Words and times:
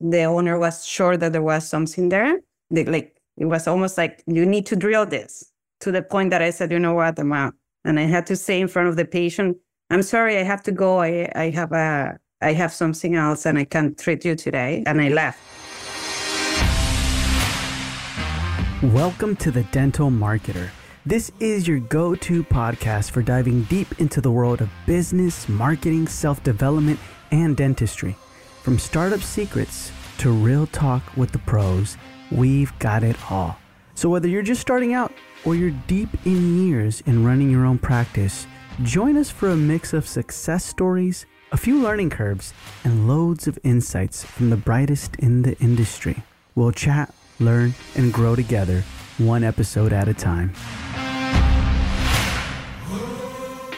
the 0.00 0.24
owner 0.24 0.58
was 0.58 0.86
sure 0.86 1.16
that 1.16 1.32
there 1.32 1.42
was 1.42 1.68
something 1.68 2.08
there. 2.08 2.40
They, 2.70 2.84
like 2.84 3.16
it 3.36 3.46
was 3.46 3.66
almost 3.66 3.98
like 3.98 4.22
you 4.26 4.46
need 4.46 4.66
to 4.66 4.76
drill 4.76 5.06
this 5.06 5.52
to 5.80 5.92
the 5.92 6.02
point 6.02 6.30
that 6.30 6.42
I 6.42 6.50
said, 6.50 6.70
you 6.70 6.78
know 6.78 6.94
what, 6.94 7.18
I'm 7.18 7.32
out. 7.32 7.54
And 7.84 7.98
I 7.98 8.02
had 8.02 8.26
to 8.26 8.36
say 8.36 8.60
in 8.60 8.68
front 8.68 8.88
of 8.88 8.96
the 8.96 9.04
patient, 9.04 9.56
I'm 9.90 10.02
sorry, 10.02 10.38
I 10.38 10.42
have 10.42 10.62
to 10.64 10.72
go. 10.72 11.00
I, 11.00 11.30
I 11.34 11.50
have 11.50 11.72
a 11.72 12.18
I 12.40 12.52
have 12.52 12.72
something 12.72 13.16
else 13.16 13.46
and 13.46 13.58
I 13.58 13.64
can't 13.64 13.98
treat 13.98 14.24
you 14.24 14.36
today. 14.36 14.84
And 14.86 15.00
I 15.00 15.08
left. 15.08 15.40
Welcome 18.94 19.34
to 19.36 19.50
the 19.50 19.64
Dental 19.72 20.08
Marketer. 20.10 20.68
This 21.04 21.32
is 21.40 21.66
your 21.66 21.80
go 21.80 22.14
to 22.14 22.44
podcast 22.44 23.10
for 23.10 23.22
diving 23.22 23.62
deep 23.64 23.98
into 23.98 24.20
the 24.20 24.30
world 24.30 24.60
of 24.60 24.70
business, 24.86 25.48
marketing, 25.48 26.06
self 26.06 26.44
development, 26.44 27.00
and 27.32 27.56
dentistry. 27.56 28.16
From 28.62 28.78
startup 28.78 29.20
secrets 29.20 29.92
to 30.18 30.30
real 30.30 30.66
talk 30.66 31.02
with 31.16 31.32
the 31.32 31.38
pros, 31.38 31.96
we've 32.30 32.76
got 32.80 33.02
it 33.02 33.16
all. 33.30 33.56
So, 33.94 34.08
whether 34.08 34.28
you're 34.28 34.42
just 34.42 34.60
starting 34.60 34.94
out 34.94 35.12
or 35.44 35.54
you're 35.54 35.74
deep 35.86 36.08
in 36.26 36.66
years 36.66 37.00
in 37.02 37.24
running 37.24 37.50
your 37.50 37.64
own 37.64 37.78
practice, 37.78 38.46
join 38.82 39.16
us 39.16 39.30
for 39.30 39.48
a 39.48 39.56
mix 39.56 39.92
of 39.92 40.06
success 40.06 40.64
stories, 40.64 41.24
a 41.52 41.56
few 41.56 41.80
learning 41.80 42.10
curves, 42.10 42.52
and 42.84 43.08
loads 43.08 43.46
of 43.46 43.58
insights 43.62 44.24
from 44.24 44.50
the 44.50 44.56
brightest 44.56 45.16
in 45.16 45.42
the 45.42 45.56
industry. 45.58 46.22
We'll 46.54 46.72
chat, 46.72 47.14
learn, 47.38 47.74
and 47.94 48.12
grow 48.12 48.34
together, 48.36 48.82
one 49.18 49.44
episode 49.44 49.92
at 49.92 50.08
a 50.08 50.14
time. 50.14 50.52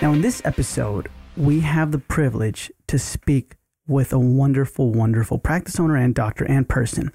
Now, 0.03 0.15
in 0.15 0.23
this 0.23 0.41
episode, 0.47 1.09
we 1.37 1.61
have 1.61 1.93
the 1.93 1.99
privilege 1.99 2.73
to 2.87 2.99
speak 2.99 3.55
with 3.91 4.13
a 4.13 4.19
wonderful, 4.19 4.93
wonderful 4.93 5.39
practice 5.39 5.81
owner 5.81 5.97
and 5.97 6.15
doctor 6.15 6.45
and 6.45 6.69
person. 6.69 7.13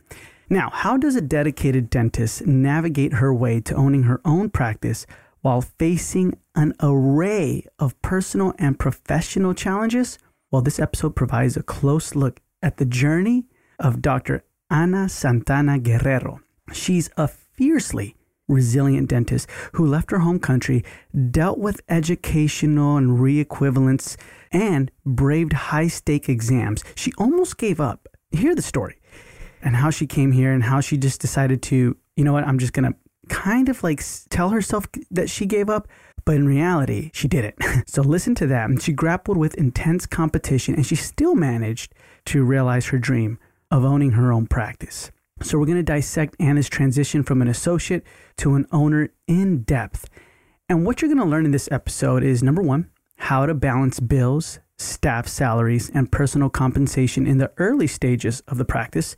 Now, 0.50 0.70
how 0.72 0.98
does 0.98 1.16
a 1.16 1.22
dedicated 1.22 1.90
dentist 1.90 2.46
navigate 2.46 3.14
her 3.14 3.34
way 3.34 3.62
to 3.62 3.74
owning 3.74 4.04
her 4.04 4.22
own 4.26 4.50
practice 4.50 5.08
while 5.42 5.62
facing 5.62 6.38
an 6.56 6.74
array 6.82 7.66
of 7.80 8.00
personal 8.02 8.54
and 8.60 8.78
professional 8.78 9.54
challenges? 9.54 10.20
Well, 10.52 10.62
this 10.62 10.80
episode 10.80 11.16
provides 11.16 11.58
a 11.58 11.64
close 11.64 12.14
look 12.14 12.42
at 12.62 12.78
the 12.78 12.86
journey 12.86 13.46
of 13.80 14.02
Dr. 14.02 14.44
Ana 14.70 15.10
Santana 15.10 15.80
Guerrero. 15.80 16.42
She's 16.74 17.10
a 17.18 17.28
fiercely 17.28 18.16
resilient 18.48 19.10
dentist 19.10 19.50
who 19.74 19.86
left 19.86 20.12
her 20.12 20.20
home 20.20 20.40
country, 20.40 20.84
dealt 21.32 21.58
with 21.58 21.82
educational 21.90 22.98
and 22.98 23.20
reequivalence, 23.20 24.18
and 24.52 24.92
braved 25.06 25.54
high 25.54 25.88
stake 25.88 26.30
exams. 26.30 26.84
She 26.96 27.12
almost 27.18 27.58
gave 27.58 27.80
up. 27.80 28.08
Hear 28.32 28.56
the 28.56 28.62
story 28.62 28.98
and 29.62 29.76
how 29.76 29.90
she 29.90 30.06
came 30.06 30.32
here 30.32 30.54
and 30.54 30.64
how 30.64 30.80
she 30.80 30.98
just 30.98 31.20
decided 31.20 31.62
to, 31.64 31.98
you 32.16 32.24
know 32.24 32.34
what, 32.34 32.46
I'm 32.46 32.60
just 32.60 32.74
going 32.74 32.92
to 32.92 32.98
kind 33.28 33.68
of 33.68 33.84
like 33.84 34.02
tell 34.30 34.50
herself 34.50 34.86
that 35.10 35.30
she 35.30 35.46
gave 35.46 35.70
up, 35.70 35.88
but 36.24 36.36
in 36.36 36.48
reality, 36.48 37.10
she 37.14 37.28
didn't. 37.28 37.56
so 37.88 38.02
listen 38.02 38.36
to 38.36 38.48
that. 38.48 38.70
And 38.70 38.82
she 38.82 38.94
grappled 38.94 39.38
with 39.38 39.56
intense 39.56 40.06
competition 40.06 40.76
and 40.76 40.86
she 40.86 40.96
still 40.96 41.36
managed 41.36 41.94
to 42.26 42.44
realize 42.44 42.88
her 42.88 43.00
dream 43.00 43.40
of 43.72 43.84
owning 43.84 44.12
her 44.12 44.32
own 44.32 44.46
practice. 44.46 45.12
So, 45.42 45.60
we're 45.60 45.66
going 45.66 45.78
to 45.78 45.84
dissect 45.84 46.38
Ana's 46.40 46.70
transition 46.70 47.22
from 47.22 47.42
an 47.42 47.50
associate 47.50 48.04
to 48.38 48.56
an 48.56 48.66
owner 48.72 49.10
in 49.28 49.64
depth. 49.64 50.10
And 50.70 50.86
what 50.86 51.02
you're 51.02 51.14
going 51.14 51.24
to 51.24 51.30
learn 51.30 51.46
in 51.46 51.52
this 51.52 51.70
episode 51.72 52.24
is 52.24 52.42
number 52.42 52.62
one, 52.62 52.90
how 53.18 53.46
to 53.46 53.54
balance 53.54 54.00
bills, 54.00 54.60
staff 54.78 55.28
salaries, 55.28 55.92
and 55.94 56.12
personal 56.12 56.50
compensation 56.50 57.28
in 57.28 57.38
the 57.38 57.52
early 57.58 57.86
stages 57.86 58.42
of 58.48 58.58
the 58.58 58.66
practice. 58.66 59.18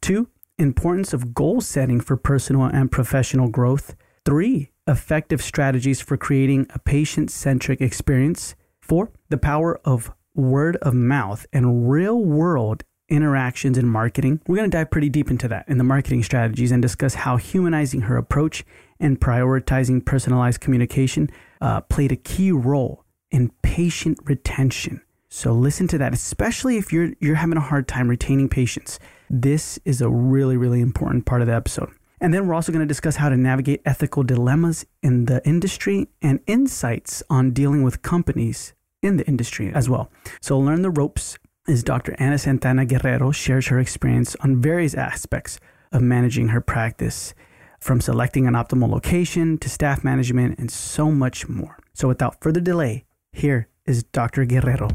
Two, 0.00 0.28
importance 0.58 1.12
of 1.12 1.34
goal 1.34 1.60
setting 1.60 2.00
for 2.00 2.16
personal 2.16 2.64
and 2.64 2.90
professional 2.90 3.48
growth. 3.48 3.94
Three, 4.24 4.70
effective 4.86 5.42
strategies 5.42 6.00
for 6.00 6.16
creating 6.16 6.66
a 6.70 6.78
patient 6.78 7.30
centric 7.30 7.80
experience. 7.80 8.54
Four, 8.80 9.12
the 9.28 9.38
power 9.38 9.78
of 9.84 10.12
word 10.34 10.76
of 10.76 10.94
mouth 10.94 11.46
and 11.52 11.90
real 11.90 12.18
world 12.18 12.84
interactions 13.12 13.76
in 13.76 13.86
marketing. 13.86 14.40
We're 14.46 14.56
going 14.56 14.70
to 14.70 14.76
dive 14.76 14.90
pretty 14.90 15.10
deep 15.10 15.30
into 15.30 15.46
that 15.48 15.68
in 15.68 15.78
the 15.78 15.84
marketing 15.84 16.22
strategies 16.22 16.72
and 16.72 16.80
discuss 16.80 17.14
how 17.14 17.36
humanizing 17.36 18.02
her 18.02 18.16
approach 18.16 18.64
and 18.98 19.20
prioritizing 19.20 20.04
personalized 20.04 20.60
communication 20.60 21.30
uh, 21.60 21.82
played 21.82 22.10
a 22.10 22.16
key 22.16 22.50
role 22.50 23.04
in 23.30 23.50
patient 23.62 24.18
retention. 24.24 25.02
So 25.28 25.52
listen 25.52 25.86
to 25.88 25.98
that, 25.98 26.12
especially 26.12 26.76
if 26.76 26.92
you're 26.92 27.12
you're 27.20 27.36
having 27.36 27.56
a 27.56 27.62
hard 27.62 27.88
time 27.88 28.08
retaining 28.08 28.48
patients. 28.48 28.98
This 29.30 29.78
is 29.84 30.00
a 30.00 30.08
really 30.08 30.56
really 30.56 30.80
important 30.80 31.26
part 31.26 31.40
of 31.40 31.46
the 31.46 31.54
episode. 31.54 31.90
And 32.20 32.32
then 32.32 32.46
we're 32.46 32.54
also 32.54 32.70
going 32.70 32.86
to 32.86 32.94
discuss 32.94 33.16
how 33.16 33.30
to 33.30 33.36
navigate 33.36 33.82
ethical 33.84 34.22
dilemmas 34.22 34.86
in 35.02 35.24
the 35.24 35.44
industry 35.46 36.08
and 36.22 36.38
insights 36.46 37.22
on 37.28 37.50
dealing 37.50 37.82
with 37.82 38.02
companies 38.02 38.74
in 39.02 39.16
the 39.16 39.26
industry 39.26 39.72
as 39.74 39.88
well. 39.88 40.08
So 40.40 40.58
learn 40.58 40.82
the 40.82 40.90
ropes 40.90 41.36
is 41.68 41.84
Dr. 41.84 42.16
Ana 42.18 42.38
Santana 42.38 42.84
Guerrero 42.84 43.30
shares 43.30 43.68
her 43.68 43.78
experience 43.78 44.34
on 44.40 44.60
various 44.60 44.94
aspects 44.94 45.60
of 45.92 46.02
managing 46.02 46.48
her 46.48 46.60
practice, 46.60 47.34
from 47.78 48.00
selecting 48.00 48.48
an 48.48 48.54
optimal 48.54 48.90
location 48.90 49.58
to 49.58 49.68
staff 49.68 50.02
management 50.02 50.58
and 50.58 50.70
so 50.70 51.12
much 51.12 51.48
more. 51.48 51.78
So 51.94 52.08
without 52.08 52.40
further 52.40 52.60
delay, 52.60 53.04
here 53.32 53.68
is 53.86 54.02
Dr. 54.02 54.44
Guerrero. 54.44 54.88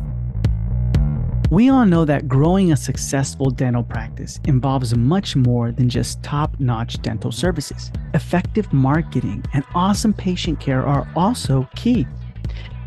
We 1.49 1.69
all 1.69 1.85
know 1.85 2.03
that 2.03 2.27
growing 2.27 2.73
a 2.73 2.77
successful 2.77 3.49
dental 3.49 3.83
practice 3.83 4.37
involves 4.43 4.93
much 4.93 5.37
more 5.37 5.71
than 5.71 5.87
just 5.87 6.21
top 6.21 6.59
notch 6.59 7.01
dental 7.01 7.31
services. 7.31 7.91
Effective 8.13 8.71
marketing 8.73 9.45
and 9.53 9.63
awesome 9.73 10.13
patient 10.13 10.59
care 10.59 10.85
are 10.85 11.07
also 11.15 11.69
key. 11.77 12.05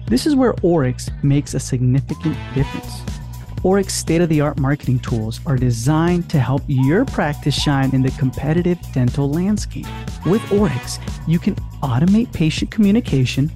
This 0.07 0.27
is 0.27 0.37
where 0.37 0.55
Oryx 0.63 1.09
makes 1.23 1.55
a 1.55 1.61
significant 1.61 2.37
difference. 2.55 3.20
Oryx 3.63 3.95
state 3.95 4.23
of 4.23 4.31
the 4.31 4.41
art 4.41 4.59
marketing 4.59 4.99
tools 5.01 5.41
are 5.45 5.57
designed 5.57 6.31
to 6.31 6.41
help 6.41 6.63
your 6.67 7.05
practice 7.05 7.55
shine 7.55 7.95
in 7.95 8.01
the 8.01 8.11
competitive 8.13 8.79
dental 8.95 9.31
landscape. 9.31 9.87
With 10.25 10.51
Oryx, 10.51 10.99
you 11.27 11.39
can 11.39 11.55
automate 11.83 12.33
patient 12.33 12.71
communication, 12.71 13.53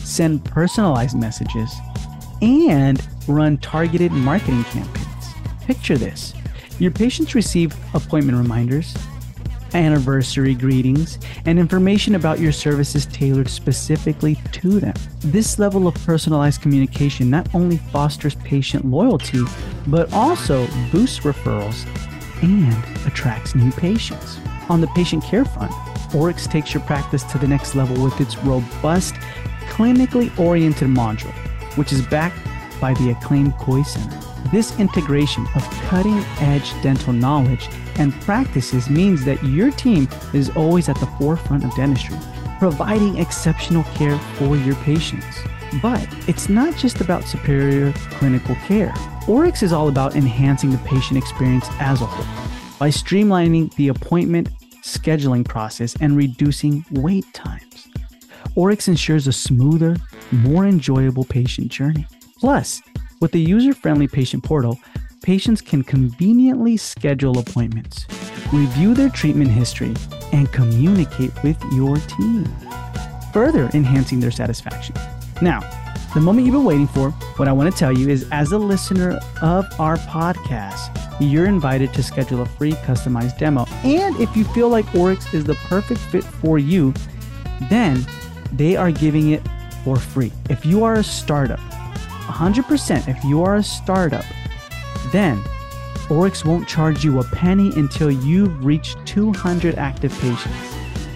send 0.00 0.44
personalized 0.44 1.16
messages, 1.16 1.72
and 2.42 3.06
run 3.26 3.56
targeted 3.58 4.12
marketing 4.12 4.64
campaigns. 4.64 5.34
Picture 5.64 5.96
this 5.96 6.34
your 6.78 6.90
patients 6.90 7.34
receive 7.34 7.74
appointment 7.94 8.36
reminders, 8.36 8.94
anniversary 9.74 10.54
greetings, 10.54 11.18
and 11.46 11.58
information 11.58 12.14
about 12.14 12.40
your 12.40 12.52
services 12.52 13.06
tailored 13.06 13.48
specifically 13.48 14.36
to 14.52 14.80
them. 14.80 14.94
This 15.20 15.58
level 15.58 15.86
of 15.86 15.94
personalized 16.06 16.62
communication 16.62 17.30
not 17.30 17.54
only 17.54 17.76
fosters 17.76 18.34
patient 18.36 18.84
loyalty, 18.84 19.42
but 19.86 20.12
also 20.12 20.66
boosts 20.90 21.20
referrals 21.20 21.86
and 22.42 22.72
attracts 23.06 23.54
new 23.54 23.72
patients. 23.72 24.38
On 24.68 24.80
the 24.80 24.86
patient 24.88 25.24
care 25.24 25.44
front, 25.44 25.72
Oryx 26.14 26.46
takes 26.46 26.72
your 26.74 26.82
practice 26.84 27.22
to 27.24 27.38
the 27.38 27.48
next 27.48 27.74
level 27.74 28.02
with 28.02 28.20
its 28.20 28.36
robust, 28.38 29.14
clinically 29.66 30.36
oriented 30.38 30.88
module, 30.88 31.32
which 31.76 31.92
is 31.92 32.02
backed 32.06 32.38
by 32.80 32.94
the 32.94 33.10
acclaimed 33.10 33.52
Kois 33.54 33.86
Center. 33.86 34.27
This 34.50 34.78
integration 34.80 35.46
of 35.54 35.62
cutting 35.88 36.24
edge 36.40 36.72
dental 36.82 37.12
knowledge 37.12 37.68
and 37.98 38.14
practices 38.22 38.88
means 38.88 39.22
that 39.26 39.44
your 39.44 39.70
team 39.70 40.08
is 40.32 40.48
always 40.56 40.88
at 40.88 40.98
the 41.00 41.06
forefront 41.18 41.64
of 41.64 41.74
dentistry, 41.74 42.16
providing 42.58 43.18
exceptional 43.18 43.84
care 43.94 44.18
for 44.36 44.56
your 44.56 44.74
patients. 44.76 45.26
But 45.82 46.08
it's 46.26 46.48
not 46.48 46.74
just 46.76 47.02
about 47.02 47.24
superior 47.24 47.92
clinical 48.12 48.54
care. 48.66 48.94
Oryx 49.28 49.62
is 49.62 49.74
all 49.74 49.88
about 49.88 50.16
enhancing 50.16 50.70
the 50.70 50.78
patient 50.78 51.18
experience 51.18 51.66
as 51.78 52.00
a 52.00 52.06
whole 52.06 52.48
by 52.78 52.88
streamlining 52.88 53.74
the 53.74 53.88
appointment 53.88 54.48
scheduling 54.82 55.46
process 55.46 55.94
and 56.00 56.16
reducing 56.16 56.86
wait 56.92 57.26
times. 57.34 57.88
Oryx 58.54 58.88
ensures 58.88 59.26
a 59.26 59.32
smoother, 59.32 59.96
more 60.32 60.64
enjoyable 60.64 61.24
patient 61.24 61.70
journey. 61.70 62.06
Plus, 62.40 62.80
with 63.20 63.32
the 63.32 63.40
user 63.40 63.74
friendly 63.74 64.06
patient 64.08 64.44
portal, 64.44 64.78
patients 65.22 65.60
can 65.60 65.82
conveniently 65.82 66.76
schedule 66.76 67.38
appointments, 67.38 68.06
review 68.52 68.94
their 68.94 69.08
treatment 69.08 69.50
history, 69.50 69.94
and 70.32 70.50
communicate 70.52 71.32
with 71.42 71.62
your 71.72 71.96
team, 71.96 72.44
further 73.32 73.68
enhancing 73.74 74.20
their 74.20 74.30
satisfaction. 74.30 74.94
Now, 75.42 75.60
the 76.14 76.20
moment 76.20 76.46
you've 76.46 76.54
been 76.54 76.64
waiting 76.64 76.86
for, 76.88 77.10
what 77.36 77.48
I 77.48 77.52
want 77.52 77.70
to 77.70 77.78
tell 77.78 77.92
you 77.92 78.08
is 78.08 78.26
as 78.30 78.52
a 78.52 78.58
listener 78.58 79.20
of 79.42 79.66
our 79.78 79.96
podcast, 79.96 80.94
you're 81.20 81.46
invited 81.46 81.92
to 81.94 82.02
schedule 82.02 82.40
a 82.40 82.46
free 82.46 82.72
customized 82.72 83.38
demo. 83.38 83.66
And 83.84 84.16
if 84.20 84.34
you 84.36 84.44
feel 84.44 84.68
like 84.68 84.86
Oryx 84.94 85.34
is 85.34 85.44
the 85.44 85.54
perfect 85.54 86.00
fit 86.00 86.24
for 86.24 86.58
you, 86.58 86.94
then 87.68 88.06
they 88.52 88.76
are 88.76 88.90
giving 88.90 89.32
it 89.32 89.42
for 89.84 89.96
free. 89.96 90.32
If 90.48 90.64
you 90.64 90.84
are 90.84 90.94
a 90.94 91.04
startup, 91.04 91.60
100% 92.38 93.08
if 93.08 93.24
you 93.24 93.42
are 93.42 93.56
a 93.56 93.62
startup, 93.64 94.24
then 95.10 95.42
Oryx 96.08 96.44
won't 96.44 96.68
charge 96.68 97.04
you 97.04 97.18
a 97.18 97.24
penny 97.24 97.72
until 97.74 98.12
you've 98.12 98.64
reached 98.64 98.96
200 99.06 99.74
active 99.74 100.16
patients. 100.20 100.54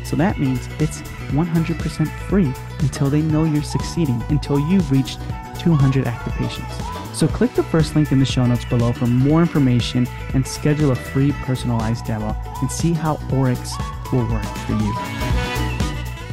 So 0.04 0.16
that 0.16 0.40
means 0.40 0.68
it's 0.80 1.00
100% 1.30 2.08
free 2.28 2.52
until 2.80 3.08
they 3.08 3.22
know 3.22 3.44
you're 3.44 3.62
succeeding, 3.62 4.20
until 4.30 4.58
you've 4.58 4.90
reached 4.90 5.20
200 5.60 6.08
active 6.08 6.32
patients. 6.34 6.74
So 7.16 7.28
click 7.28 7.54
the 7.54 7.62
first 7.62 7.94
link 7.94 8.10
in 8.10 8.18
the 8.18 8.24
show 8.24 8.44
notes 8.44 8.64
below 8.64 8.92
for 8.92 9.06
more 9.06 9.42
information 9.42 10.08
and 10.34 10.44
schedule 10.44 10.90
a 10.90 10.96
free 10.96 11.30
personalized 11.44 12.04
demo 12.04 12.34
and 12.60 12.70
see 12.70 12.92
how 12.92 13.20
Oryx 13.32 13.74
will 14.12 14.28
work 14.28 14.44
for 14.44 14.72
you. 14.72 14.94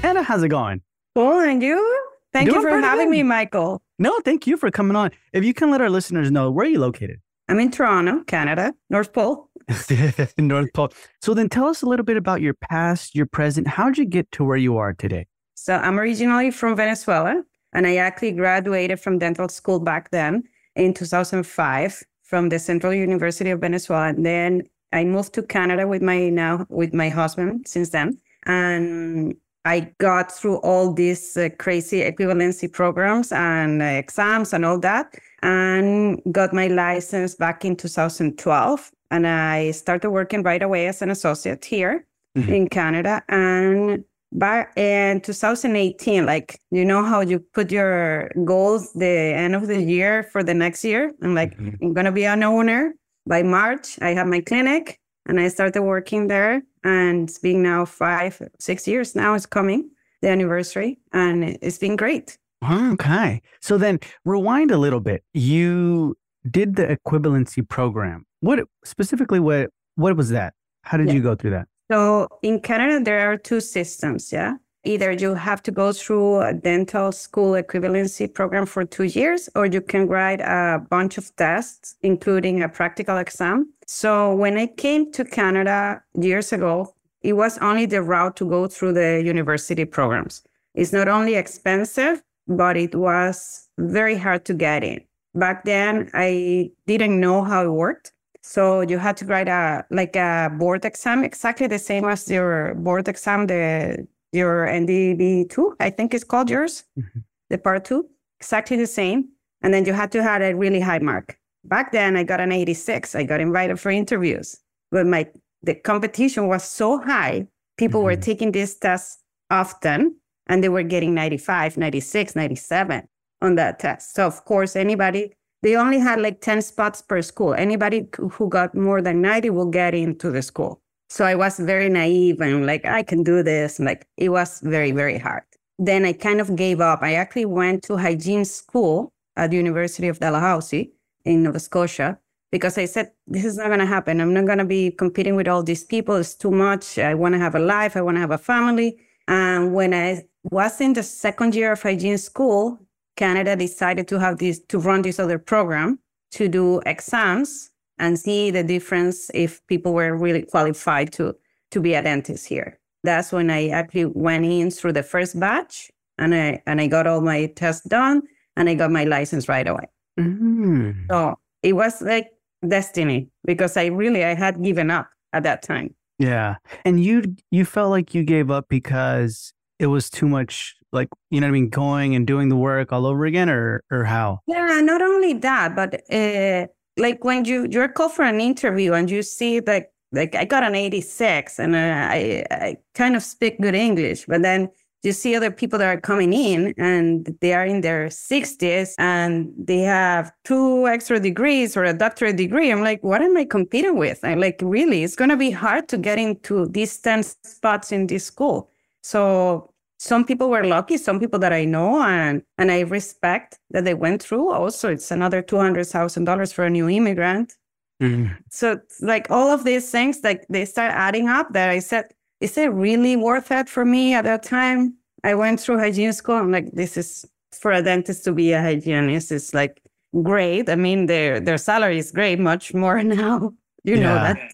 Ana, 0.01 0.23
how's 0.23 0.41
it 0.41 0.49
going? 0.49 0.81
Cool, 1.13 1.41
and 1.41 1.61
you? 1.61 2.07
Thank 2.33 2.49
Doing 2.49 2.61
you 2.63 2.69
for 2.69 2.79
having 2.79 3.05
good. 3.05 3.11
me, 3.11 3.23
Michael. 3.23 3.83
No, 4.01 4.17
thank 4.23 4.47
you 4.47 4.55
for 4.55 4.71
coming 4.71 4.95
on. 4.95 5.11
If 5.33 5.43
you 5.43 5.53
can 5.53 5.69
let 5.69 5.81
our 5.81 5.89
listeners 5.89 6.31
know, 6.31 6.49
where 6.49 6.65
are 6.65 6.69
you 6.69 6.79
located? 6.79 7.19
I'm 7.49 7.59
in 7.59 7.69
Toronto, 7.69 8.23
Canada, 8.23 8.73
North 8.89 9.11
Pole. 9.11 9.49
North 10.37 10.73
Pole. 10.73 10.93
So 11.21 11.33
then 11.33 11.49
tell 11.49 11.67
us 11.67 11.81
a 11.81 11.85
little 11.85 12.05
bit 12.05 12.15
about 12.15 12.39
your 12.39 12.53
past, 12.53 13.13
your 13.13 13.25
present. 13.25 13.67
How'd 13.67 13.97
you 13.97 14.05
get 14.05 14.31
to 14.31 14.45
where 14.45 14.55
you 14.55 14.77
are 14.77 14.93
today? 14.93 15.27
So 15.55 15.75
I'm 15.75 15.99
originally 15.99 16.49
from 16.49 16.77
Venezuela, 16.77 17.43
and 17.73 17.85
I 17.85 17.97
actually 17.97 18.31
graduated 18.31 19.01
from 19.01 19.19
dental 19.19 19.49
school 19.49 19.81
back 19.81 20.11
then 20.11 20.43
in 20.77 20.93
2005 20.93 22.01
from 22.23 22.47
the 22.47 22.57
Central 22.57 22.93
University 22.93 23.49
of 23.49 23.59
Venezuela. 23.59 24.07
And 24.07 24.25
then 24.25 24.63
I 24.93 25.03
moved 25.03 25.33
to 25.33 25.43
Canada 25.43 25.85
with 25.87 26.01
my 26.01 26.29
now 26.29 26.65
with 26.69 26.93
my 26.93 27.09
husband 27.09 27.67
since 27.67 27.89
then, 27.89 28.17
and 28.45 29.35
I 29.69 29.81
got 29.99 30.31
through 30.31 30.57
all 30.57 30.91
these 30.93 31.37
uh, 31.37 31.49
crazy 31.59 31.99
equivalency 32.01 32.67
programs 32.71 33.31
and 33.31 33.81
uh, 33.83 33.85
exams 33.85 34.51
and 34.51 34.65
all 34.65 34.79
that, 34.79 35.13
and 35.43 36.19
got 36.31 36.53
my 36.53 36.67
license 36.67 37.35
back 37.35 37.63
in 37.63 37.75
2012. 37.75 38.91
And 39.11 39.27
I 39.27 39.71
started 39.71 40.09
working 40.09 40.41
right 40.41 40.63
away 40.63 40.87
as 40.87 41.01
an 41.03 41.11
associate 41.11 41.63
here 41.65 42.05
Mhm. 42.37 42.49
in 42.49 42.67
Canada. 42.69 43.21
And 43.29 44.03
by 44.31 44.65
in 44.75 45.21
2018, 45.21 46.25
like, 46.25 46.59
you 46.71 46.83
know 46.83 47.03
how 47.03 47.21
you 47.21 47.39
put 47.53 47.71
your 47.71 48.29
goals 48.45 48.91
the 48.93 49.05
end 49.43 49.55
of 49.55 49.67
the 49.67 49.81
year 49.81 50.23
for 50.31 50.43
the 50.43 50.53
next 50.53 50.83
year? 50.83 51.11
I'm 51.21 51.35
like, 51.35 51.55
Mhm. 51.57 51.77
I'm 51.81 51.93
going 51.93 52.05
to 52.05 52.11
be 52.11 52.25
an 52.25 52.43
owner. 52.43 52.95
By 53.27 53.43
March, 53.43 53.99
I 54.01 54.13
have 54.15 54.25
my 54.27 54.41
clinic 54.41 54.99
and 55.29 55.39
I 55.39 55.47
started 55.47 55.83
working 55.83 56.27
there. 56.27 56.61
And 56.83 57.29
it's 57.29 57.39
been 57.39 57.61
now 57.63 57.85
five, 57.85 58.41
six 58.59 58.87
years 58.87 59.15
now, 59.15 59.33
it's 59.35 59.45
coming, 59.45 59.89
the 60.21 60.29
anniversary. 60.29 60.99
And 61.13 61.43
it's 61.61 61.77
been 61.77 61.95
great. 61.95 62.37
Okay. 62.69 63.41
So 63.61 63.77
then 63.77 63.99
rewind 64.25 64.71
a 64.71 64.77
little 64.77 64.99
bit. 64.99 65.23
You 65.33 66.15
did 66.49 66.75
the 66.75 66.97
equivalency 66.97 67.67
program. 67.67 68.25
What 68.41 68.59
specifically 68.83 69.39
what 69.39 69.69
what 69.95 70.15
was 70.17 70.29
that? 70.29 70.53
How 70.83 70.97
did 70.97 71.07
Yeah. 71.07 71.13
you 71.13 71.21
go 71.21 71.35
through 71.35 71.51
that? 71.51 71.67
So 71.91 72.27
in 72.41 72.59
Canada, 72.61 73.03
there 73.03 73.31
are 73.31 73.37
two 73.37 73.59
systems. 73.61 74.31
Yeah. 74.31 74.53
Either 74.85 75.11
you 75.11 75.33
have 75.33 75.61
to 75.63 75.71
go 75.71 75.91
through 75.91 76.39
a 76.39 76.53
dental 76.53 77.11
school 77.11 77.51
equivalency 77.51 78.33
program 78.33 78.65
for 78.65 78.85
two 78.85 79.03
years, 79.03 79.49
or 79.55 79.65
you 79.65 79.81
can 79.81 80.07
write 80.07 80.39
a 80.39 80.81
bunch 80.89 81.17
of 81.17 81.35
tests, 81.35 81.95
including 82.01 82.63
a 82.63 82.69
practical 82.69 83.17
exam. 83.17 83.71
So 83.85 84.33
when 84.33 84.57
I 84.57 84.67
came 84.67 85.11
to 85.11 85.25
Canada 85.25 86.01
years 86.13 86.53
ago, 86.53 86.95
it 87.21 87.33
was 87.33 87.57
only 87.57 87.85
the 87.85 88.01
route 88.01 88.37
to 88.37 88.47
go 88.47 88.67
through 88.67 88.93
the 88.93 89.21
university 89.25 89.83
programs. 89.83 90.43
It's 90.73 90.93
not 90.93 91.09
only 91.09 91.35
expensive, 91.35 92.23
but 92.47 92.77
it 92.77 92.95
was 92.95 93.67
very 93.77 94.15
hard 94.15 94.45
to 94.45 94.53
get 94.53 94.83
in. 94.83 95.01
Back 95.35 95.65
then, 95.65 96.09
I 96.13 96.71
didn't 96.87 97.19
know 97.19 97.43
how 97.43 97.65
it 97.65 97.71
worked. 97.71 98.13
So 98.41 98.81
you 98.81 98.97
had 98.97 99.17
to 99.17 99.25
write 99.25 99.49
a 99.49 99.85
like 99.91 100.15
a 100.15 100.49
board 100.57 100.85
exam, 100.85 101.23
exactly 101.23 101.67
the 101.67 101.77
same 101.77 102.05
as 102.05 102.31
your 102.31 102.73
board 102.75 103.07
exam, 103.07 103.47
the 103.47 104.07
your 104.31 104.67
NDB 104.67 105.49
two, 105.49 105.75
I 105.79 105.89
think 105.89 106.13
it's 106.13 106.23
called 106.23 106.49
yours, 106.49 106.83
Mhm. 106.97 107.23
the 107.49 107.57
part 107.57 107.85
two, 107.85 108.07
exactly 108.39 108.77
the 108.77 108.87
same. 108.87 109.29
And 109.61 109.73
then 109.73 109.85
you 109.85 109.93
had 109.93 110.11
to 110.13 110.23
have 110.23 110.41
a 110.41 110.53
really 110.53 110.79
high 110.79 110.99
mark. 110.99 111.37
Back 111.65 111.91
then, 111.91 112.15
I 112.15 112.23
got 112.23 112.39
an 112.39 112.51
86. 112.51 113.15
I 113.15 113.23
got 113.23 113.41
invited 113.41 113.79
for 113.79 113.89
interviews, 113.91 114.57
but 114.91 115.05
my 115.05 115.27
the 115.61 115.75
competition 115.75 116.47
was 116.47 116.63
so 116.63 116.99
high. 116.99 117.45
People 117.77 118.01
were 118.01 118.15
Mhm. 118.15 118.21
taking 118.21 118.51
these 118.53 118.75
tests 118.75 119.21
often, 119.49 120.15
and 120.47 120.63
they 120.63 120.69
were 120.69 120.83
getting 120.83 121.13
95, 121.13 121.77
96, 121.77 122.33
97 122.33 123.03
on 123.41 123.55
that 123.55 123.77
test. 123.79 124.15
So 124.15 124.25
of 124.25 124.45
course, 124.45 124.75
anybody 124.75 125.33
they 125.61 125.75
only 125.75 125.99
had 125.99 126.21
like 126.21 126.39
10 126.39 126.61
spots 126.61 127.01
per 127.01 127.21
school. 127.21 127.53
Anybody 127.53 128.07
who- 128.15 128.29
who 128.29 128.47
got 128.47 128.73
more 128.73 129.01
than 129.01 129.19
90 129.21 129.49
will 129.49 129.65
get 129.69 129.93
into 129.93 130.31
the 130.31 130.41
school. 130.41 130.81
So 131.09 131.25
I 131.25 131.35
was 131.35 131.59
very 131.59 131.89
naive 131.89 132.39
and 132.39 132.65
like, 132.65 132.85
I 132.85 133.03
can 133.03 133.23
do 133.23 133.41
this. 133.41 133.79
Like, 133.79 134.07
it 134.17 134.29
was 134.29 134.59
very, 134.61 134.91
very 134.91 135.17
hard. 135.17 135.43
Then 135.79 136.05
I 136.05 136.13
kind 136.13 136.39
of 136.39 136.55
gave 136.55 136.81
up. 136.81 136.99
I 137.01 137.13
actually 137.13 137.45
went 137.45 137.83
to 137.83 137.97
hygiene 137.97 138.45
school 138.45 139.11
at 139.35 139.49
the 139.49 139.57
University 139.57 140.07
of 140.07 140.19
Dalhousie 140.19 140.91
in 141.25 141.43
Nova 141.43 141.59
Scotia 141.59 142.19
because 142.51 142.77
I 142.77 142.85
said, 142.85 143.11
this 143.25 143.45
is 143.45 143.57
not 143.57 143.67
going 143.67 143.79
to 143.79 143.85
happen. 143.85 144.21
I'm 144.21 144.33
not 144.33 144.45
going 144.45 144.57
to 144.59 144.65
be 144.65 144.91
competing 144.91 145.35
with 145.35 145.47
all 145.47 145.63
these 145.63 145.83
people. 145.83 146.15
It's 146.17 146.35
too 146.35 146.51
much. 146.51 146.99
I 146.99 147.13
want 147.13 147.33
to 147.33 147.39
have 147.39 147.55
a 147.55 147.59
life. 147.59 147.95
I 147.95 148.01
want 148.01 148.17
to 148.17 148.21
have 148.21 148.31
a 148.31 148.37
family. 148.37 148.97
And 149.27 149.73
when 149.73 149.93
I 149.93 150.23
was 150.43 150.79
in 150.81 150.93
the 150.93 151.03
second 151.03 151.55
year 151.55 151.71
of 151.71 151.81
hygiene 151.81 152.17
school, 152.17 152.79
Canada 153.15 153.55
decided 153.55 154.07
to 154.09 154.19
have 154.19 154.37
this 154.37 154.59
to 154.67 154.79
run 154.79 155.01
this 155.01 155.19
other 155.19 155.39
program 155.39 155.99
to 156.31 156.47
do 156.47 156.81
exams 156.85 157.68
and 157.99 158.17
see 158.17 158.49
the 158.51 158.63
difference 158.63 159.29
if 159.33 159.65
people 159.67 159.93
were 159.93 160.15
really 160.15 160.43
qualified 160.43 161.11
to 161.13 161.35
to 161.71 161.79
be 161.79 161.93
a 161.93 162.01
dentist 162.01 162.47
here. 162.47 162.79
That's 163.03 163.31
when 163.31 163.49
I 163.49 163.69
actually 163.69 164.05
went 164.05 164.45
in 164.45 164.71
through 164.71 164.93
the 164.93 165.03
first 165.03 165.39
batch 165.39 165.91
and 166.17 166.33
I 166.33 166.61
and 166.65 166.81
I 166.81 166.87
got 166.87 167.07
all 167.07 167.21
my 167.21 167.47
tests 167.55 167.87
done 167.87 168.23
and 168.55 168.69
I 168.69 168.75
got 168.75 168.91
my 168.91 169.03
license 169.03 169.47
right 169.47 169.67
away. 169.67 169.87
Mm. 170.19 171.05
So 171.09 171.37
it 171.63 171.73
was 171.73 172.01
like 172.01 172.31
destiny 172.67 173.29
because 173.45 173.77
I 173.77 173.85
really 173.85 174.23
I 174.23 174.33
had 174.33 174.61
given 174.61 174.91
up 174.91 175.09
at 175.33 175.43
that 175.43 175.61
time. 175.61 175.95
Yeah. 176.17 176.55
And 176.83 177.03
you 177.03 177.35
you 177.51 177.65
felt 177.65 177.91
like 177.91 178.13
you 178.13 178.23
gave 178.23 178.51
up 178.51 178.65
because 178.69 179.53
it 179.79 179.87
was 179.87 180.09
too 180.09 180.27
much 180.27 180.75
like 180.91 181.09
you 181.29 181.39
know 181.39 181.47
what 181.47 181.51
I 181.51 181.53
mean 181.53 181.69
going 181.69 182.15
and 182.15 182.27
doing 182.27 182.49
the 182.49 182.57
work 182.57 182.91
all 182.91 183.05
over 183.05 183.25
again 183.25 183.49
or 183.49 183.83
or 183.91 184.03
how? 184.03 184.39
Yeah, 184.47 184.81
not 184.81 185.01
only 185.01 185.33
that, 185.33 185.75
but 185.75 185.93
uh, 186.11 186.67
like 186.99 187.23
when 187.23 187.45
you 187.45 187.67
you're 187.69 187.87
called 187.87 188.13
for 188.13 188.23
an 188.23 188.39
interview 188.39 188.93
and 188.93 189.09
you 189.09 189.23
see 189.23 189.61
like 189.61 189.91
like 190.11 190.35
I 190.35 190.45
got 190.45 190.63
an 190.63 190.75
86 190.75 191.59
and 191.59 191.75
uh, 191.75 191.77
I 191.77 192.43
I 192.51 192.77
kind 192.95 193.15
of 193.15 193.23
speak 193.23 193.59
good 193.59 193.75
English, 193.75 194.25
but 194.27 194.41
then 194.41 194.69
you 195.03 195.13
see 195.13 195.35
other 195.35 195.51
people 195.51 195.79
that 195.79 195.87
are 195.87 196.01
coming 196.01 196.33
in 196.33 196.73
and 196.77 197.33
they 197.39 197.53
are 197.53 197.65
in 197.65 197.81
their 197.81 198.07
60s 198.07 198.95
and 198.97 199.53
they 199.57 199.79
have 199.79 200.31
two 200.43 200.87
extra 200.87 201.19
degrees 201.19 201.77
or 201.77 201.85
a 201.85 201.93
doctorate 201.93 202.35
degree. 202.35 202.69
I'm 202.69 202.81
like, 202.81 203.01
what 203.01 203.21
am 203.21 203.37
I 203.37 203.45
competing 203.45 203.97
with? 203.97 204.19
I'm 204.23 204.41
like, 204.41 204.59
really, 204.61 205.03
it's 205.03 205.15
going 205.15 205.29
to 205.29 205.37
be 205.37 205.51
hard 205.51 205.87
to 205.89 205.97
get 205.97 206.19
into 206.19 206.65
these 206.67 206.97
10 206.97 207.23
spots 207.23 207.93
in 207.93 208.07
this 208.07 208.25
school. 208.25 208.71
So 209.01 209.73
some 209.99 210.23
people 210.25 210.49
were 210.49 210.63
lucky, 210.63 210.97
some 210.97 211.19
people 211.19 211.39
that 211.39 211.51
I 211.53 211.65
know 211.65 212.01
and 212.01 212.41
and 212.57 212.71
I 212.71 212.79
respect 212.81 213.59
that 213.71 213.83
they 213.83 213.93
went 213.93 214.23
through. 214.23 214.49
Also, 214.51 214.89
it's 214.89 215.11
another 215.11 215.41
two 215.41 215.57
hundred 215.57 215.85
thousand 215.87 216.23
dollars 216.23 216.51
for 216.53 216.63
a 216.65 216.69
new 216.69 216.89
immigrant. 216.89 217.53
Mm. 218.01 218.35
So 218.49 218.79
like 219.01 219.29
all 219.29 219.49
of 219.51 219.65
these 219.65 219.91
things, 219.91 220.21
like 220.23 220.45
they 220.49 220.63
start 220.65 220.93
adding 220.93 221.27
up. 221.27 221.51
That 221.53 221.69
I 221.69 221.79
said, 221.79 222.05
is 222.39 222.57
it 222.57 222.67
really 222.71 223.15
worth 223.17 223.51
it 223.51 223.67
for 223.67 223.83
me 223.85 224.13
at 224.13 224.23
that 224.23 224.41
time? 224.43 224.95
I 225.25 225.35
went 225.35 225.59
through 225.59 225.79
hygiene 225.79 226.13
school. 226.13 226.35
I'm 226.35 226.51
like, 226.51 226.71
this 226.71 226.95
is 226.95 227.25
for 227.51 227.71
a 227.73 227.81
dentist 227.83 228.23
to 228.23 228.31
be 228.31 228.53
a 228.53 228.61
hygienist. 228.61 229.33
It's 229.33 229.53
like 229.53 229.81
great. 230.23 230.69
I 230.69 230.75
mean, 230.75 231.07
their 231.07 231.41
their 231.41 231.57
salary 231.57 231.97
is 231.97 232.11
great, 232.13 232.39
much 232.39 232.73
more 232.73 233.03
now. 233.03 233.51
You 233.83 233.97
know 233.97 234.13
Yeah. 234.15 234.33
that. 234.33 234.53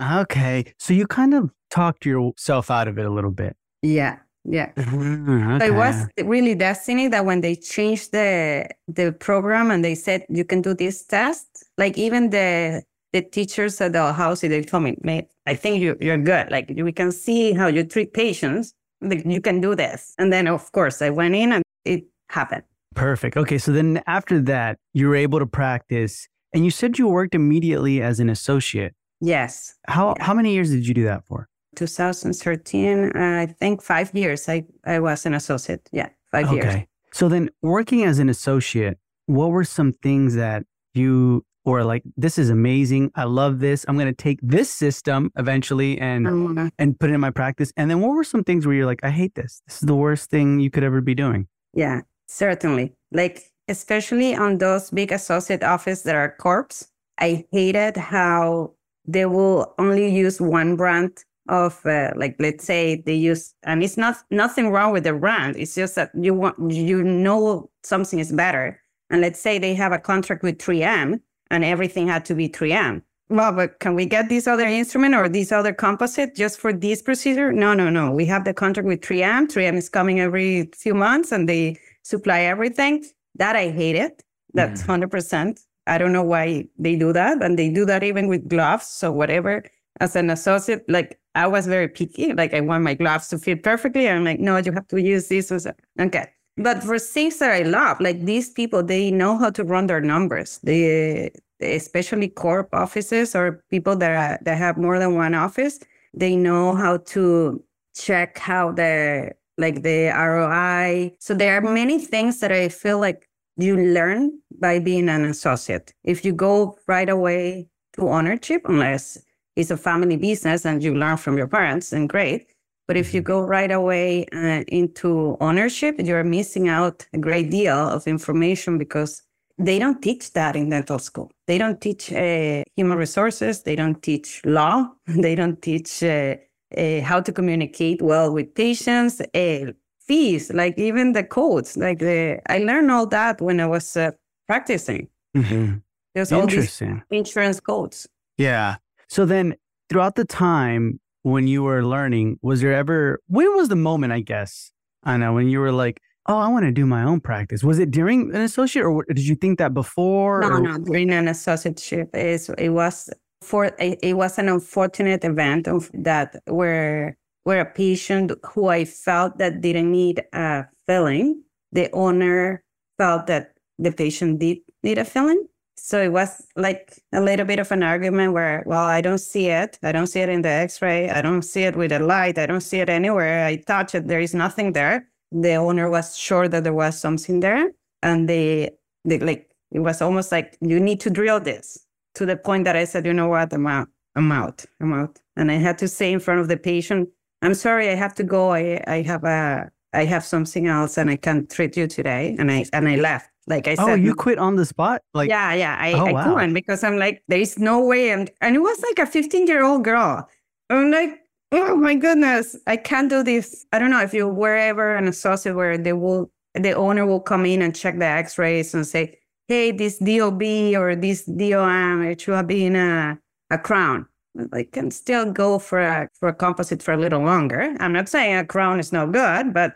Yeah. 0.00 0.20
Okay. 0.22 0.74
So 0.78 0.92
you 0.92 1.06
kind 1.06 1.34
of 1.34 1.50
talked 1.70 2.04
yourself 2.04 2.68
out 2.68 2.88
of 2.88 2.98
it 2.98 3.06
a 3.06 3.10
little 3.10 3.30
bit. 3.30 3.54
Yeah. 3.82 4.18
Yeah. 4.44 4.72
Mhm, 4.76 5.60
So 5.60 5.66
It 5.66 5.74
was 5.74 6.06
really 6.24 6.54
destiny 6.54 7.08
that 7.08 7.24
when 7.26 7.40
they 7.42 7.54
changed 7.56 8.12
the 8.12 8.66
the 8.88 9.12
program 9.12 9.70
and 9.70 9.84
they 9.84 9.94
said 9.94 10.24
you 10.28 10.44
can 10.44 10.62
do 10.62 10.74
this 10.74 11.04
test, 11.04 11.46
like 11.78 11.98
even 11.98 12.30
the 12.30 12.82
the 13.12 13.22
teachers 13.22 13.80
at 13.80 13.92
the 13.92 14.12
house, 14.12 14.40
they 14.40 14.62
told 14.62 14.84
me, 14.84 14.96
mate, 15.02 15.26
I 15.46 15.54
think 15.54 15.80
you 15.82 15.96
you're 16.00 16.16
good. 16.16 16.50
Like 16.50 16.72
we 16.74 16.92
can 16.92 17.12
see 17.12 17.52
how 17.52 17.66
you 17.66 17.84
treat 17.84 18.12
patients. 18.14 18.72
Like 19.02 19.24
you 19.26 19.40
can 19.40 19.60
do 19.60 19.74
this. 19.74 20.14
And 20.18 20.32
then 20.32 20.46
of 20.48 20.70
course 20.72 21.02
I 21.02 21.10
went 21.10 21.34
in 21.34 21.52
and 21.52 21.62
it 21.84 22.04
happened. 22.30 22.62
Perfect. 22.94 23.36
Okay. 23.36 23.58
So 23.58 23.72
then 23.72 24.00
after 24.06 24.40
that, 24.42 24.78
you 24.94 25.08
were 25.08 25.16
able 25.16 25.38
to 25.38 25.46
practice 25.46 26.28
and 26.54 26.64
you 26.64 26.70
said 26.70 26.98
you 26.98 27.08
worked 27.08 27.34
immediately 27.34 28.00
as 28.02 28.20
an 28.20 28.30
associate. 28.30 28.94
Yes. 29.20 29.74
How 29.86 30.14
Yeah. 30.16 30.24
how 30.24 30.32
many 30.34 30.54
years 30.54 30.70
did 30.70 30.86
you 30.88 30.94
do 30.94 31.04
that 31.04 31.26
for? 31.26 31.48
2013, 31.76 33.12
I 33.16 33.46
think 33.46 33.82
five 33.82 34.14
years. 34.14 34.48
I, 34.48 34.64
I 34.84 34.98
was 35.00 35.26
an 35.26 35.34
associate. 35.34 35.88
Yeah, 35.92 36.08
five 36.30 36.52
years. 36.52 36.64
Okay. 36.64 36.86
So 37.12 37.28
then 37.28 37.50
working 37.62 38.04
as 38.04 38.18
an 38.18 38.28
associate, 38.28 38.98
what 39.26 39.50
were 39.50 39.64
some 39.64 39.92
things 39.92 40.34
that 40.34 40.64
you 40.94 41.44
or 41.64 41.84
like 41.84 42.02
this 42.16 42.38
is 42.38 42.48
amazing 42.50 43.12
i 43.14 43.22
love 43.22 43.60
this 43.60 43.84
i'm 43.86 43.94
going 43.96 44.06
to 44.08 44.14
take 44.14 44.38
this 44.42 44.68
system 44.70 45.30
eventually 45.36 45.98
and 46.00 46.26
Mhm. 46.26 46.70
and 46.78 46.98
put 46.98 47.10
it 47.10 47.12
in 47.12 47.20
my 47.20 47.30
practice 47.30 47.70
and 47.76 47.90
then 47.90 48.00
what 48.00 48.10
were 48.16 48.24
some 48.24 48.42
things 48.42 48.66
where 48.66 48.74
you're 48.74 48.86
like 48.86 49.04
i 49.04 49.10
hate 49.10 49.34
this 49.34 49.62
this 49.66 49.76
is 49.76 49.86
the 49.86 49.94
worst 49.94 50.30
thing 50.30 50.58
you 50.58 50.70
could 50.70 50.82
ever 50.82 51.00
be 51.00 51.14
doing 51.14 51.46
Yeah, 51.74 52.00
certainly. 52.26 52.94
Like, 53.12 53.52
especially 53.68 54.34
on 54.34 54.58
those 54.58 54.90
big 54.90 55.12
associate 55.12 55.62
office 55.62 56.02
that 56.02 56.16
are 56.16 56.34
corps, 56.40 56.88
I 57.20 57.44
hated 57.52 57.96
how 57.96 58.72
they 59.06 59.26
will 59.26 59.74
only 59.78 60.08
use 60.24 60.40
one 60.40 60.74
brand 60.76 61.12
of, 61.50 61.84
uh, 61.84 62.12
like, 62.16 62.36
let's 62.38 62.64
say 62.64 63.02
they 63.04 63.14
use, 63.14 63.54
and 63.64 63.82
it's 63.82 63.96
not 63.96 64.16
nothing 64.30 64.70
wrong 64.70 64.92
with 64.92 65.04
the 65.04 65.12
brand. 65.12 65.56
It's 65.56 65.74
just 65.74 65.96
that 65.96 66.10
you 66.14 66.32
want, 66.32 66.56
you 66.70 67.02
know, 67.02 67.70
something 67.82 68.18
is 68.18 68.32
better. 68.32 68.80
And 69.10 69.20
let's 69.20 69.40
say 69.40 69.58
they 69.58 69.74
have 69.74 69.92
a 69.92 69.98
contract 69.98 70.42
with 70.42 70.58
3M 70.58 71.20
and 71.50 71.64
everything 71.64 72.06
had 72.06 72.24
to 72.26 72.34
be 72.34 72.48
3M. 72.48 73.02
Well, 73.28 73.52
but 73.52 73.78
can 73.80 73.94
we 73.94 74.06
get 74.06 74.28
this 74.28 74.46
other 74.46 74.66
instrument 74.66 75.14
or 75.14 75.28
this 75.28 75.52
other 75.52 75.72
composite 75.72 76.34
just 76.34 76.58
for 76.58 76.72
this 76.72 77.02
procedure? 77.02 77.52
No, 77.52 77.74
no, 77.74 77.90
no. 77.90 78.10
We 78.10 78.26
have 78.26 78.44
the 78.44 78.54
contract 78.54 78.88
with 78.88 79.00
3M. 79.00 79.46
3M 79.46 79.76
is 79.76 79.88
coming 79.88 80.20
every 80.20 80.70
few 80.76 80.94
months 80.94 81.30
and 81.30 81.48
they 81.48 81.78
supply 82.02 82.40
everything. 82.40 83.04
That 83.36 83.54
I 83.54 83.70
hate 83.70 83.96
it. 83.96 84.22
That's 84.54 84.82
100%. 84.82 85.60
I 85.86 85.98
don't 85.98 86.12
know 86.12 86.24
why 86.24 86.66
they 86.78 86.96
do 86.96 87.12
that. 87.12 87.42
And 87.42 87.58
they 87.58 87.70
do 87.70 87.84
that 87.86 88.02
even 88.02 88.26
with 88.26 88.48
gloves. 88.48 88.86
So, 88.86 89.12
whatever, 89.12 89.64
as 90.00 90.16
an 90.16 90.30
associate, 90.30 90.84
like 90.88 91.19
I 91.34 91.46
was 91.46 91.66
very 91.66 91.88
picky. 91.88 92.32
Like, 92.32 92.54
I 92.54 92.60
want 92.60 92.84
my 92.84 92.94
gloves 92.94 93.28
to 93.28 93.38
fit 93.38 93.62
perfectly. 93.62 94.08
I'm 94.08 94.24
like, 94.24 94.40
no, 94.40 94.56
you 94.56 94.72
have 94.72 94.88
to 94.88 95.00
use 95.00 95.28
this. 95.28 95.52
or 95.52 95.60
Okay. 95.98 96.26
But 96.56 96.82
for 96.82 96.98
things 96.98 97.38
that 97.38 97.52
I 97.52 97.62
love, 97.62 98.00
like 98.00 98.24
these 98.24 98.50
people, 98.50 98.82
they 98.82 99.10
know 99.10 99.38
how 99.38 99.50
to 99.50 99.64
run 99.64 99.86
their 99.86 100.00
numbers. 100.00 100.58
They, 100.62 101.30
especially 101.60 102.28
corp 102.28 102.68
offices 102.72 103.34
or 103.34 103.64
people 103.70 103.96
that 103.96 104.10
are, 104.10 104.38
that 104.44 104.58
have 104.58 104.76
more 104.76 104.98
than 104.98 105.14
one 105.14 105.34
office, 105.34 105.78
they 106.12 106.36
know 106.36 106.74
how 106.74 106.98
to 106.98 107.62
check 107.94 108.38
how 108.38 108.72
the 108.72 109.32
like 109.58 109.82
the 109.82 110.08
ROI. 110.08 111.14
So 111.20 111.34
there 111.34 111.56
are 111.56 111.60
many 111.60 111.98
things 111.98 112.40
that 112.40 112.50
I 112.50 112.68
feel 112.68 112.98
like 112.98 113.28
you 113.56 113.76
learn 113.76 114.38
by 114.58 114.78
being 114.78 115.08
an 115.08 115.24
associate. 115.24 115.92
If 116.02 116.24
you 116.24 116.32
go 116.32 116.78
right 116.86 117.08
away 117.08 117.68
to 117.94 118.08
ownership, 118.08 118.62
unless 118.64 119.18
it's 119.60 119.70
a 119.70 119.76
family 119.76 120.16
business 120.16 120.64
and 120.64 120.82
you 120.82 120.94
learn 120.94 121.16
from 121.16 121.36
your 121.36 121.46
parents, 121.48 121.92
and 121.92 122.08
great. 122.08 122.54
But 122.88 122.96
if 122.96 123.14
you 123.14 123.20
go 123.20 123.42
right 123.42 123.70
away 123.70 124.26
uh, 124.32 124.64
into 124.66 125.36
ownership, 125.40 125.94
you're 125.98 126.24
missing 126.24 126.68
out 126.68 127.06
a 127.12 127.18
great 127.18 127.50
deal 127.50 127.76
of 127.76 128.06
information 128.08 128.78
because 128.78 129.22
they 129.58 129.78
don't 129.78 130.02
teach 130.02 130.32
that 130.32 130.56
in 130.56 130.70
dental 130.70 130.98
school. 130.98 131.30
They 131.46 131.58
don't 131.58 131.80
teach 131.80 132.12
uh, 132.12 132.64
human 132.74 132.98
resources. 132.98 133.62
They 133.62 133.76
don't 133.76 134.02
teach 134.02 134.40
law. 134.44 134.88
They 135.06 135.34
don't 135.34 135.60
teach 135.62 136.02
uh, 136.02 136.36
uh, 136.76 137.00
how 137.02 137.20
to 137.20 137.32
communicate 137.32 138.02
well 138.02 138.32
with 138.32 138.54
patients. 138.54 139.20
Uh, 139.34 139.72
fees, 140.10 140.50
like 140.52 140.76
even 140.76 141.12
the 141.12 141.22
codes, 141.22 141.76
like 141.76 142.00
the 142.00 142.40
I 142.48 142.58
learned 142.58 142.90
all 142.90 143.06
that 143.06 143.40
when 143.40 143.60
I 143.60 143.66
was 143.66 143.96
uh, 143.96 144.10
practicing. 144.48 145.08
mm-hmm. 145.36 145.76
There's 146.14 146.32
all 146.32 146.46
these 146.48 146.82
insurance 147.10 147.60
codes. 147.60 148.08
yeah 148.36 148.76
so 149.10 149.26
then 149.26 149.54
throughout 149.88 150.14
the 150.14 150.24
time 150.24 150.98
when 151.22 151.46
you 151.46 151.62
were 151.62 151.84
learning 151.84 152.38
was 152.42 152.60
there 152.62 152.72
ever 152.72 153.20
when 153.26 153.54
was 153.56 153.68
the 153.68 153.76
moment 153.76 154.12
i 154.12 154.20
guess 154.20 154.72
i 155.04 155.16
know 155.16 155.32
when 155.34 155.48
you 155.48 155.60
were 155.60 155.72
like 155.72 156.00
oh 156.26 156.38
i 156.38 156.48
want 156.48 156.64
to 156.64 156.72
do 156.72 156.86
my 156.86 157.02
own 157.02 157.20
practice 157.20 157.62
was 157.62 157.78
it 157.78 157.90
during 157.90 158.34
an 158.34 158.40
associate 158.40 158.84
or 158.84 159.04
did 159.08 159.26
you 159.26 159.34
think 159.34 159.58
that 159.58 159.74
before 159.74 160.40
No, 160.40 160.48
or- 160.48 160.60
no, 160.60 160.78
during 160.78 161.10
an 161.12 161.26
associateship, 161.26 162.08
is 162.14 162.48
it 162.56 162.70
was 162.70 163.10
for 163.42 163.70
it 163.78 164.16
was 164.16 164.38
an 164.38 164.48
unfortunate 164.48 165.24
event 165.24 165.66
of 165.66 165.90
that 165.94 166.36
where 166.46 167.16
where 167.44 167.60
a 167.62 167.64
patient 167.64 168.32
who 168.52 168.68
I 168.68 168.84
felt 168.84 169.38
that 169.38 169.62
didn't 169.62 169.90
need 169.90 170.22
a 170.34 170.66
filling, 170.86 171.42
the 171.72 171.90
owner 171.94 172.62
felt 172.98 173.26
that 173.28 173.54
the 173.78 173.92
patient 173.92 174.40
did 174.40 174.58
need 174.82 174.98
a 174.98 175.06
filling. 175.06 175.42
So 175.82 176.00
it 176.00 176.12
was 176.12 176.46
like 176.56 177.02
a 177.12 177.20
little 177.20 177.46
bit 177.46 177.58
of 177.58 177.72
an 177.72 177.82
argument 177.82 178.32
where, 178.32 178.62
well, 178.66 178.84
I 178.84 179.00
don't 179.00 179.18
see 179.18 179.48
it. 179.48 179.78
I 179.82 179.92
don't 179.92 180.06
see 180.06 180.20
it 180.20 180.28
in 180.28 180.42
the 180.42 180.48
X-ray. 180.48 181.10
I 181.10 181.22
don't 181.22 181.42
see 181.42 181.62
it 181.62 181.74
with 181.74 181.90
a 181.90 181.98
light. 181.98 182.38
I 182.38 182.46
don't 182.46 182.60
see 182.60 182.80
it 182.80 182.90
anywhere. 182.90 183.46
I 183.46 183.56
touch 183.56 183.94
it. 183.94 184.06
There 184.06 184.20
is 184.20 184.34
nothing 184.34 184.72
there. 184.72 185.08
The 185.32 185.54
owner 185.54 185.88
was 185.88 186.16
sure 186.16 186.48
that 186.48 186.64
there 186.64 186.74
was 186.74 187.00
something 187.00 187.40
there, 187.40 187.72
and 188.02 188.28
they, 188.28 188.70
they 189.04 189.18
like 189.20 189.50
it 189.70 189.80
was 189.80 190.02
almost 190.02 190.32
like 190.32 190.58
you 190.60 190.80
need 190.80 191.00
to 191.00 191.10
drill 191.10 191.40
this 191.40 191.86
to 192.14 192.26
the 192.26 192.36
point 192.36 192.64
that 192.64 192.76
I 192.76 192.84
said, 192.84 193.06
you 193.06 193.14
know 193.14 193.28
what, 193.28 193.52
I'm 193.52 193.66
out. 193.66 193.88
I'm 194.16 194.30
out. 194.32 194.64
I'm 194.80 194.92
out. 194.92 195.18
And 195.36 195.50
I 195.50 195.54
had 195.54 195.78
to 195.78 195.88
say 195.88 196.12
in 196.12 196.20
front 196.20 196.40
of 196.40 196.48
the 196.48 196.56
patient, 196.56 197.08
I'm 197.42 197.54
sorry, 197.54 197.88
I 197.88 197.94
have 197.94 198.14
to 198.16 198.24
go. 198.24 198.52
I, 198.52 198.82
I 198.86 199.02
have 199.02 199.24
a 199.24 199.70
I 199.92 200.04
have 200.04 200.24
something 200.24 200.66
else 200.66 200.96
and 200.98 201.10
I 201.10 201.16
can't 201.16 201.50
treat 201.50 201.76
you 201.76 201.86
today. 201.86 202.36
And 202.38 202.50
I 202.50 202.64
and 202.72 202.88
I 202.88 202.96
left. 202.96 203.30
Like 203.46 203.66
I 203.66 203.74
said, 203.74 203.82
oh 203.84 203.86
said, 203.88 204.02
you 204.02 204.14
quit 204.14 204.38
on 204.38 204.54
the 204.56 204.64
spot 204.66 205.02
like 205.14 205.28
yeah, 205.28 205.52
yeah. 205.54 205.76
I, 205.80 205.92
Oh, 205.94 206.06
I 206.06 206.12
wow. 206.12 206.34
couldn't 206.34 206.54
because 206.54 206.84
I'm 206.84 206.98
like, 206.98 207.22
there 207.28 207.40
is 207.40 207.58
no 207.58 207.84
way. 207.84 208.10
And 208.10 208.30
and 208.40 208.54
it 208.56 208.60
was 208.60 208.80
like 208.82 208.98
a 209.00 209.10
15 209.10 209.46
year 209.46 209.64
old 209.64 209.84
girl. 209.84 210.28
I'm 210.68 210.90
like, 210.90 211.18
oh 211.52 211.74
my 211.76 211.94
goodness, 211.96 212.56
I 212.66 212.76
can't 212.76 213.08
do 213.10 213.22
this. 213.24 213.66
I 213.72 213.78
don't 213.78 213.90
know 213.90 214.02
if 214.02 214.14
you 214.14 214.28
were 214.28 214.56
ever 214.56 214.94
an 214.94 215.08
associate 215.08 215.54
where 215.54 215.76
they 215.78 215.92
will 215.92 216.30
the 216.54 216.72
owner 216.72 217.06
will 217.06 217.20
come 217.20 217.46
in 217.46 217.62
and 217.62 217.74
check 217.74 217.98
the 217.98 218.04
X-rays 218.06 218.74
and 218.74 218.86
say, 218.86 219.18
hey, 219.48 219.70
this 219.72 219.98
DOB 219.98 220.42
or 220.76 220.94
this 220.96 221.24
DOM, 221.24 222.02
it 222.02 222.20
should 222.20 222.34
have 222.34 222.46
been 222.46 222.76
a 222.76 223.18
a 223.50 223.58
crown. 223.58 224.06
I 224.52 224.62
can 224.62 224.92
still 224.92 225.32
go 225.32 225.58
for 225.58 225.80
a 225.80 226.08
for 226.14 226.28
a 226.28 226.34
composite 226.34 226.82
for 226.84 226.92
a 226.94 226.96
little 226.96 227.20
longer. 227.22 227.74
I'm 227.80 227.92
not 227.92 228.08
saying 228.08 228.36
a 228.36 228.44
crown 228.44 228.78
is 228.78 228.92
no 228.92 229.06
good, 229.08 229.52
but 229.52 229.74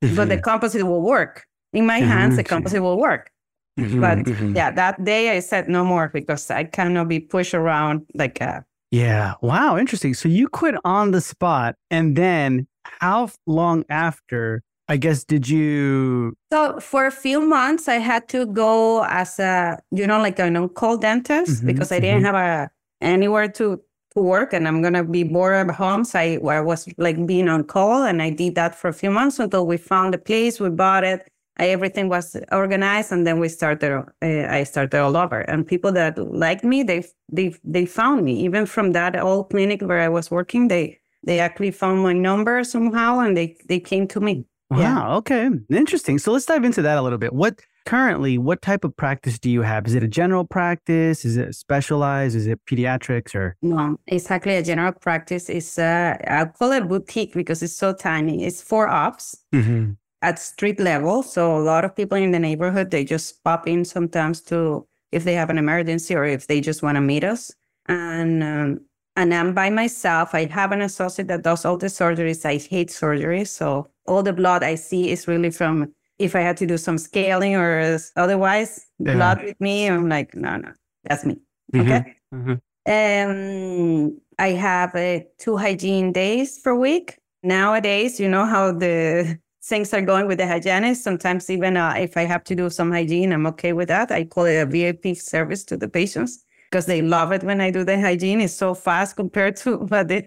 but 0.00 0.28
the 0.28 0.38
composite 0.38 0.84
will 0.86 1.02
work. 1.02 1.46
In 1.72 1.86
my 1.86 1.98
hands, 2.00 2.36
the 2.36 2.44
composite 2.44 2.82
will 2.82 2.98
work. 2.98 3.30
Mhm, 3.78 4.00
But 4.00 4.56
yeah, 4.56 4.70
that 4.70 5.04
day 5.04 5.36
I 5.36 5.40
said 5.40 5.68
no 5.68 5.84
more 5.84 6.08
because 6.08 6.50
I 6.50 6.64
cannot 6.64 7.08
be 7.08 7.20
pushed 7.20 7.54
around 7.54 8.06
like 8.14 8.40
a 8.40 8.64
Yeah. 8.90 9.34
Wow. 9.42 9.76
Interesting. 9.76 10.14
So 10.14 10.28
you 10.28 10.48
quit 10.48 10.76
on 10.84 11.10
the 11.10 11.20
spot. 11.20 11.74
And 11.90 12.16
then 12.16 12.66
how 13.00 13.28
long 13.46 13.84
after, 13.90 14.62
I 14.88 14.96
guess, 14.96 15.24
did 15.24 15.48
you? 15.48 16.34
So 16.52 16.78
for 16.80 17.04
a 17.06 17.10
few 17.10 17.40
months, 17.40 17.88
I 17.88 17.98
had 17.98 18.28
to 18.28 18.46
go 18.46 19.02
as 19.04 19.38
a, 19.38 19.78
you 19.90 20.06
know, 20.06 20.20
like 20.20 20.38
an 20.38 20.56
on-call 20.56 20.96
dentist 20.98 21.62
Mhm, 21.62 21.66
because 21.66 21.90
I 21.92 22.00
didn't 22.00 22.22
mhm. 22.22 22.26
have 22.26 22.34
a 22.36 22.70
anywhere 23.02 23.48
to 23.58 23.82
to 24.16 24.22
work, 24.22 24.52
and 24.52 24.66
I'm 24.66 24.82
gonna 24.82 25.04
be 25.04 25.22
bored 25.22 25.54
at 25.54 25.74
home. 25.74 26.04
So 26.04 26.18
I, 26.18 26.38
I 26.42 26.60
was 26.60 26.88
like 26.98 27.24
being 27.26 27.48
on 27.48 27.64
call, 27.64 28.04
and 28.04 28.20
I 28.20 28.30
did 28.30 28.54
that 28.56 28.74
for 28.74 28.88
a 28.88 28.92
few 28.92 29.10
months 29.10 29.38
until 29.38 29.66
we 29.66 29.76
found 29.76 30.14
a 30.14 30.18
place, 30.18 30.58
we 30.58 30.70
bought 30.70 31.04
it, 31.04 31.28
I, 31.58 31.68
everything 31.68 32.08
was 32.08 32.36
organized, 32.52 33.12
and 33.12 33.26
then 33.26 33.38
we 33.38 33.48
started. 33.48 34.04
Uh, 34.22 34.46
I 34.48 34.64
started 34.64 35.00
all 35.00 35.16
over, 35.16 35.40
and 35.40 35.66
people 35.66 35.92
that 35.92 36.18
liked 36.18 36.64
me, 36.64 36.82
they 36.82 37.04
they 37.32 37.54
they 37.64 37.86
found 37.86 38.24
me 38.24 38.32
even 38.40 38.66
from 38.66 38.92
that 38.92 39.16
old 39.16 39.50
clinic 39.50 39.82
where 39.82 40.00
I 40.00 40.08
was 40.08 40.30
working. 40.30 40.68
They 40.68 40.98
they 41.24 41.40
actually 41.40 41.70
found 41.70 42.02
my 42.02 42.12
number 42.12 42.62
somehow, 42.64 43.20
and 43.20 43.36
they 43.36 43.56
they 43.68 43.80
came 43.80 44.06
to 44.08 44.20
me. 44.20 44.44
Wow. 44.70 44.78
Yeah. 44.78 45.16
Okay. 45.16 45.50
Interesting. 45.70 46.18
So 46.18 46.32
let's 46.32 46.46
dive 46.46 46.64
into 46.64 46.82
that 46.82 46.98
a 46.98 47.02
little 47.02 47.18
bit. 47.18 47.32
What 47.32 47.60
currently, 47.86 48.36
what 48.36 48.60
type 48.60 48.84
of 48.84 48.94
practice 48.96 49.38
do 49.38 49.48
you 49.48 49.62
have? 49.62 49.86
Is 49.86 49.94
it 49.94 50.02
a 50.02 50.08
general 50.08 50.44
practice? 50.44 51.24
Is 51.24 51.36
it 51.38 51.54
specialized? 51.54 52.36
Is 52.36 52.46
it 52.46 52.60
pediatrics 52.66 53.34
or? 53.34 53.56
No, 53.62 53.96
actually 54.30 54.56
a 54.56 54.62
general 54.62 54.92
practice. 54.92 55.48
It's 55.48 55.78
uh, 55.78 56.16
I'll 56.28 56.46
call 56.48 56.72
it 56.72 56.86
boutique 56.88 57.32
because 57.32 57.62
it's 57.62 57.72
so 57.76 57.94
tiny. 57.94 58.44
It's 58.44 58.60
four 58.60 58.88
ops 58.88 59.36
Mm-hmm. 59.54 59.92
at 60.22 60.38
street 60.38 60.78
level. 60.80 61.22
So 61.22 61.56
a 61.56 61.62
lot 61.62 61.84
of 61.84 61.96
people 61.96 62.18
in 62.18 62.32
the 62.32 62.38
neighborhood 62.38 62.90
they 62.90 63.04
just 63.04 63.42
pop 63.44 63.66
in 63.66 63.84
sometimes 63.84 64.42
to 64.42 64.86
if 65.12 65.24
they 65.24 65.34
have 65.34 65.50
an 65.50 65.56
emergency 65.58 66.14
or 66.14 66.24
if 66.24 66.46
they 66.46 66.60
just 66.60 66.82
want 66.82 66.96
to 66.96 67.00
meet 67.00 67.24
us. 67.24 67.52
And 67.88 68.42
um, 68.42 68.80
and 69.18 69.32
I'm 69.32 69.54
by 69.54 69.70
myself. 69.70 70.34
I 70.34 70.44
have 70.46 70.72
an 70.72 70.82
associate 70.82 71.28
that 71.28 71.42
does 71.42 71.64
all 71.64 71.78
the 71.78 71.86
surgeries. 71.86 72.44
I 72.44 72.58
hate 72.58 72.90
surgery, 72.90 73.44
so 73.46 73.88
all 74.06 74.22
the 74.22 74.32
blood 74.34 74.62
I 74.62 74.74
see 74.74 75.10
is 75.10 75.26
really 75.26 75.50
from 75.50 75.94
if 76.18 76.34
I 76.34 76.40
had 76.40 76.56
to 76.58 76.66
do 76.66 76.76
some 76.78 76.98
scaling 76.98 77.56
or 77.56 77.98
otherwise 78.16 78.86
Yeah. 78.98 79.14
blood 79.14 79.42
with 79.44 79.60
me. 79.60 79.86
I'm 79.86 80.08
like, 80.08 80.34
no, 80.34 80.56
no, 80.56 80.72
that's 81.04 81.24
me. 81.24 81.36
Mhm. 81.72 81.80
Okay. 81.82 82.14
Mhm. 82.32 82.60
Um, 82.88 84.20
I 84.38 84.48
have 84.52 84.94
uh, 84.94 85.20
two 85.38 85.56
hygiene 85.56 86.12
days 86.12 86.58
per 86.58 86.74
week. 86.74 87.18
Nowadays, 87.42 88.18
you 88.20 88.28
know 88.28 88.44
how 88.46 88.72
the 88.72 89.38
things 89.62 89.92
are 89.92 90.00
going 90.02 90.26
with 90.26 90.38
the 90.38 90.46
hygienist. 90.46 91.02
Sometimes 91.02 91.50
even 91.50 91.76
uh, 91.76 91.94
if 91.98 92.16
I 92.16 92.24
have 92.24 92.44
to 92.44 92.54
do 92.54 92.70
some 92.70 92.90
hygiene, 92.92 93.32
I'm 93.32 93.46
okay 93.48 93.72
with 93.72 93.88
that. 93.88 94.10
I 94.10 94.24
call 94.24 94.44
it 94.46 94.56
a 94.56 94.66
VIP 94.66 95.16
service 95.16 95.64
to 95.64 95.76
the 95.76 95.88
patients 95.88 96.44
because 96.70 96.86
they 96.86 97.02
love 97.02 97.32
it 97.32 97.42
when 97.42 97.60
I 97.60 97.70
do 97.70 97.84
the 97.84 98.00
hygiene. 98.00 98.40
It's 98.40 98.54
so 98.54 98.74
fast 98.74 99.16
compared 99.16 99.56
to 99.56 99.76
what 99.90 100.08
the, 100.08 100.22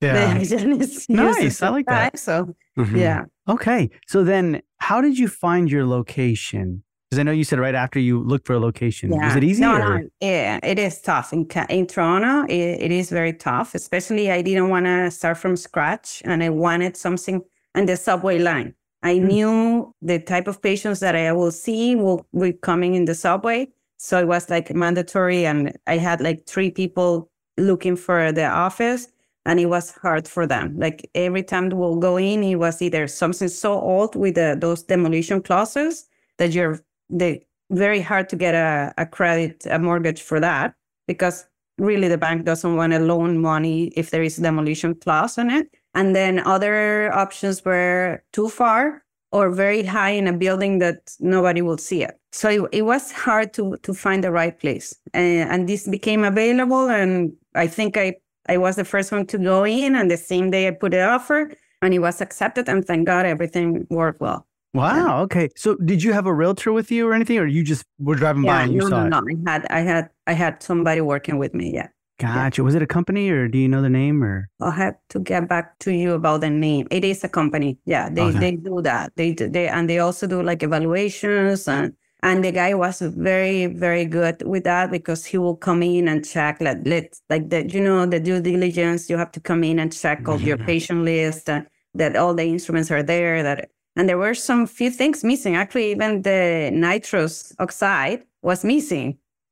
the 0.00 0.06
Yeah. 0.06 0.28
hygienist 0.38 1.08
Nice. 1.10 1.62
I 1.62 1.68
like 1.70 1.86
that. 1.86 2.18
sometimes. 2.18 2.22
So 2.22 2.54
Mhm. 2.78 2.98
yeah. 3.00 3.24
Okay. 3.48 3.90
So 4.06 4.24
then 4.24 4.60
how 4.78 5.00
did 5.00 5.18
you 5.18 5.28
find 5.28 5.70
your 5.70 5.86
location 5.86 6.82
Because 7.10 7.20
I 7.20 7.22
know 7.22 7.32
you 7.32 7.44
said 7.44 7.58
right 7.60 7.74
after 7.74 7.98
you 8.00 8.22
looked 8.22 8.46
for 8.46 8.54
a 8.54 8.58
location. 8.60 9.12
Yeah. 9.12 9.26
Was 9.26 9.36
it 9.36 9.44
easy? 9.44 9.60
No, 9.62 9.78
no, 9.78 10.00
yeah, 10.20 10.58
it 10.62 10.78
is 10.78 11.00
tough 11.00 11.32
in 11.32 11.46
in 11.68 11.86
Toronto. 11.86 12.44
It, 12.48 12.82
it 12.86 12.92
is 12.92 13.10
very 13.10 13.32
tough, 13.32 13.74
especially 13.74 14.30
I 14.30 14.42
didn't 14.42 14.68
want 14.68 14.86
to 14.86 15.10
start 15.10 15.38
from 15.38 15.56
scratch, 15.56 16.22
and 16.24 16.42
I 16.42 16.50
wanted 16.50 16.96
something 16.96 17.42
on 17.74 17.86
the 17.86 17.96
subway 17.96 18.38
line. 18.38 18.74
I 19.02 19.18
Hmm. 19.18 19.26
knew 19.28 19.92
the 20.02 20.18
type 20.18 20.48
of 20.48 20.60
patients 20.60 20.98
that 21.00 21.14
I 21.14 21.32
will 21.32 21.52
see 21.52 21.94
will 21.94 22.26
be 22.32 22.52
coming 22.52 22.94
in 22.94 23.04
the 23.04 23.14
subway, 23.14 23.68
so 23.98 24.18
it 24.18 24.26
was 24.26 24.50
like 24.50 24.74
mandatory, 24.74 25.46
and 25.46 25.76
I 25.86 25.98
had 25.98 26.20
like 26.20 26.44
three 26.46 26.70
people 26.70 27.30
looking 27.58 27.96
for 27.96 28.32
the 28.32 28.46
office, 28.46 29.08
and 29.46 29.60
it 29.60 29.66
was 29.66 29.92
hard 29.92 30.28
for 30.28 30.46
them. 30.46 30.76
Like 30.76 31.08
every 31.14 31.42
time 31.42 31.70
we'll 31.70 31.96
go 31.96 32.18
in, 32.18 32.42
it 32.42 32.56
was 32.56 32.82
either 32.82 33.06
something 33.06 33.48
so 33.48 33.80
old 33.80 34.16
with 34.16 34.34
the, 34.34 34.58
those 34.60 34.82
demolition 34.82 35.40
clauses 35.40 36.06
that 36.38 36.52
you're 36.52 36.80
they 37.08 37.46
very 37.70 38.00
hard 38.00 38.28
to 38.28 38.36
get 38.36 38.54
a, 38.54 38.92
a 38.98 39.06
credit, 39.06 39.64
a 39.70 39.78
mortgage 39.78 40.22
for 40.22 40.40
that 40.40 40.74
because 41.06 41.46
really 41.78 42.08
the 42.08 42.18
bank 42.18 42.44
doesn't 42.44 42.76
want 42.76 42.92
to 42.92 42.98
loan 42.98 43.38
money 43.38 43.88
if 43.96 44.10
there 44.10 44.22
is 44.22 44.38
a 44.38 44.42
demolition 44.42 44.94
clause 44.94 45.38
on 45.38 45.50
it. 45.50 45.68
And 45.94 46.14
then 46.14 46.40
other 46.40 47.12
options 47.12 47.64
were 47.64 48.22
too 48.32 48.48
far 48.48 49.04
or 49.30 49.50
very 49.50 49.84
high 49.84 50.10
in 50.10 50.26
a 50.26 50.32
building 50.32 50.78
that 50.80 51.14
nobody 51.20 51.62
will 51.62 51.78
see 51.78 52.02
it. 52.02 52.18
So 52.32 52.48
it, 52.48 52.68
it 52.72 52.82
was 52.82 53.12
hard 53.12 53.52
to 53.54 53.76
to 53.82 53.94
find 53.94 54.24
the 54.24 54.30
right 54.30 54.58
place. 54.58 54.94
And, 55.14 55.50
and 55.50 55.68
this 55.68 55.86
became 55.86 56.24
available 56.24 56.88
and 56.90 57.32
I 57.54 57.66
think 57.68 57.96
I 57.96 58.16
I 58.48 58.56
was 58.58 58.76
the 58.76 58.84
first 58.84 59.12
one 59.12 59.26
to 59.26 59.38
go 59.38 59.64
in 59.64 59.94
and 59.94 60.10
the 60.10 60.16
same 60.16 60.50
day 60.50 60.68
I 60.68 60.70
put 60.72 60.92
the 60.92 61.02
offer 61.04 61.52
and 61.82 61.92
it 61.94 61.98
was 61.98 62.20
accepted 62.20 62.68
and 62.68 62.84
thank 62.84 63.06
God 63.06 63.26
everything 63.26 63.86
worked 63.90 64.20
well. 64.20 64.46
Wow. 64.74 65.22
Okay. 65.22 65.48
So 65.56 65.76
did 65.76 66.02
you 66.02 66.12
have 66.12 66.26
a 66.26 66.34
realtor 66.34 66.72
with 66.72 66.90
you 66.90 67.08
or 67.08 67.14
anything, 67.14 67.38
or 67.38 67.46
you 67.46 67.64
just 67.64 67.84
were 67.98 68.14
driving 68.14 68.42
by 68.42 68.62
and 68.62 68.72
you 68.72 68.80
no, 68.80 68.88
saw 68.88 69.06
no, 69.06 69.18
it? 69.18 69.36
no. 69.38 69.48
I 69.48 69.50
had, 69.52 69.66
I 69.70 69.80
had, 69.80 70.10
I 70.26 70.32
had 70.34 70.62
somebody 70.62 71.00
working 71.00 71.38
with 71.38 71.54
me. 71.54 71.72
Yeah, 71.72 71.88
Gotcha. 72.18 72.62
Was 72.62 72.74
it 72.74 72.82
a 72.82 72.86
company 72.86 73.30
or 73.30 73.48
do 73.48 73.58
you 73.58 73.68
know 73.68 73.82
the 73.82 73.88
name 73.90 74.22
or? 74.22 74.48
I'll 74.60 74.70
have 74.70 74.94
to 75.10 75.18
get 75.20 75.48
back 75.48 75.78
to 75.80 75.92
you 75.92 76.12
about 76.14 76.40
the 76.42 76.50
name. 76.50 76.88
It 76.90 77.04
is 77.04 77.24
a 77.24 77.28
company. 77.28 77.78
Yeah, 77.86 78.08
they 78.10 78.22
Okay. 78.22 78.38
they 78.38 78.52
do 78.56 78.80
that. 78.82 79.12
They 79.16 79.32
they 79.32 79.68
and 79.68 79.88
they 79.88 79.98
also 79.98 80.26
do 80.26 80.42
like 80.42 80.62
evaluations 80.62 81.68
and 81.68 81.94
and 82.28 82.44
the 82.44 82.52
guy 82.52 82.72
was 82.74 83.00
very 83.00 83.66
very 83.66 84.04
good 84.04 84.36
with 84.52 84.64
that 84.64 84.90
because 84.90 85.24
he 85.30 85.38
will 85.38 85.56
come 85.68 85.82
in 85.82 86.08
and 86.08 86.24
check 86.34 86.60
like 86.60 86.78
let 86.84 87.06
like 87.30 87.48
the 87.52 87.60
you 87.74 87.80
know 87.80 88.04
the 88.06 88.20
due 88.20 88.40
diligence. 88.40 89.08
You 89.10 89.16
have 89.18 89.32
to 89.32 89.40
come 89.40 89.62
in 89.70 89.78
and 89.78 89.90
check 90.02 90.18
all 90.28 90.40
your 90.40 90.58
Mhm. 90.58 90.66
patient 90.66 91.00
list 91.04 91.48
and 91.48 91.66
that 91.94 92.16
all 92.16 92.34
the 92.34 92.44
instruments 92.56 92.90
are 92.90 93.02
there. 93.02 93.42
That 93.42 93.70
and 93.96 94.08
there 94.08 94.18
were 94.18 94.34
some 94.34 94.66
few 94.66 94.90
things 94.90 95.24
missing. 95.24 95.56
Actually, 95.56 95.90
even 95.94 96.22
the 96.22 96.70
nitrous 96.72 97.34
oxide 97.58 98.20
was 98.42 98.64
missing. 98.64 99.08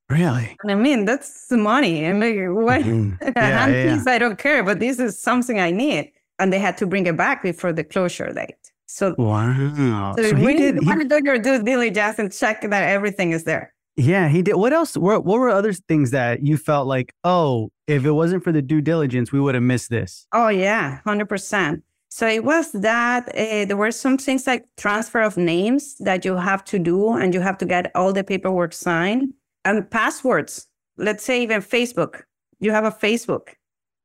Really? 0.09 0.47
And 0.61 0.71
I 0.71 0.75
mean, 0.75 1.05
that's 1.05 1.47
the 1.47 1.57
money. 1.57 2.05
And 2.05 2.19
like, 2.19 2.37
what? 2.67 2.81
Mhm. 2.83 3.17
a 3.21 3.33
Yeah, 3.35 3.67
yeah. 3.67 3.95
piece, 3.95 4.05
I 4.15 4.17
don't 4.19 4.37
care, 4.37 4.61
but 4.63 4.79
this 4.79 4.99
is 4.99 5.17
something 5.29 5.59
I 5.59 5.71
need. 5.71 6.11
And 6.37 6.51
they 6.53 6.59
had 6.59 6.77
to 6.81 6.85
bring 6.85 7.07
it 7.07 7.17
back 7.17 7.41
before 7.41 7.73
the 7.73 7.83
closure 7.83 8.31
date. 8.33 8.63
So, 8.95 9.13
Wow. 9.17 10.13
so, 10.17 10.23
So 10.29 10.35
we 10.35 10.53
he 10.53 10.57
did. 10.57 10.75
he- 10.81 11.03
do 11.03 11.21
your 11.25 11.37
due 11.37 11.61
diligence 11.61 12.17
and 12.17 12.31
check 12.31 12.61
that 12.61 12.83
everything 12.97 13.31
is 13.31 13.43
there. 13.43 13.73
yeah, 13.97 14.29
he 14.29 14.41
did. 14.41 14.55
What 14.55 14.71
else? 14.71 14.95
What, 14.95 15.25
what 15.25 15.37
were 15.39 15.49
other 15.49 15.73
things 15.73 16.11
that 16.11 16.43
you 16.47 16.55
felt 16.55 16.87
like, 16.87 17.13
oh, 17.25 17.71
if 17.87 18.05
it 18.05 18.11
wasn't 18.11 18.41
for 18.45 18.53
the 18.53 18.61
due 18.61 18.79
diligence, 18.81 19.33
we 19.33 19.39
would 19.41 19.53
have 19.55 19.63
missed 19.63 19.89
this? 19.89 20.27
Oh, 20.31 20.47
yeah, 20.47 20.99
100%. 21.05 21.81
So 22.09 22.25
it 22.25 22.45
was 22.45 22.71
that 22.71 23.27
uh, 23.35 23.65
there 23.65 23.75
were 23.75 23.91
some 23.91 24.17
things 24.17 24.47
like 24.47 24.63
transfer 24.77 25.21
of 25.21 25.35
names 25.35 25.95
that 25.99 26.23
you 26.23 26.37
have 26.37 26.63
to 26.71 26.79
do, 26.79 27.13
and 27.21 27.33
you 27.33 27.41
have 27.41 27.57
to 27.57 27.65
get 27.65 27.91
all 27.95 28.13
the 28.13 28.23
paperwork 28.23 28.71
signed 28.71 29.33
and 29.65 29.89
passwords. 29.91 30.67
Let's 30.97 31.23
say 31.25 31.43
even 31.43 31.61
Facebook, 31.61 32.21
you 32.61 32.71
have 32.71 32.85
a 32.85 32.91
Facebook. 32.91 33.49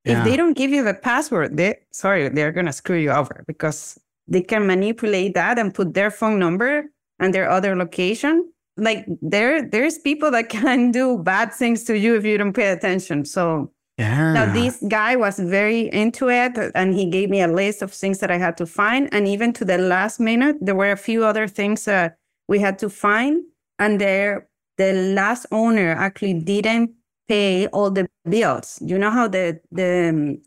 If 0.05 0.25
they 0.25 0.37
don't 0.37 0.57
give 0.57 0.71
you 0.73 0.83
the 0.83 0.95
password, 0.95 1.57
they 1.57 1.77
sorry, 1.93 2.29
they're 2.31 2.51
gonna 2.53 2.73
screw 2.73 2.97
you 2.99 3.11
over 3.13 3.45
because 3.47 3.97
they 4.31 4.43
can 4.43 4.67
manipulate 4.67 5.35
that 5.35 5.59
and 5.59 5.75
put 5.75 5.95
their 5.95 6.11
phone 6.11 6.39
number 6.39 6.87
and 7.19 7.35
their 7.35 7.51
other 7.51 7.77
location. 7.77 8.51
Like 8.77 9.07
there, 9.21 9.69
there's 9.69 9.99
people 9.99 10.31
that 10.31 10.49
can 10.57 10.93
do 10.93 11.19
bad 11.19 11.53
things 11.53 11.85
to 11.85 11.99
you 11.99 12.17
if 12.17 12.25
you 12.25 12.39
don't 12.39 12.55
pay 12.55 12.71
attention. 12.71 13.25
So 13.27 13.73
Yeah. 13.99 14.33
now 14.33 14.47
this 14.47 14.83
guy 14.89 15.17
was 15.17 15.39
very 15.39 15.91
into 15.93 16.31
it 16.31 16.57
and 16.75 16.95
he 16.95 17.05
gave 17.11 17.29
me 17.29 17.43
a 17.43 17.49
list 17.49 17.83
of 17.83 17.93
things 17.93 18.21
that 18.21 18.31
I 18.31 18.39
had 18.39 18.57
to 18.59 18.67
find. 18.67 19.09
And 19.13 19.29
even 19.29 19.53
to 19.55 19.65
the 19.65 19.77
last 19.79 20.21
minute, 20.21 20.57
there 20.63 20.75
were 20.77 20.93
a 20.93 20.97
few 20.97 21.25
other 21.25 21.47
things 21.49 21.85
that 21.85 22.17
we 22.49 22.59
had 22.61 22.79
to 22.79 22.89
find. 22.89 23.43
And 23.79 24.01
there, 24.01 24.49
the 24.79 24.93
last 25.15 25.47
owner 25.53 25.93
actually 25.93 26.35
didn't 26.41 26.93
pay 27.29 27.67
all 27.69 27.91
the 27.91 28.09
bills. 28.29 28.79
You 28.81 28.99
know 28.99 29.11
how 29.11 29.29
the 29.29 29.61
the 29.71 30.09
um, 30.09 30.39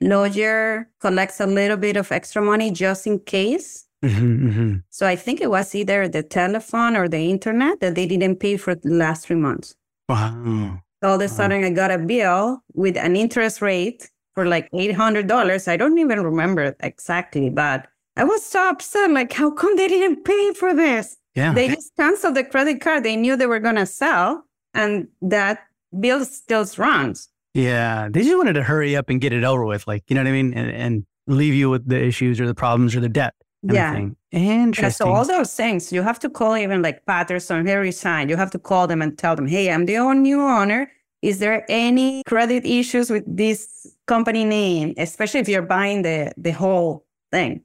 lawyer 0.00 0.88
collects 1.00 1.40
a 1.40 1.46
little 1.46 1.76
bit 1.76 1.96
of 1.96 2.12
extra 2.12 2.42
money 2.42 2.70
just 2.70 3.06
in 3.06 3.18
case. 3.20 3.86
Mhm, 4.04 4.52
mhm. 4.52 4.82
So 4.90 5.06
I 5.06 5.16
think 5.16 5.40
it 5.40 5.50
was 5.50 5.74
either 5.74 6.06
the 6.08 6.22
telephone 6.22 6.96
or 6.96 7.08
the 7.08 7.30
internet 7.30 7.80
that 7.80 7.94
they 7.94 8.06
didn't 8.06 8.36
pay 8.36 8.56
for 8.56 8.74
the 8.74 8.90
last 8.90 9.26
three 9.26 9.36
months. 9.36 9.74
Wow. 10.08 10.80
All 11.02 11.14
of 11.14 11.20
a 11.20 11.24
Wow. 11.24 11.26
sudden, 11.28 11.64
I 11.64 11.70
got 11.70 11.90
a 11.90 11.98
bill 11.98 12.62
with 12.74 12.96
an 12.96 13.16
interest 13.16 13.60
rate 13.62 14.10
for 14.34 14.46
like 14.46 14.68
eight 14.74 14.92
hundred 14.94 15.26
dollars. 15.28 15.66
I 15.66 15.76
don't 15.76 15.98
even 15.98 16.22
remember 16.22 16.76
exactly, 16.80 17.48
but 17.50 17.86
I 18.16 18.24
was 18.24 18.44
so 18.44 18.68
upset. 18.68 19.10
Like, 19.10 19.32
how 19.32 19.50
come 19.50 19.76
they 19.76 19.88
didn't 19.88 20.24
pay 20.24 20.52
for 20.52 20.74
this? 20.74 21.16
Yeah. 21.34 21.52
They 21.54 21.68
just 21.68 21.94
canceled 21.96 22.34
the 22.36 22.44
credit 22.44 22.80
card. 22.80 23.02
They 23.02 23.16
knew 23.16 23.36
they 23.36 23.46
were 23.46 23.60
gonna 23.60 23.86
sell, 23.86 24.44
and 24.74 25.08
that 25.22 25.60
bill 25.98 26.24
still 26.24 26.66
runs. 26.78 27.28
Yeah, 27.56 28.08
they 28.10 28.22
just 28.22 28.36
wanted 28.36 28.52
to 28.54 28.62
hurry 28.62 28.96
up 28.96 29.08
and 29.08 29.20
get 29.20 29.32
it 29.32 29.44
over 29.44 29.64
with, 29.64 29.86
like 29.86 30.04
you 30.08 30.14
know 30.14 30.22
what 30.22 30.28
I 30.28 30.32
mean, 30.32 30.52
and, 30.54 30.70
and 30.70 31.06
leave 31.26 31.54
you 31.54 31.70
with 31.70 31.88
the 31.88 32.02
issues 32.02 32.40
or 32.40 32.46
the 32.46 32.54
problems 32.54 32.94
or 32.94 33.00
the 33.00 33.08
debt. 33.08 33.34
Yeah. 33.62 33.92
thing. 33.94 34.16
Yeah, 34.30 34.40
Interesting. 34.40 35.06
so 35.06 35.12
all 35.12 35.24
those 35.24 35.52
things, 35.54 35.90
you 35.92 36.02
have 36.02 36.18
to 36.20 36.28
call 36.30 36.56
even 36.56 36.82
like 36.82 37.04
Patterson, 37.06 37.66
Henry 37.66 37.90
Schein. 37.90 38.28
You 38.28 38.36
have 38.36 38.50
to 38.52 38.58
call 38.58 38.86
them 38.86 39.00
and 39.02 39.16
tell 39.18 39.34
them, 39.34 39.46
hey, 39.48 39.72
I'm 39.72 39.86
the 39.86 39.98
new 40.14 40.40
owner. 40.40 40.92
Is 41.22 41.38
there 41.38 41.64
any 41.68 42.22
credit 42.26 42.64
issues 42.66 43.10
with 43.10 43.24
this 43.26 43.86
company 44.06 44.44
name? 44.44 44.94
Especially 44.98 45.40
if 45.40 45.48
you're 45.48 45.62
buying 45.62 46.02
the 46.02 46.32
the 46.36 46.52
whole 46.52 47.06
thing. 47.32 47.62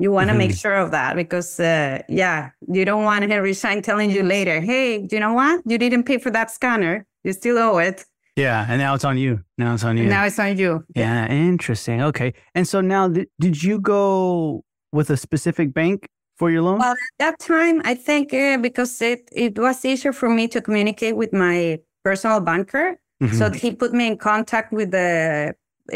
You 0.00 0.10
want 0.10 0.30
to 0.30 0.34
make 0.34 0.50
Mm-hmm. 0.52 0.56
sure 0.56 0.76
of 0.76 0.90
that 0.92 1.16
because, 1.16 1.60
uh, 1.60 2.02
yeah, 2.08 2.50
you 2.72 2.84
don't 2.84 3.04
want 3.04 3.28
Henry 3.30 3.52
Schein 3.52 3.82
telling 3.82 4.10
you 4.10 4.22
later, 4.22 4.60
hey, 4.60 5.02
do 5.06 5.16
you 5.16 5.20
know 5.20 5.34
what? 5.34 5.60
You 5.66 5.76
didn't 5.76 6.04
pay 6.04 6.18
for 6.18 6.30
that 6.30 6.50
scanner. 6.50 7.04
You 7.24 7.32
still 7.32 7.58
owe 7.58 7.78
it. 7.78 8.04
Yeah, 8.38 8.66
and 8.68 8.78
now 8.80 8.94
it's 8.94 9.04
on 9.04 9.16
you. 9.18 9.40
Now 9.58 9.74
it's 9.74 9.84
on 9.84 9.96
you. 9.96 10.04
And 10.04 10.10
now 10.10 10.24
it's 10.24 10.38
on 10.38 10.56
you. 10.56 10.84
yeah, 10.94 11.26
interesting. 11.30 12.02
Okay, 12.10 12.30
and 12.54 12.66
so 12.72 12.80
now 12.80 13.08
th- 13.14 13.28
did 13.40 13.62
you 13.62 13.78
go 13.80 14.62
with 14.92 15.10
a 15.10 15.16
specific 15.16 15.74
bank 15.74 16.06
for 16.38 16.50
your 16.50 16.62
loan? 16.62 16.78
Well, 16.78 16.92
at 16.92 17.18
that 17.18 17.38
time, 17.38 17.82
I 17.84 17.94
think 17.94 18.32
uh, 18.32 18.58
because 18.68 19.02
it, 19.02 19.28
it 19.32 19.58
was 19.58 19.84
easier 19.84 20.12
for 20.12 20.28
me 20.28 20.48
to 20.48 20.60
communicate 20.60 21.16
with 21.16 21.32
my 21.32 21.78
personal 22.04 22.40
banker. 22.40 22.96
So 23.32 23.50
Mhm. 23.50 23.54
he 23.62 23.68
put 23.82 23.92
me 23.92 24.06
in 24.06 24.16
contact 24.16 24.72
with 24.72 24.90
the 24.92 25.52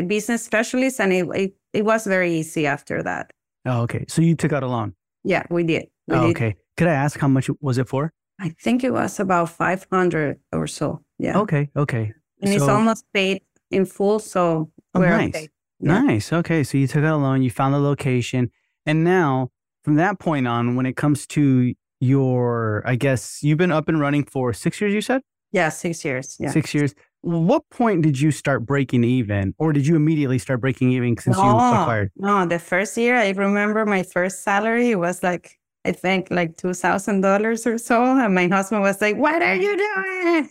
business 0.08 0.44
specialist, 0.44 1.00
and 1.00 1.12
it, 1.12 1.24
it, 1.42 1.50
it 1.72 1.84
was 1.84 2.04
very 2.06 2.32
easy 2.40 2.66
after 2.66 3.02
that. 3.04 3.30
oh, 3.64 3.82
okay, 3.82 4.04
so 4.08 4.20
you 4.22 4.34
took 4.34 4.52
out 4.52 4.64
a 4.64 4.66
loan. 4.66 4.92
Yeah, 5.24 5.44
we 5.48 5.62
did. 5.62 5.84
We 6.08 6.16
Oh, 6.16 6.26
did. 6.26 6.30
okay, 6.36 6.56
could 6.76 6.88
I 6.88 6.94
ask 7.04 7.20
how 7.20 7.28
much 7.28 7.48
was 7.60 7.78
it 7.78 7.86
for? 7.88 8.10
I 8.40 8.48
think 8.64 8.82
it 8.82 8.90
was 8.92 9.20
about 9.20 9.50
500 9.50 10.40
or 10.52 10.66
so. 10.66 11.02
Yeah. 11.18 11.38
Okay, 11.42 11.70
okay, 11.76 12.12
and 12.42 12.52
it's 12.52 12.62
almost 12.68 13.04
paid 13.14 13.42
in 13.70 13.84
full. 13.86 14.18
So 14.18 14.70
Oh, 14.94 15.00
we're 15.00 15.08
nice. 15.08 15.28
okay. 15.30 15.48
Yeah. 15.80 16.02
Nice. 16.02 16.32
Okay. 16.32 16.62
So 16.64 16.76
you 16.78 16.86
took 16.86 17.02
out 17.04 17.14
a 17.14 17.16
loan, 17.16 17.42
you 17.42 17.50
found 17.50 17.72
the 17.74 17.78
location. 17.78 18.50
And 18.84 19.04
now 19.04 19.50
from 19.84 19.96
that 19.96 20.18
point 20.18 20.46
on, 20.46 20.76
when 20.76 20.86
it 20.86 20.96
comes 20.96 21.26
to 21.28 21.74
your, 22.00 22.82
I 22.86 22.96
guess 22.96 23.42
you've 23.42 23.58
been 23.58 23.72
up 23.72 23.88
and 23.88 23.98
running 24.00 24.24
for 24.24 24.52
six 24.52 24.80
years, 24.80 24.92
you 24.92 25.00
said? 25.00 25.22
Yeah, 25.52 25.68
six 25.70 26.04
years. 26.04 26.36
Yeah. 26.40 26.50
Six 26.50 26.74
years. 26.74 26.94
What 27.20 27.62
point 27.70 28.02
did 28.02 28.20
you 28.20 28.30
start 28.32 28.66
breaking 28.66 29.04
even? 29.04 29.54
Or 29.58 29.72
did 29.72 29.86
you 29.86 29.94
immediately 29.96 30.38
start 30.38 30.60
breaking 30.60 30.90
even 30.92 31.16
since 31.18 31.36
you 31.36 31.42
acquired? 31.42 32.10
No, 32.16 32.44
the 32.46 32.58
first 32.58 32.96
year 32.96 33.16
I 33.16 33.30
remember 33.30 33.86
my 33.86 34.02
first 34.02 34.42
salary 34.42 34.94
was 34.96 35.22
like 35.22 35.58
I 35.84 35.92
think 35.92 36.28
like 36.30 36.56
two 36.56 36.74
thousand 36.74 37.22
dollars 37.22 37.66
or 37.66 37.76
so, 37.78 38.02
and 38.04 38.34
my 38.34 38.46
husband 38.48 38.82
was 38.82 39.00
like, 39.00 39.16
"What 39.16 39.42
are 39.42 39.56
you 39.56 39.76
doing? 39.76 40.50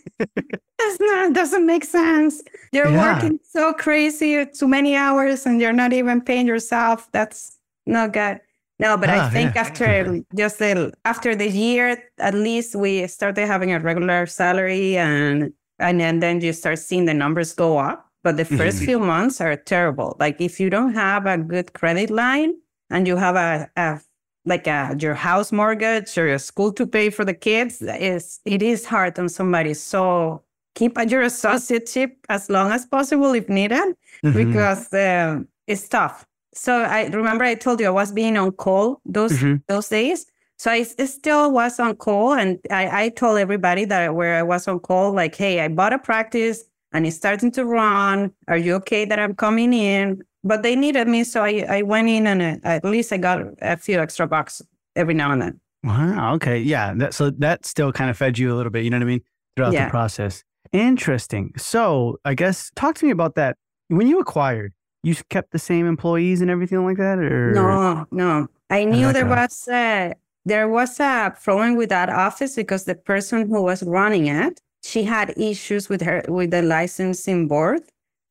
It's 0.80 1.00
not 1.00 1.32
doesn't 1.32 1.64
make 1.66 1.84
sense. 1.84 2.42
You're 2.72 2.90
Yeah. 2.90 3.14
working 3.14 3.38
so 3.44 3.72
crazy, 3.72 4.44
too 4.46 4.68
many 4.68 4.96
hours, 4.96 5.46
and 5.46 5.60
you're 5.60 5.72
not 5.72 5.92
even 5.92 6.20
paying 6.20 6.46
yourself. 6.46 7.08
That's 7.12 7.58
not 7.86 8.12
good." 8.12 8.40
No, 8.78 8.96
but 8.96 9.10
Ah, 9.10 9.26
I 9.28 9.30
think 9.30 9.54
yeah. 9.54 9.60
after 9.62 10.20
just 10.36 10.58
the, 10.58 10.92
after 11.04 11.36
the 11.36 11.48
year, 11.48 12.02
at 12.18 12.34
least 12.34 12.74
we 12.74 13.06
started 13.06 13.46
having 13.46 13.72
a 13.72 13.78
regular 13.80 14.26
salary, 14.26 14.96
and 14.98 15.52
and 15.78 16.00
then, 16.00 16.20
then 16.20 16.40
you 16.40 16.52
start 16.52 16.78
seeing 16.78 17.06
the 17.06 17.14
numbers 17.14 17.54
go 17.54 17.78
up. 17.78 18.06
But 18.24 18.36
the 18.36 18.44
1st 18.44 18.82
Mhm. 18.82 18.84
few 18.84 18.98
months 19.00 19.40
are 19.40 19.56
terrible. 19.56 20.16
Like 20.20 20.40
if 20.40 20.60
you 20.60 20.68
don't 20.70 20.94
have 20.94 21.26
a 21.26 21.38
good 21.38 21.72
credit 21.74 22.10
line 22.10 22.54
and 22.90 23.06
you 23.08 23.16
have 23.16 23.34
a, 23.36 23.68
a 23.76 24.00
like 24.44 24.66
a, 24.66 24.96
your 24.98 25.14
house 25.14 25.52
mortgage 25.52 26.16
or 26.18 26.26
your 26.26 26.38
school 26.38 26.72
to 26.72 26.86
pay 26.86 27.10
for 27.10 27.24
the 27.24 27.34
kids, 27.34 27.80
is 27.82 28.40
it 28.44 28.62
is 28.62 28.84
hard 28.84 29.18
on 29.18 29.28
somebody. 29.28 29.74
So 29.74 30.42
keep 30.74 30.98
at 30.98 31.10
your 31.10 31.22
associateship 31.22 32.12
as 32.28 32.48
long 32.50 32.72
as 32.72 32.86
possible 32.86 33.32
if 33.34 33.48
needed, 33.48 33.94
Mhm. 34.24 34.34
because 34.34 34.92
uh, 34.92 35.40
it's 35.66 35.88
tough. 35.88 36.26
So 36.54 36.72
I 36.82 37.06
remember 37.06 37.44
I 37.44 37.54
told 37.54 37.80
you 37.80 37.86
I 37.86 37.90
was 37.90 38.12
being 38.12 38.36
on 38.36 38.52
call 38.52 39.00
those 39.04 39.32
Mhm. 39.38 39.62
those 39.68 39.88
days. 39.88 40.26
So 40.58 40.70
I 40.70 40.82
still 40.84 41.50
was 41.50 41.80
on 41.80 41.96
call, 41.96 42.34
and 42.34 42.58
I, 42.70 43.04
I 43.04 43.08
told 43.08 43.38
everybody 43.38 43.84
that 43.86 44.14
where 44.14 44.36
I 44.38 44.42
was 44.42 44.68
on 44.68 44.78
call, 44.80 45.12
like, 45.12 45.34
hey, 45.34 45.60
I 45.60 45.68
bought 45.68 45.92
a 45.92 45.98
practice 45.98 46.62
and 46.92 47.04
it's 47.06 47.16
starting 47.16 47.50
to 47.52 47.64
run. 47.64 48.30
Are 48.48 48.58
you 48.58 48.74
okay 48.76 49.04
that 49.06 49.18
I'm 49.18 49.34
coming 49.34 49.72
in? 49.72 50.22
But 50.44 50.62
they 50.62 50.74
needed 50.74 51.06
me, 51.08 51.24
so 51.24 51.44
I, 51.44 51.64
I 51.68 51.82
went 51.82 52.08
in 52.08 52.26
and 52.26 52.42
uh, 52.42 52.68
at 52.68 52.84
least 52.84 53.12
I 53.12 53.16
got 53.16 53.40
a 53.60 53.76
few 53.76 54.00
extra 54.00 54.26
bucks 54.26 54.60
every 54.96 55.14
now 55.14 55.30
and 55.32 55.40
then. 55.42 55.60
Wow. 55.84 56.34
Okay. 56.34 56.58
Yeah. 56.58 56.94
That, 56.96 57.14
so 57.14 57.30
that 57.30 57.64
still 57.66 57.92
kind 57.92 58.10
of 58.10 58.16
fed 58.16 58.38
you 58.38 58.52
a 58.52 58.56
little 58.56 58.70
bit. 58.70 58.84
You 58.84 58.90
know 58.90 58.98
what 58.98 59.04
I 59.04 59.06
mean? 59.06 59.20
Throughout 59.56 59.72
Yeah. 59.72 59.84
the 59.86 59.90
process. 59.90 60.42
Interesting. 60.72 61.52
So 61.56 62.18
I 62.24 62.34
guess 62.34 62.70
talk 62.76 62.96
to 62.96 63.04
me 63.04 63.10
about 63.12 63.34
that. 63.36 63.56
When 63.88 64.06
you 64.06 64.18
acquired, 64.18 64.72
you 65.02 65.14
kept 65.30 65.52
the 65.52 65.58
same 65.58 65.86
employees 65.86 66.40
and 66.40 66.50
everything 66.50 66.84
like 66.84 66.96
that, 66.96 67.18
or 67.18 67.52
No, 67.52 68.06
no. 68.10 68.48
I 68.70 68.84
knew 68.84 69.12
there 69.12 69.26
was 69.26 69.68
a, 69.68 70.14
there 70.44 70.68
was 70.68 70.98
a 70.98 71.34
problem 71.42 71.76
with 71.76 71.88
that 71.90 72.08
office 72.08 72.54
because 72.56 72.84
the 72.84 72.94
person 72.94 73.48
who 73.48 73.62
was 73.62 73.82
running 73.82 74.26
it, 74.26 74.60
she 74.82 75.02
had 75.04 75.34
issues 75.36 75.88
with 75.88 76.00
her 76.02 76.22
with 76.28 76.50
the 76.52 76.62
licensing 76.62 77.48
board. 77.48 77.82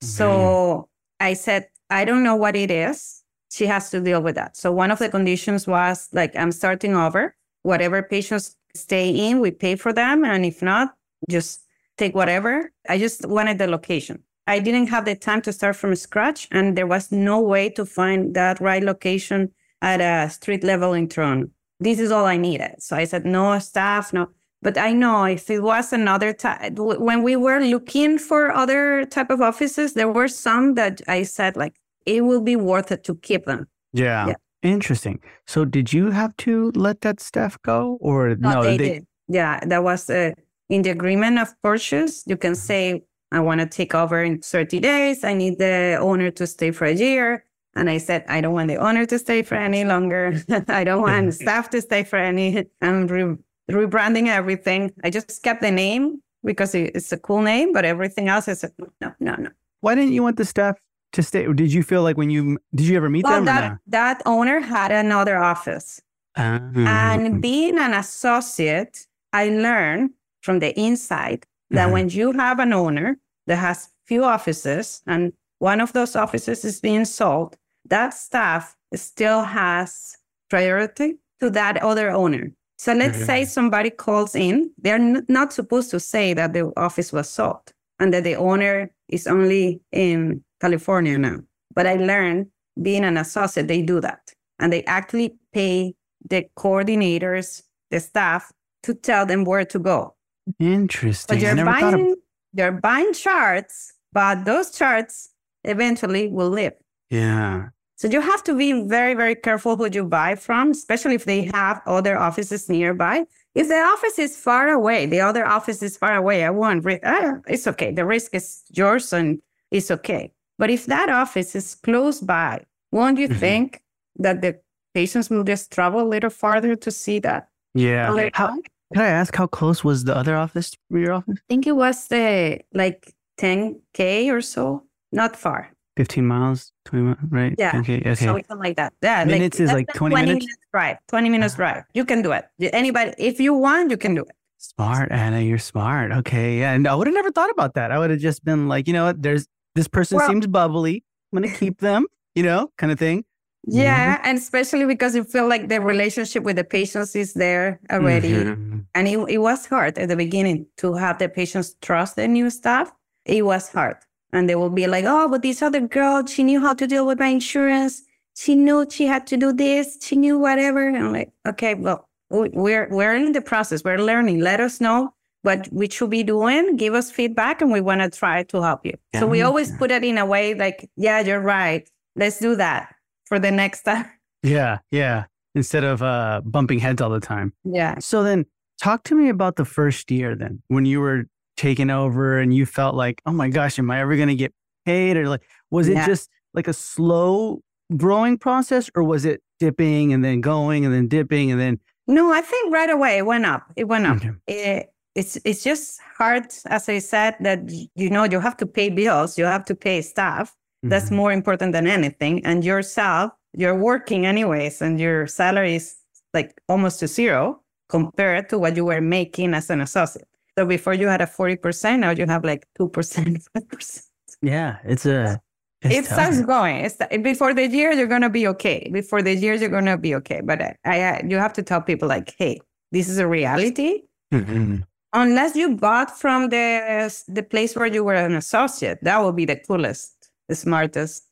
So 0.02 0.90
I 1.20 1.34
said, 1.34 1.68
I 1.92 2.06
don't 2.06 2.24
know 2.24 2.36
what 2.36 2.56
it 2.56 2.72
is. 2.72 3.24
She 3.52 3.66
has 3.68 3.90
to 3.92 4.00
deal 4.00 4.22
with 4.22 4.36
that. 4.36 4.56
So 4.56 4.72
one 4.72 4.92
of 4.92 5.00
the 5.00 5.10
conditions 5.10 5.68
was 5.68 6.08
like, 6.14 6.36
I'm 6.36 6.52
starting 6.52 6.96
over. 6.96 7.36
Whatever 7.64 8.02
patients 8.02 8.56
stay 8.74 9.10
in, 9.10 9.42
we 9.42 9.52
pay 9.52 9.76
for 9.76 9.92
them, 9.94 10.24
and 10.24 10.46
if 10.46 10.62
not, 10.62 10.96
just 11.30 11.66
take 11.98 12.16
whatever. 12.16 12.72
I 12.88 12.98
just 12.98 13.26
wanted 13.28 13.58
the 13.58 13.68
location. 13.68 14.24
I 14.48 14.60
didn't 14.60 14.88
have 14.88 15.06
the 15.06 15.16
time 15.16 15.42
to 15.44 15.54
start 15.54 15.76
from 15.76 15.96
scratch, 15.96 16.48
and 16.52 16.78
there 16.78 16.88
was 16.88 17.12
no 17.12 17.40
way 17.40 17.70
to 17.72 17.86
find 17.86 18.34
that 18.36 18.60
right 18.60 18.82
location 18.82 19.52
at 19.82 20.00
a 20.00 20.30
street 20.30 20.64
level 20.64 20.94
in 20.94 21.10
Toronto. 21.10 21.50
This 21.80 22.00
is 22.00 22.12
all 22.12 22.26
I 22.26 22.38
needed. 22.38 22.76
So 22.80 22.96
I 22.96 23.06
said, 23.06 23.26
no 23.26 23.60
staff, 23.60 24.14
no. 24.14 24.30
But 24.62 24.78
I 24.78 24.94
know 24.94 25.26
if 25.26 25.50
it 25.50 25.62
was 25.62 25.92
another 25.92 26.34
time, 26.34 26.76
when 26.76 27.24
we 27.24 27.36
were 27.36 27.60
looking 27.60 28.20
for 28.20 28.52
other 28.52 29.06
type 29.06 29.32
of 29.32 29.42
offices, 29.42 29.94
there 29.94 30.12
were 30.12 30.28
some 30.28 30.76
that 30.76 31.02
I 31.08 31.24
said 31.24 31.58
like 31.58 31.81
it 32.06 32.22
will 32.22 32.42
be 32.42 32.56
worth 32.56 32.92
it 32.92 33.04
to 33.06 33.16
keep 33.16 33.46
them. 33.46 33.68
yeah. 33.94 34.28
Yeah. 34.28 34.36
Interesting. 34.64 35.20
So 35.48 35.66
did 35.66 35.92
you 35.92 36.12
have 36.12 36.38
to 36.38 36.72
let 36.76 37.02
that 37.02 37.20
staff 37.20 37.60
go, 37.64 37.98
or 38.00 38.36
no? 38.36 38.62
they, 38.62 38.78
did. 38.78 39.08
Yeah, 39.28 39.60
that 39.66 39.84
was 39.84 40.08
uh, 40.10 40.34
in 40.70 40.84
the 40.84 40.92
agreement 40.92 41.40
of 41.40 41.50
purchase. 41.64 42.24
You 42.28 42.38
can 42.38 42.54
say, 42.54 43.04
I 43.32 43.40
want 43.40 43.62
to 43.62 43.66
take 43.66 43.96
over 43.96 44.22
in 44.22 44.40
30 44.40 44.80
days. 44.80 45.24
I 45.24 45.34
need 45.34 45.58
the 45.58 45.98
owner 46.00 46.30
to 46.32 46.46
stay 46.46 46.72
for 46.72 46.86
a 46.86 46.94
year. 46.94 47.46
And 47.76 47.90
I 47.90 47.98
said, 47.98 48.26
I 48.28 48.42
don't 48.42 48.54
want 48.54 48.68
the 48.68 48.76
owner 48.76 49.06
to 49.06 49.18
stay 49.18 49.42
for 49.42 49.56
any 49.56 49.86
longer. 49.86 50.40
I 50.68 50.84
don't 50.84 51.02
want 51.02 51.34
staff 51.34 51.70
to 51.72 51.82
stay 51.82 52.04
for 52.04 52.18
any. 52.18 52.66
I'm 52.82 53.08
re- 53.08 53.38
rebranding 53.70 54.28
everything. 54.28 54.92
I 55.04 55.10
just 55.10 55.42
kept 55.42 55.62
the 55.62 55.72
name 55.72 56.22
because 56.44 56.76
it's 56.76 57.12
a 57.12 57.18
cool 57.18 57.42
name, 57.42 57.72
but 57.72 57.86
everything 57.86 58.28
else 58.28 58.48
I 58.48 58.54
said, 58.54 58.72
no, 59.00 59.14
no, 59.20 59.36
no. 59.36 59.50
Why 59.80 59.96
didn't 59.96 60.14
you 60.14 60.24
want 60.24 60.38
the 60.38 60.46
staff 60.46 60.78
to 61.14 61.24
stay? 61.24 61.46
Or 61.46 61.54
did 61.54 61.72
you 61.74 61.84
feel 61.84 62.04
like 62.04 62.18
when 62.18 62.30
you 62.30 62.58
did 62.74 62.86
you 62.88 62.96
ever 62.98 63.10
meet 63.10 63.24
Well, 63.26 63.36
them? 63.44 63.46
that, 63.46 63.78
that 63.88 64.22
owner 64.26 64.60
had 64.60 64.92
another 64.92 65.38
office. 65.38 66.02
And 66.36 67.42
being 67.42 67.78
an 67.78 67.94
associate, 67.94 69.08
I 69.34 69.50
learned 69.50 70.12
from 70.42 70.60
the 70.60 70.78
inside 70.80 71.46
that 71.72 71.88
Mhm. 71.90 71.92
when 71.92 72.10
you 72.10 72.32
have 72.34 72.60
an 72.60 72.74
owner 72.74 73.18
that 73.48 73.58
has 73.58 73.90
few 74.06 74.24
offices 74.24 75.02
and 75.08 75.34
one 75.60 75.80
of 75.82 75.94
those 75.94 76.16
offices 76.16 76.66
is 76.66 76.80
being 76.82 77.06
sold, 77.06 77.58
that 77.90 78.14
staff 78.14 78.76
still 78.96 79.44
has 79.44 80.18
priority 80.50 81.18
to 81.40 81.50
that 81.50 81.78
other 81.84 82.10
owner. 82.12 82.52
So 82.78 82.94
let's 82.94 83.24
say 83.26 83.46
somebody 83.46 83.90
calls 83.92 84.34
in, 84.36 84.72
they're 84.78 84.96
n- 84.96 85.26
not 85.30 85.54
supposed 85.54 85.92
to 85.92 86.00
say 86.00 86.34
that 86.34 86.54
the 86.54 86.72
office 86.78 87.14
was 87.14 87.30
sold 87.30 87.72
and 88.00 88.12
that 88.14 88.24
the 88.24 88.36
owner 88.36 88.90
is 89.08 89.28
only 89.28 89.82
in 89.92 90.44
California 90.62 91.18
now. 91.18 91.40
But 91.74 91.88
I 91.88 91.96
learned 91.96 92.48
being 92.82 93.04
an 93.04 93.18
associate, 93.18 93.68
they 93.68 93.82
do 93.82 94.00
that. 94.02 94.32
And 94.60 94.72
they 94.72 94.84
actually 94.86 95.36
pay 95.54 95.96
the 96.30 96.46
coordinators, 96.58 97.64
the 97.90 98.00
staff, 98.00 98.52
to 98.84 98.94
tell 98.94 99.26
them 99.26 99.44
where 99.44 99.66
to 99.66 99.80
go. 99.80 100.16
Interesting. 100.60 101.40
But 101.40 101.56
never 101.56 101.72
thought 101.72 101.94
of- 101.94 102.00
buying, 102.00 102.16
you're 102.54 102.72
buying 102.72 103.14
charts, 103.14 103.94
but 104.14 104.46
those 104.46 104.72
charts 104.72 105.30
eventually 105.64 106.28
will 106.28 106.50
live. 106.50 106.74
yeah. 107.10 107.70
So 107.96 108.08
you 108.08 108.20
have 108.20 108.44
to 108.46 108.56
be 108.58 108.70
very, 108.88 109.14
very 109.14 109.36
careful 109.36 109.76
who 109.76 109.88
you 109.88 110.04
buy 110.04 110.34
from, 110.34 110.72
especially 110.72 111.14
if 111.14 111.26
they 111.26 111.44
have 111.54 111.84
other 111.86 112.18
offices 112.18 112.68
nearby. 112.68 113.26
If 113.54 113.68
the 113.68 113.80
office 113.80 114.18
is 114.18 114.36
far 114.36 114.70
away, 114.70 115.06
the 115.06 115.22
other 115.22 115.46
office 115.46 115.84
is 115.84 115.98
far 115.98 116.16
away, 116.16 116.44
I 116.44 116.50
won't. 116.50 116.84
Ri- 116.84 117.00
ah, 117.04 117.34
it's 117.48 117.68
okay. 117.68 117.92
The 117.92 118.04
risk 118.04 118.34
is 118.34 118.64
yours 118.72 119.14
and 119.14 119.40
it's 119.70 119.92
okay. 119.92 120.32
But 120.62 120.70
if 120.70 120.86
that 120.86 121.10
office 121.10 121.56
is 121.56 121.74
close 121.74 122.22
by, 122.22 122.54
won't 122.92 123.18
you 123.18 123.28
Mhm. 123.30 123.40
think 123.46 123.82
that 124.26 124.42
the 124.44 124.52
patients 124.94 125.28
will 125.32 125.44
just 125.44 125.72
travel 125.72 126.00
a 126.02 126.10
little 126.16 126.30
farther 126.30 126.76
to 126.86 126.92
see 126.92 127.18
that? 127.28 127.50
Yeah. 127.74 128.30
How. 128.34 128.50
Can 128.94 129.02
I 129.02 129.08
ask 129.22 129.36
how 129.36 129.48
close 129.48 129.80
was 129.84 130.04
the 130.04 130.16
other 130.16 130.36
office 130.36 130.68
to 130.72 130.78
your 131.00 131.14
office? 131.14 131.38
I 131.40 131.42
think 131.50 131.66
it 131.66 131.76
was 131.84 132.08
the 132.10 132.60
like 132.82 133.12
10K 133.38 134.30
or 134.30 134.42
so, 134.42 134.84
not 135.12 135.36
far. 135.36 135.70
15 135.98 136.28
miles, 136.28 136.72
20 136.86 137.06
miles, 137.06 137.18
right? 137.32 137.56
Yeah. 137.58 137.80
Okay. 137.80 138.00
Okay. 138.06 138.14
Something 138.16 138.60
like 138.66 138.76
that. 138.76 138.94
Yeah. 139.02 139.26
Minutes 139.26 139.60
is 139.60 139.72
like 139.74 139.88
than 139.88 139.96
20 139.96 140.16
minutes? 140.16 140.46
drive. 140.72 140.98
20 141.08 141.30
minutes 141.30 141.56
drive. 141.56 141.84
You 141.96 142.06
can 142.06 142.22
do 142.22 142.32
it. 142.34 142.46
Anybody, 142.82 143.14
if 143.18 143.40
you 143.40 143.54
want, 143.56 143.90
you 143.90 143.98
can 143.98 144.14
do 144.14 144.22
it. 144.30 144.36
Smart, 144.60 145.12
Ana. 145.12 145.40
You're 145.42 145.58
smart. 145.74 146.12
Okay. 146.22 146.60
Yeah. 146.60 146.74
And 146.74 146.88
I 146.88 146.94
would 146.94 147.08
have 147.08 147.16
never 147.16 147.32
thought 147.32 147.50
about 147.50 147.74
that. 147.74 147.92
I 147.92 147.98
would 147.98 148.12
have 148.12 148.20
just 148.20 148.46
been 148.46 148.68
like, 148.68 148.86
you 148.88 148.94
know 148.94 149.06
what? 149.06 149.24
There's 149.24 149.48
this 149.76 149.88
person 149.88 150.18
Well- 150.18 150.28
seems 150.30 150.48
bubbly. 150.48 151.04
I'm 151.34 151.40
going 151.42 151.52
to 151.52 151.58
keep 151.58 151.80
them, 151.80 152.08
you 152.36 152.44
know, 152.44 152.72
kind 152.78 152.92
of 152.92 153.00
thing. 153.00 153.24
Yeah. 153.66 154.20
And 154.24 154.38
especially 154.38 154.86
because 154.86 155.16
you 155.16 155.24
feel 155.24 155.48
like 155.48 155.70
the 155.70 155.80
relationship 155.80 156.44
with 156.44 156.56
the 156.56 156.64
patients 156.64 157.16
is 157.16 157.34
there 157.36 157.80
already. 157.92 158.32
Mhm. 158.34 158.86
And 158.96 159.08
it, 159.08 159.18
it 159.30 159.38
was 159.38 159.66
hard 159.68 159.98
at 159.98 160.10
the 160.10 160.16
beginning 160.16 160.66
to 160.78 160.94
have 160.96 161.20
the 161.20 161.30
patients 161.30 161.76
trust 161.82 162.16
the 162.16 162.28
new 162.28 162.50
staff. 162.50 162.92
It 163.26 163.46
was 163.46 163.70
hard. 163.70 163.98
And 164.34 164.50
they 164.50 164.56
will 164.56 164.72
be 164.72 164.88
like, 164.88 165.06
oh, 165.08 165.30
but 165.30 165.42
this 165.44 165.62
other 165.62 165.82
girl, 165.82 166.26
she 166.26 166.44
knew 166.44 166.60
how 166.60 166.74
to 166.74 166.88
deal 166.88 167.06
with 167.06 167.20
my 167.20 167.28
insurance. 167.28 168.02
She 168.36 168.56
knew 168.56 168.88
she 168.90 169.06
had 169.06 169.28
to 169.28 169.38
do 169.38 169.54
this. 169.54 169.98
She 170.02 170.16
knew 170.16 170.40
whatever. 170.40 170.88
And 170.88 170.98
I'm 170.98 171.14
like, 171.14 171.32
okay, 171.48 171.76
well, 171.76 172.10
we're, 172.30 172.88
we're 172.90 173.14
in 173.16 173.32
the 173.34 173.42
process. 173.42 173.84
We're 173.84 174.00
learning. 174.00 174.40
Let 174.40 174.60
us 174.60 174.82
know 174.82 175.14
what 175.44 175.68
we 175.72 175.90
should 175.90 176.10
be 176.10 176.24
doing. 176.24 176.76
Give 176.78 176.94
us 176.94 177.10
feedback 177.12 177.62
and 177.62 177.72
we 177.72 177.82
want 177.82 178.02
to 178.02 178.10
try 178.10 178.44
to 178.44 178.62
help 178.62 178.86
you. 178.86 178.94
So 179.16 179.26
we 179.28 179.40
Yeah. 179.40 179.46
always 179.46 179.72
put 179.78 179.92
it 179.92 180.04
in 180.04 180.18
a 180.18 180.26
way 180.26 180.54
like, 180.54 180.90
yeah, 180.96 181.20
you're 181.22 181.40
right. 181.42 181.90
Let's 182.16 182.40
do 182.40 182.56
that 182.58 182.94
for 183.26 183.40
the 183.40 183.52
next 183.52 183.82
time. 183.90 184.06
Yeah. 184.44 184.80
Yeah. 184.92 185.26
Instead 185.56 185.84
of 185.84 186.02
uh, 186.02 186.42
bumping 186.46 186.80
heads 186.80 187.02
all 187.02 187.10
the 187.10 187.20
time. 187.20 187.54
Yeah. 187.64 188.00
So 188.00 188.24
then 188.24 188.46
talk 188.82 189.04
to 189.06 189.16
me 189.16 189.30
about 189.30 189.56
the 189.56 189.66
first 189.66 190.10
year 190.12 190.36
then 190.36 190.62
when 190.68 190.86
you 190.86 191.02
were 191.02 191.26
taking 191.58 191.90
over 191.90 192.38
and 192.40 192.54
you 192.54 192.66
felt 192.66 192.96
like, 192.96 193.22
oh 193.26 193.32
my 193.32 193.50
gosh, 193.50 193.78
am 193.80 193.92
I 193.92 194.00
ever 194.02 194.16
going 194.16 194.30
to 194.30 194.36
get 194.36 194.54
paid? 194.86 195.18
Or 195.18 195.28
like, 195.28 195.42
was 195.70 195.88
it 195.88 195.94
Yeah. 195.94 196.06
just 196.08 196.30
like 196.54 196.68
a 196.68 196.74
slow 196.74 197.62
growing 197.98 198.38
process 198.38 198.90
or 198.96 199.04
was 199.04 199.26
it 199.26 199.42
dipping 199.60 200.14
and 200.14 200.24
then 200.24 200.40
going 200.42 200.86
and 200.86 200.94
then 200.94 201.08
dipping 201.08 201.52
and 201.52 201.60
then? 201.60 201.80
No, 202.08 202.32
I 202.34 202.42
think 202.42 202.74
right 202.74 202.90
away 202.90 203.18
it 203.18 203.26
went 203.26 203.46
up. 203.46 203.64
It 203.76 203.88
went 203.88 204.06
up. 204.08 204.18
Okay. 204.18 204.32
it, 204.48 204.91
it's 205.16 205.38
it's 205.44 205.64
just 205.64 206.00
hard, 206.18 206.46
as 206.68 206.88
I 206.90 207.00
said, 207.00 207.36
that 207.42 207.60
you 207.96 208.10
know 208.10 208.24
you 208.24 208.40
have 208.40 208.58
to 208.58 208.66
pay 208.66 208.90
bills, 208.90 209.38
you 209.38 209.46
have 209.46 209.66
to 209.66 209.76
pay 209.76 210.02
staff. 210.02 210.56
That's 210.84 211.10
Mhm. 211.10 211.16
more 211.16 211.32
important 211.32 211.74
than 211.74 211.86
anything. 211.86 212.44
And 212.46 212.64
yourself, 212.66 213.32
you're 213.54 213.76
working 213.78 214.26
anyways, 214.26 214.82
and 214.82 215.00
your 215.00 215.28
salary 215.28 215.76
is 215.76 215.96
like 216.34 216.60
almost 216.68 217.00
to 217.02 217.08
zero 217.08 217.62
compared 217.90 218.50
to 218.50 218.58
what 218.58 218.76
you 218.76 218.86
were 218.86 219.02
making 219.02 219.54
as 219.54 219.70
an 219.70 219.82
associate. 219.82 220.28
So 220.58 220.66
before 220.66 220.94
you 220.96 221.08
had 221.08 221.22
a 221.22 221.28
forty 221.28 221.56
percent, 221.56 222.02
now 222.02 222.12
you 222.12 222.26
have 222.26 222.44
like 222.44 222.66
two 222.78 222.90
percent, 222.90 223.44
five 223.54 223.68
percent. 223.70 224.06
Yeah. 224.42 224.78
It's 224.86 225.06
a, 225.06 225.40
it's 225.84 225.96
It 225.96 226.06
tough. 226.06 226.14
starts 226.14 226.42
going. 226.42 226.78
It's 226.86 226.98
before 227.22 227.54
the 227.54 227.68
year 227.68 227.92
you're 227.92 228.08
gonna 228.08 228.30
be 228.30 228.48
okay. 228.48 228.90
Before 228.92 229.22
the 229.22 229.36
year 229.36 229.54
you're 229.56 229.70
gonna 229.70 229.98
be 229.98 230.16
okay. 230.16 230.42
But 230.44 230.62
I, 230.62 230.76
I 230.86 231.24
you 231.28 231.38
have 231.38 231.54
to 231.54 231.64
tell 231.64 231.82
people 231.82 232.08
like, 232.08 232.34
hey, 232.40 232.60
this 232.92 233.08
is 233.10 233.18
a 233.20 233.28
reality 233.28 234.04
Mhm. 234.34 234.84
Unless 235.14 235.56
you 235.56 235.76
bought 235.76 236.18
from 236.18 236.50
the 236.50 237.12
the 237.28 237.44
place 237.44 237.76
where 237.76 237.88
you 237.88 238.04
were 238.04 238.14
an 238.16 238.34
associate 238.36 239.00
that 239.04 239.22
would 239.24 239.36
be 239.36 239.46
the 239.46 239.56
coolest 239.68 240.30
the 240.50 240.56
smartest 240.56 241.24